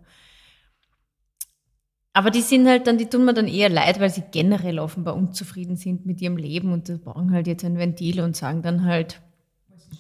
Aber 2.13 2.31
die 2.31 2.41
sind 2.41 2.67
halt 2.67 2.87
dann, 2.87 2.97
die 2.97 3.07
tun 3.07 3.27
mir 3.27 3.35
dann 3.35 3.47
eher 3.47 3.69
leid, 3.69 4.01
weil 4.01 4.09
sie 4.09 4.23
generell 4.31 4.79
offenbar 4.79 5.17
unzufrieden 5.17 5.77
sind 5.77 6.07
mit 6.07 6.23
ihrem 6.23 6.39
Leben 6.39 6.73
und 6.73 6.89
die 6.89 6.95
brauchen 6.95 7.31
halt 7.33 7.47
jetzt 7.47 7.65
ein 7.65 7.77
Ventil 7.77 8.23
und 8.23 8.35
sagen 8.35 8.63
dann 8.63 8.87
halt, 8.87 9.21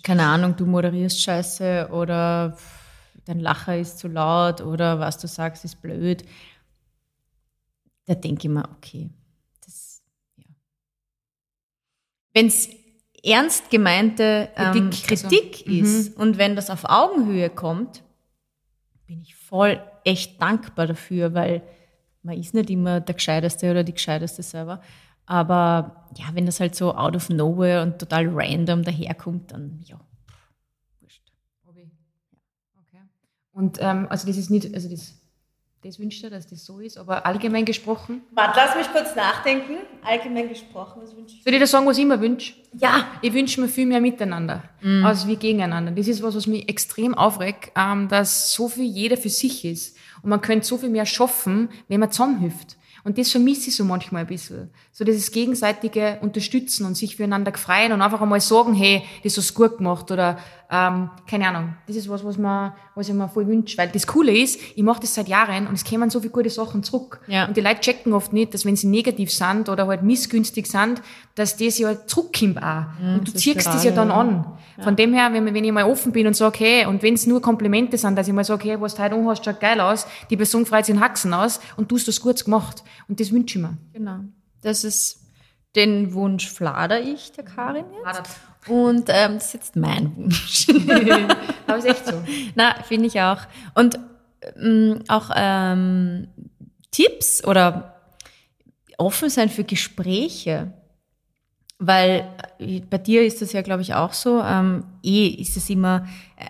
keine 0.02 0.24
Ahnung, 0.24 0.56
du 0.56 0.64
moderierst 0.64 1.20
scheiße 1.20 1.90
oder 1.92 2.56
dein 3.26 3.40
Lacher 3.40 3.76
ist 3.76 3.98
zu 3.98 4.08
laut 4.08 4.62
oder 4.62 4.98
was 4.98 5.18
du 5.18 5.28
sagst 5.28 5.64
ist 5.66 5.82
blöd. 5.82 6.24
Da 8.06 8.14
denke 8.14 8.46
ich 8.46 8.54
mir, 8.54 8.66
okay, 8.76 9.10
das, 9.64 10.00
ja. 10.36 10.44
Wenn 12.32 12.46
es 12.46 12.70
ernst 13.26 13.70
gemeinte 13.70 14.48
ähm, 14.56 14.90
Kritik, 14.90 15.10
also, 15.10 15.28
Kritik 15.28 15.66
ist 15.66 16.16
und 16.16 16.38
wenn 16.38 16.56
das 16.56 16.70
auf 16.70 16.84
Augenhöhe 16.84 17.50
kommt, 17.50 18.02
bin 19.06 19.20
ich 19.20 19.34
voll 19.34 19.80
echt 20.04 20.40
dankbar 20.40 20.86
dafür, 20.86 21.34
weil 21.34 21.62
man 22.22 22.38
ist 22.38 22.54
nicht 22.54 22.70
immer 22.70 23.00
der 23.00 23.14
Gescheiteste 23.14 23.70
oder 23.70 23.84
die 23.84 23.94
Gescheiteste 23.94 24.42
selber. 24.42 24.80
Aber 25.26 26.08
ja, 26.16 26.26
wenn 26.34 26.46
das 26.46 26.60
halt 26.60 26.74
so 26.74 26.94
out 26.94 27.16
of 27.16 27.28
nowhere 27.28 27.82
und 27.82 27.98
total 27.98 28.28
random 28.28 28.84
daherkommt, 28.84 29.52
dann 29.52 29.80
ja, 29.84 29.98
wurscht. 31.00 31.22
Okay. 31.64 31.90
Und 33.52 33.78
ähm, 33.80 34.06
also 34.08 34.26
das 34.26 34.36
ist 34.36 34.50
nicht, 34.50 34.72
also 34.72 34.88
das, 34.88 35.14
das 35.84 35.98
wünscht 36.00 36.24
er, 36.24 36.30
dass 36.30 36.46
das 36.48 36.64
so 36.64 36.80
ist, 36.80 36.98
aber 36.98 37.24
allgemein 37.26 37.64
gesprochen. 37.64 38.22
Warte, 38.32 38.58
lass 38.58 38.74
mich 38.76 38.90
kurz 38.90 39.14
nachdenken. 39.14 39.76
Allgemein 40.02 40.48
gesprochen, 40.48 41.00
was 41.02 41.14
wünsche 41.16 41.36
ich? 41.36 41.44
Soll 41.44 41.52
ich 41.54 41.60
dir 41.60 41.66
sagen, 41.66 41.86
was 41.86 41.98
ich 41.98 42.04
mir 42.04 42.20
wünsche? 42.20 42.54
Ja, 42.78 43.06
Ich 43.22 43.32
wünsche 43.32 43.60
mir 43.60 43.68
viel 43.68 43.86
mehr 43.86 44.00
miteinander, 44.00 44.62
als 45.04 45.26
wie 45.26 45.36
gegeneinander. 45.36 45.92
Das 45.92 46.08
ist 46.08 46.22
was, 46.22 46.34
was 46.34 46.46
mich 46.46 46.68
extrem 46.68 47.14
aufregt, 47.14 47.72
ähm, 47.76 48.08
dass 48.08 48.52
so 48.52 48.68
viel 48.68 48.84
jeder 48.84 49.16
für 49.16 49.28
sich 49.28 49.64
ist. 49.64 49.96
Und 50.22 50.30
man 50.30 50.40
könnte 50.40 50.66
so 50.66 50.76
viel 50.76 50.88
mehr 50.90 51.06
schaffen, 51.06 51.68
wenn 51.88 52.00
man 52.00 52.10
zusammenhilft. 52.10 52.76
Und 53.04 53.18
das 53.18 53.30
vermisse 53.30 53.68
ich 53.68 53.76
so 53.76 53.84
manchmal 53.84 54.22
ein 54.22 54.26
bisschen. 54.26 54.70
So 54.90 55.04
dieses 55.04 55.30
gegenseitige 55.30 56.18
Unterstützen 56.22 56.84
und 56.86 56.96
sich 56.96 57.14
füreinander 57.14 57.52
freuen 57.52 57.92
und 57.92 58.02
einfach 58.02 58.20
einmal 58.20 58.40
sagen, 58.40 58.74
hey, 58.74 59.04
das 59.22 59.36
hast 59.36 59.50
du 59.50 59.54
gut 59.62 59.78
gemacht 59.78 60.10
oder 60.10 60.38
ähm, 60.70 61.10
keine 61.28 61.48
Ahnung. 61.48 61.74
Das 61.86 61.96
ist 61.96 62.08
was, 62.08 62.24
was, 62.24 62.38
man, 62.38 62.72
was 62.94 63.08
ich 63.08 63.14
mir 63.14 63.28
voll 63.28 63.46
wünsche. 63.46 63.78
Weil 63.78 63.88
das 63.88 64.06
Coole 64.06 64.36
ist, 64.36 64.58
ich 64.74 64.82
mache 64.82 65.00
das 65.00 65.14
seit 65.14 65.28
Jahren 65.28 65.66
und 65.66 65.74
es 65.74 65.84
kommen 65.84 66.10
so 66.10 66.20
viele 66.20 66.32
gute 66.32 66.50
Sachen 66.50 66.82
zurück. 66.82 67.20
Ja. 67.28 67.46
Und 67.46 67.56
die 67.56 67.60
Leute 67.60 67.80
checken 67.80 68.12
oft 68.12 68.32
nicht, 68.32 68.52
dass 68.52 68.64
wenn 68.64 68.74
sie 68.74 68.88
negativ 68.88 69.32
sind 69.32 69.68
oder 69.68 69.86
halt 69.86 70.02
missgünstig 70.02 70.66
sind, 70.66 71.02
dass 71.34 71.56
das 71.56 71.78
ja 71.78 72.06
zurückkommt 72.06 72.62
auch. 72.62 72.84
und 73.00 73.28
du 73.28 73.32
ziehst 73.32 73.66
das 73.66 73.84
ja 73.84 73.92
dann 73.92 74.10
an. 74.10 74.44
Von 74.82 74.96
dem 74.96 75.14
her, 75.14 75.32
wenn, 75.32 75.46
wenn 75.54 75.64
ich 75.64 75.72
mal 75.72 75.84
offen 75.84 76.12
bin 76.12 76.26
und 76.26 76.34
sage, 76.34 76.58
hey, 76.58 76.86
und 76.86 77.02
wenn 77.02 77.14
es 77.14 77.26
nur 77.26 77.40
Komplimente 77.40 77.96
sind, 77.96 78.16
dass 78.16 78.28
ich 78.28 78.34
mal 78.34 78.44
sage, 78.44 78.68
hey, 78.68 78.80
was 78.80 78.94
du 78.94 79.02
heute 79.02 79.14
anhast, 79.14 79.44
schaut 79.44 79.60
geil 79.60 79.80
aus, 79.80 80.06
die 80.28 80.36
Person 80.36 80.66
freut 80.66 80.84
sich 80.84 80.94
in 80.94 81.00
Haxen 81.00 81.32
aus 81.32 81.60
und 81.76 81.90
du 81.90 81.96
hast 81.96 82.08
das 82.08 82.20
gut 82.20 82.44
gemacht. 82.44 82.82
Und 83.08 83.20
das 83.20 83.32
wünsche 83.32 83.58
ich 83.58 83.64
mir. 83.64 83.76
genau. 83.92 84.20
Das 84.62 84.82
ist 84.82 85.20
den 85.76 86.14
Wunsch 86.14 86.48
flader 86.48 87.00
ich 87.00 87.32
der 87.32 87.44
Karin 87.44 87.84
jetzt. 88.04 88.40
Und 88.66 89.08
ähm, 89.08 89.34
das 89.34 89.46
ist 89.46 89.54
jetzt 89.54 89.76
mein 89.76 90.16
Wunsch. 90.16 90.66
Aber 91.66 91.78
ist 91.78 91.84
echt 91.84 92.06
so. 92.06 92.20
Na, 92.54 92.74
finde 92.82 93.06
ich 93.06 93.20
auch. 93.20 93.42
Und 93.74 94.00
ähm, 94.56 95.02
auch 95.08 95.30
ähm, 95.34 96.28
Tipps 96.90 97.44
oder 97.44 97.96
offen 98.98 99.30
sein 99.30 99.50
für 99.50 99.64
Gespräche. 99.64 100.72
Weil 101.78 102.26
äh, 102.58 102.80
bei 102.80 102.98
dir 102.98 103.24
ist 103.24 103.42
das 103.42 103.52
ja, 103.52 103.62
glaube 103.62 103.82
ich, 103.82 103.94
auch 103.94 104.14
so. 104.14 104.42
Ähm, 104.42 104.84
eh 105.02 105.28
ist 105.28 105.56
es 105.56 105.70
immer 105.70 106.06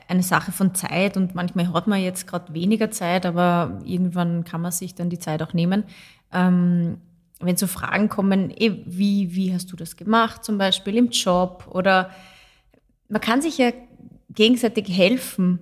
eine 0.08 0.22
Sache 0.22 0.52
von 0.52 0.74
Zeit 0.74 1.16
und 1.16 1.34
manchmal 1.34 1.72
hat 1.72 1.86
man 1.86 2.00
jetzt 2.00 2.26
gerade 2.26 2.54
weniger 2.54 2.90
Zeit, 2.90 3.26
aber 3.26 3.80
irgendwann 3.84 4.44
kann 4.44 4.60
man 4.60 4.72
sich 4.72 4.94
dann 4.94 5.10
die 5.10 5.18
Zeit 5.18 5.42
auch 5.42 5.52
nehmen. 5.52 5.84
Ähm, 6.32 6.98
wenn 7.40 7.56
so 7.56 7.66
Fragen 7.66 8.08
kommen, 8.08 8.50
eh, 8.50 8.82
wie, 8.86 9.34
wie 9.34 9.52
hast 9.52 9.70
du 9.72 9.76
das 9.76 9.96
gemacht, 9.96 10.44
zum 10.44 10.58
Beispiel 10.58 10.96
im 10.96 11.10
Job 11.10 11.68
oder 11.70 12.10
man 13.08 13.20
kann 13.20 13.42
sich 13.42 13.58
ja 13.58 13.72
gegenseitig 14.30 14.88
helfen 14.88 15.60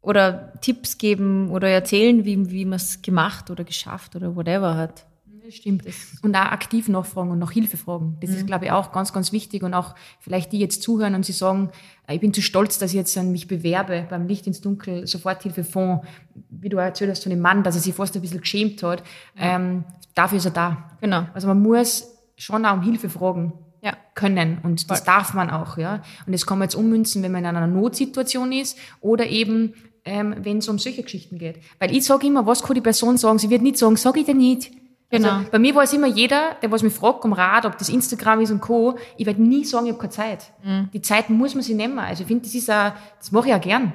oder 0.00 0.52
Tipps 0.60 0.98
geben 0.98 1.50
oder 1.50 1.68
erzählen, 1.68 2.24
wie, 2.24 2.50
wie 2.50 2.64
man 2.64 2.76
es 2.76 3.02
gemacht 3.02 3.50
oder 3.50 3.64
geschafft 3.64 4.16
oder 4.16 4.36
whatever 4.36 4.76
hat. 4.76 5.06
Das 5.48 5.56
stimmt. 5.56 5.82
Und 6.20 6.36
auch 6.36 6.52
aktiv 6.52 6.88
nachfragen 6.88 7.30
und 7.30 7.38
nach 7.38 7.52
Hilfe 7.52 7.78
fragen. 7.78 8.18
Das 8.20 8.28
ist, 8.28 8.46
glaube 8.46 8.66
ich, 8.66 8.70
auch 8.70 8.92
ganz, 8.92 9.14
ganz 9.14 9.32
wichtig. 9.32 9.62
Und 9.62 9.72
auch 9.72 9.94
vielleicht 10.20 10.52
die 10.52 10.58
jetzt 10.58 10.82
zuhören 10.82 11.14
und 11.14 11.24
sie 11.24 11.32
sagen, 11.32 11.70
äh, 12.06 12.16
ich 12.16 12.20
bin 12.20 12.34
zu 12.34 12.42
stolz, 12.42 12.78
dass 12.78 12.90
ich 12.90 12.96
jetzt 12.96 13.16
an 13.16 13.32
mich 13.32 13.48
bewerbe 13.48 14.06
beim 14.10 14.26
Licht 14.26 14.46
ins 14.46 14.60
Dunkel 14.60 15.06
Soforthilfefonds, 15.06 16.06
wie 16.50 16.68
du 16.68 16.76
erzählt 16.76 17.10
hast 17.10 17.22
von 17.22 17.30
dem 17.30 17.40
Mann, 17.40 17.62
dass 17.62 17.76
er 17.76 17.80
sich 17.80 17.94
fast 17.94 18.14
ein 18.14 18.20
bisschen 18.20 18.42
geschämt 18.42 18.82
hat. 18.82 19.02
Ähm, 19.38 19.84
dafür 20.14 20.38
ist 20.38 20.44
er 20.46 20.50
da. 20.52 20.76
Genau. 21.00 21.26
Also 21.34 21.46
man 21.48 21.60
muss 21.62 22.08
schon 22.36 22.64
auch 22.64 22.74
um 22.74 22.82
Hilfe 22.82 23.08
fragen 23.08 23.52
Ja. 23.82 23.92
können 24.14 24.58
und 24.62 24.90
das 24.90 25.04
darf 25.04 25.34
man 25.34 25.50
auch, 25.50 25.76
ja. 25.78 26.02
Und 26.26 26.32
das 26.32 26.46
kann 26.46 26.58
man 26.58 26.66
jetzt 26.66 26.74
ummünzen, 26.74 27.22
wenn 27.22 27.32
man 27.32 27.40
in 27.44 27.46
einer 27.56 27.66
Notsituation 27.66 28.52
ist 28.52 28.78
oder 29.00 29.26
eben 29.26 29.74
ähm, 30.04 30.36
wenn 30.38 30.58
es 30.58 30.68
um 30.68 30.78
solche 30.78 31.02
Geschichten 31.02 31.36
geht. 31.38 31.58
Weil 31.78 31.94
ich 31.94 32.04
sage 32.04 32.26
immer, 32.26 32.46
was 32.46 32.62
kann 32.62 32.74
die 32.74 32.80
Person 32.80 33.18
sagen? 33.18 33.38
Sie 33.38 33.50
wird 33.50 33.60
nicht 33.62 33.76
sagen, 33.76 33.96
sag 33.96 34.16
ich 34.16 34.24
dir 34.24 34.34
nicht. 34.34 34.70
Genau. 35.10 35.28
Also 35.38 35.50
bei 35.50 35.58
mir 35.58 35.74
weiß 35.74 35.92
immer 35.94 36.06
jeder, 36.06 36.54
der 36.62 36.70
was 36.70 36.82
mich 36.82 36.92
fragt 36.94 37.24
um 37.24 37.32
Rat, 37.32 37.66
ob 37.66 37.76
das 37.76 37.88
Instagram 37.90 38.40
ist 38.40 38.50
und 38.50 38.60
Co., 38.60 38.96
ich 39.16 39.26
werde 39.26 39.42
nie 39.42 39.64
sagen, 39.64 39.86
ich 39.86 39.92
habe 39.92 40.00
keine 40.00 40.10
Zeit. 40.12 40.52
Mhm. 40.62 40.88
Die 40.92 41.02
Zeit 41.02 41.28
muss 41.30 41.54
man 41.54 41.62
sich 41.62 41.74
nehmen. 41.76 41.98
Also 41.98 42.22
ich 42.22 42.26
finde, 42.26 42.44
das 42.44 42.54
ist 42.54 42.70
auch, 42.70 42.92
das 43.18 43.32
mache 43.32 43.48
ich 43.48 43.54
auch 43.54 43.60
gern. 43.60 43.92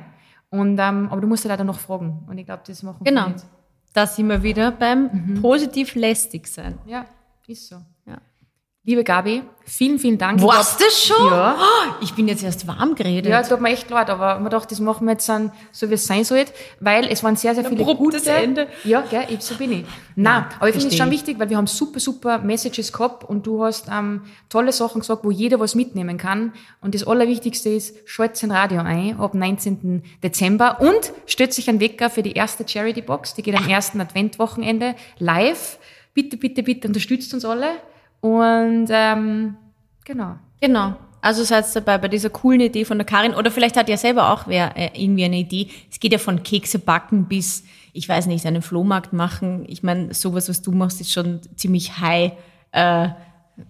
Und, 0.50 0.78
ähm, 0.80 1.08
aber 1.10 1.22
du 1.22 1.28
musst 1.28 1.46
halt 1.46 1.52
leider 1.52 1.64
noch 1.64 1.80
fragen. 1.80 2.24
Und 2.28 2.38
ich 2.38 2.46
glaube, 2.46 2.62
das 2.68 2.84
machen 2.84 3.04
Genau. 3.04 3.24
viele 3.24 3.34
nicht. 3.36 3.46
Da 3.94 4.08
sind 4.08 4.28
wir 4.28 4.42
wieder 4.42 4.72
beim 4.72 5.40
positiv 5.42 5.96
lästig 5.96 6.48
sein. 6.48 6.80
Ja, 6.88 7.06
ist 7.48 7.68
so. 7.68 7.78
Ja. 8.86 8.90
Liebe 8.92 9.06
Gabi, 9.06 9.44
vielen, 9.64 9.98
vielen 9.98 10.18
Dank. 10.18 10.40
Ich 10.40 10.46
glaub- 10.46 10.58
das 10.58 11.06
schon? 11.06 11.26
Ja. 11.28 11.56
Oh, 11.58 11.94
ich 12.02 12.14
bin 12.14 12.28
jetzt 12.28 12.44
erst 12.44 12.68
warm 12.68 12.96
geredet. 12.96 13.32
Ja, 13.32 13.42
tut 13.42 13.62
mir 13.62 13.70
echt 13.70 13.90
leid, 13.90 14.10
aber 14.10 14.40
man 14.40 14.52
dachte, 14.52 14.68
das 14.70 14.82
machen 14.82 15.06
wir 15.08 15.14
jetzt 15.14 15.30
dann, 15.30 15.54
so 15.72 15.90
wie 15.90 15.94
es 15.94 16.06
sein 16.06 16.26
sollte, 16.26 16.52
weil 16.82 17.08
es 17.08 17.24
waren 17.24 17.38
sehr, 17.38 17.56
sehr 17.56 17.64
viele 17.64 17.84
gute... 17.96 18.18
Ende. 18.30 18.68
Ja, 18.84 19.02
gell, 19.10 19.26
eben 19.30 19.40
so 19.40 19.56
bin 19.56 19.72
ich. 19.72 19.86
Nein, 20.16 20.46
aber 20.58 20.68
ich 20.68 20.76
finde 20.76 20.90
es 20.90 20.98
schon 20.98 21.08
ich. 21.08 21.14
wichtig, 21.14 21.40
weil 21.40 21.50
wir 21.50 21.56
haben 21.56 21.68
super, 21.68 22.02
super 22.02 22.40
Messages 22.40 22.92
gehabt 22.92 23.24
und 23.24 23.48
du 23.48 23.64
hast 23.64 23.88
ähm, 23.90 24.24
tolle 24.50 24.74
Sachen 24.74 25.00
gesagt, 25.00 25.24
wo 25.24 25.32
jeder 25.32 25.62
was 25.62 25.76
mitnehmen 25.76 26.18
kann. 26.18 26.52
Und 26.82 26.94
das 26.94 27.08
Allerwichtigste 27.08 27.70
ist, 27.70 27.96
schaltet 28.06 28.44
ein 28.44 28.52
Radio 28.52 28.82
ein 28.82 29.18
ab 29.18 29.34
19. 29.34 30.04
Dezember 30.22 30.82
und 30.82 31.14
stellt 31.26 31.54
sich 31.54 31.70
einen 31.70 31.80
Wecker 31.80 32.10
für 32.10 32.22
die 32.22 32.34
erste 32.34 32.68
Charity 32.68 33.02
Box, 33.02 33.34
die 33.34 33.44
geht 33.44 33.56
am 33.56 33.70
ersten 33.70 34.02
Adventwochenende 34.02 34.96
live. 35.20 35.80
Bitte, 36.14 36.36
bitte, 36.36 36.64
bitte 36.64 36.90
unterstützt 36.90 37.34
uns 37.34 37.46
alle. 37.46 37.70
Und 38.24 38.88
ähm, 38.90 39.58
genau. 40.06 40.38
Genau. 40.62 40.96
Also 41.20 41.44
seid 41.44 41.66
dabei 41.76 41.98
bei 41.98 42.08
dieser 42.08 42.30
coolen 42.30 42.62
Idee 42.62 42.86
von 42.86 42.98
der 42.98 43.06
Karin. 43.06 43.34
Oder 43.34 43.52
vielleicht 43.52 43.76
hat 43.76 43.90
ja 43.90 43.98
selber 43.98 44.32
auch 44.32 44.48
wer 44.48 44.78
äh, 44.78 44.92
irgendwie 44.94 45.26
eine 45.26 45.40
Idee. 45.40 45.68
Es 45.92 46.00
geht 46.00 46.14
ja 46.14 46.18
von 46.18 46.42
Kekse 46.42 46.80
backen 46.80 47.26
bis, 47.26 47.66
ich 47.92 48.08
weiß 48.08 48.28
nicht, 48.28 48.46
einen 48.46 48.62
Flohmarkt 48.62 49.12
machen. 49.12 49.66
Ich 49.68 49.84
meine, 49.84 50.14
sowas, 50.14 50.48
was 50.48 50.62
du 50.62 50.72
machst, 50.72 51.02
ist 51.02 51.12
schon 51.12 51.42
ziemlich 51.58 52.00
high, 52.00 52.32
äh, 52.72 53.10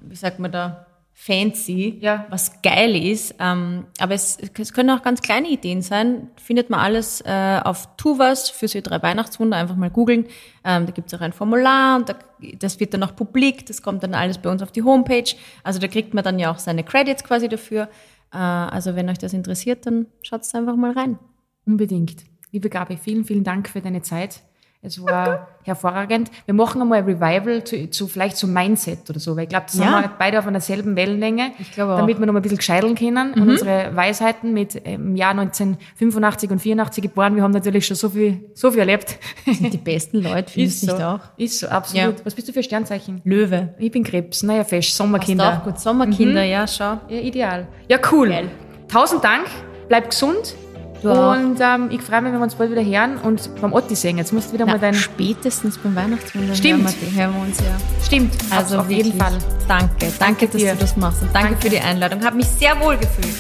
wie 0.02 0.16
sagt 0.16 0.38
man 0.38 0.52
da, 0.52 0.86
fancy, 1.14 1.98
Ja. 2.02 2.26
was 2.30 2.62
geil 2.62 2.96
ist. 2.96 3.36
Ähm, 3.40 3.86
aber 4.00 4.14
es, 4.14 4.38
es 4.58 4.74
können 4.74 4.90
auch 4.90 5.04
ganz 5.04 5.22
kleine 5.22 5.48
Ideen 5.48 5.82
sein. 5.82 6.30
Findet 6.38 6.70
man 6.70 6.80
alles 6.80 7.22
äh, 7.22 7.60
auf 7.64 7.96
Tuvas 7.98 8.50
für 8.50 8.68
so 8.68 8.82
drei 8.82 9.02
Weihnachtswunder. 9.02 9.58
Einfach 9.58 9.76
mal 9.76 9.90
googeln. 9.90 10.26
Ähm, 10.66 10.86
da 10.86 10.92
gibt 10.92 11.12
es 11.12 11.18
auch 11.18 11.22
ein 11.24 11.32
Formular 11.34 11.98
und 11.98 12.10
da, 12.10 12.16
das 12.60 12.80
wird 12.80 12.94
dann 12.94 13.04
auch 13.04 13.16
publik. 13.16 13.66
Das 13.68 13.82
kommt 13.82 14.04
dann 14.04 14.14
alles 14.16 14.38
bei 14.40 14.50
uns 14.50 14.62
auf 14.62 14.72
die 14.72 14.84
Homepage. 14.84 15.36
Also 15.64 15.80
da 15.80 15.88
kriegt 15.88 16.14
man 16.14 16.24
dann 16.24 16.40
ja 16.40 16.52
auch 16.52 16.60
seine 16.60 16.84
Credits 16.84 17.24
quasi 17.24 17.48
dafür. 17.48 17.90
Äh, 18.34 18.38
also 18.38 18.96
wenn 18.96 19.10
euch 19.10 19.20
das 19.20 19.34
interessiert, 19.34 19.86
dann 19.86 20.08
schaut 20.24 20.42
einfach 20.54 20.76
mal 20.76 20.92
rein. 20.92 21.20
Unbedingt. 21.66 22.24
Liebe 22.52 22.70
Gabi, 22.70 22.98
vielen, 22.98 23.24
vielen 23.24 23.44
Dank 23.44 23.70
für 23.70 23.82
deine 23.82 24.02
Zeit. 24.02 24.44
Es 24.86 25.02
war 25.02 25.48
hervorragend. 25.64 26.30
Wir 26.46 26.54
machen 26.54 26.82
einmal 26.82 27.00
ein 27.00 27.06
Revival 27.06 27.64
zu, 27.64 27.90
zu 27.90 28.08
vielleicht 28.10 28.36
zum 28.36 28.52
Mindset 28.52 29.10
oder 29.10 29.18
so, 29.20 29.36
weil 29.38 29.44
ich 29.44 29.50
glaube, 29.50 29.66
das 29.68 29.78
Ja. 29.78 29.84
sind 29.86 30.02
wir 30.02 30.12
beide 30.20 30.38
auf 30.40 30.46
einer 30.46 30.60
selben 30.60 30.98
Wellenlänge. 30.98 31.52
Ich 31.58 31.72
glaube 31.72 31.94
auch. 31.94 32.00
Damit 32.00 32.20
wir 32.20 32.26
noch 32.26 32.34
mal 32.34 32.40
ein 32.40 32.44
bisschen 32.44 32.58
gescheiteln 32.58 32.96
können 32.96 33.34
und 33.34 33.48
unsere 33.50 33.96
Weisheiten 33.96 34.54
mit 34.54 34.76
im 34.76 35.16
Jahr 35.16 35.32
1985 35.32 36.52
und 36.52 36.60
84 36.60 37.02
geboren. 37.02 37.36
Wir 37.38 37.44
haben 37.44 37.52
natürlich 37.52 37.88
schon 37.88 37.96
so 37.96 38.10
viel, 38.10 38.42
so 38.54 38.72
viel 38.72 38.82
erlebt. 38.82 39.18
Sind 39.46 39.74
die 39.74 39.78
besten 39.78 40.22
Leute, 40.22 40.52
findest 40.52 40.84
du 40.84 40.88
so. 40.88 40.94
nicht 40.96 41.06
auch? 41.06 41.20
Ist 41.38 41.60
so, 41.60 41.68
absolut. 41.70 42.20
Ja. 42.20 42.26
Was 42.26 42.36
bist 42.36 42.50
du 42.50 42.52
für 42.54 42.62
Sternzeichen? 42.64 43.22
Löwe. 43.24 43.74
Ich 43.80 43.92
bin 43.92 44.04
Krebs. 44.04 44.44
Naja, 44.44 44.66
fest. 44.66 44.90
Passt 44.90 44.98
Sommerkinder. 44.98 45.60
auch 45.60 45.64
gut. 45.64 45.80
Sommerkinder, 45.80 46.44
ja, 46.44 46.68
schau. 46.68 47.00
Ja, 47.08 47.20
ideal. 47.22 47.68
Ja, 47.88 48.00
cool. 48.12 48.28
Geil. 48.28 48.52
Tausend 48.90 49.24
Dank. 49.24 49.46
Bleib 49.88 50.10
gesund. 50.10 50.56
Du 51.04 51.12
auch. 51.12 51.36
und 51.36 51.58
ähm, 51.60 51.90
ich 51.92 52.02
freue 52.02 52.22
mich, 52.22 52.32
wenn 52.32 52.40
wir 52.40 52.44
uns 52.44 52.56
bald 52.56 52.72
wieder 52.72 52.84
hören 52.84 53.18
und 53.18 53.54
beim 53.62 53.74
Otti 53.74 53.94
singen. 53.96 54.18
Jetzt 54.20 54.32
musst 54.34 54.50
du 54.50 54.54
wieder 54.54 54.66
Na, 54.66 54.74
mal 54.74 54.80
dein. 54.80 54.94
spätestens 54.94 55.78
beim 55.78 55.96
Weihnachtswunder 55.96 56.56
Stimmt. 56.56 56.84
hören 56.86 56.96
wir, 57.14 57.22
hören 57.24 57.34
wir 57.36 57.42
uns 57.42 57.60
ja. 57.60 57.76
Stimmt. 58.06 58.34
Also 58.50 58.80
auf 58.80 58.90
jeden 58.90 59.14
wirklich, 59.14 59.22
Fall. 59.22 59.38
Danke, 59.68 60.14
danke, 60.18 60.48
dass 60.48 60.56
dir. 60.62 60.74
du 60.74 60.80
das 60.80 60.98
machst 60.98 61.22
und 61.22 61.34
danke, 61.36 61.50
Danke. 61.50 61.62
für 61.62 61.70
die 61.70 61.80
Einladung. 61.80 62.24
Habe 62.24 62.38
mich 62.38 62.48
sehr 62.48 62.80
wohl 62.82 62.98
gefühlt. 62.98 63.36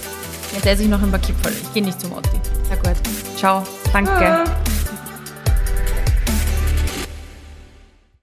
Jetzt 0.54 0.66
esse 0.68 0.84
ich 0.84 0.90
noch 0.90 1.02
ein 1.02 1.10
paar 1.10 1.20
Kipferl. 1.20 1.54
Ich 1.54 1.74
gehe 1.74 1.84
nicht 1.84 2.00
zum 2.00 2.12
Otti. 2.14 2.30
Ja, 2.70 2.76
gut. 2.76 2.98
Ciao. 3.38 3.64
Danke. 3.92 4.12
Ah. 4.12 4.44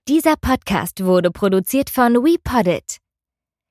Dieser 0.08 0.34
Podcast 0.40 1.04
wurde 1.04 1.30
produziert 1.30 1.88
von 1.90 2.14
WePoddit. 2.14 2.98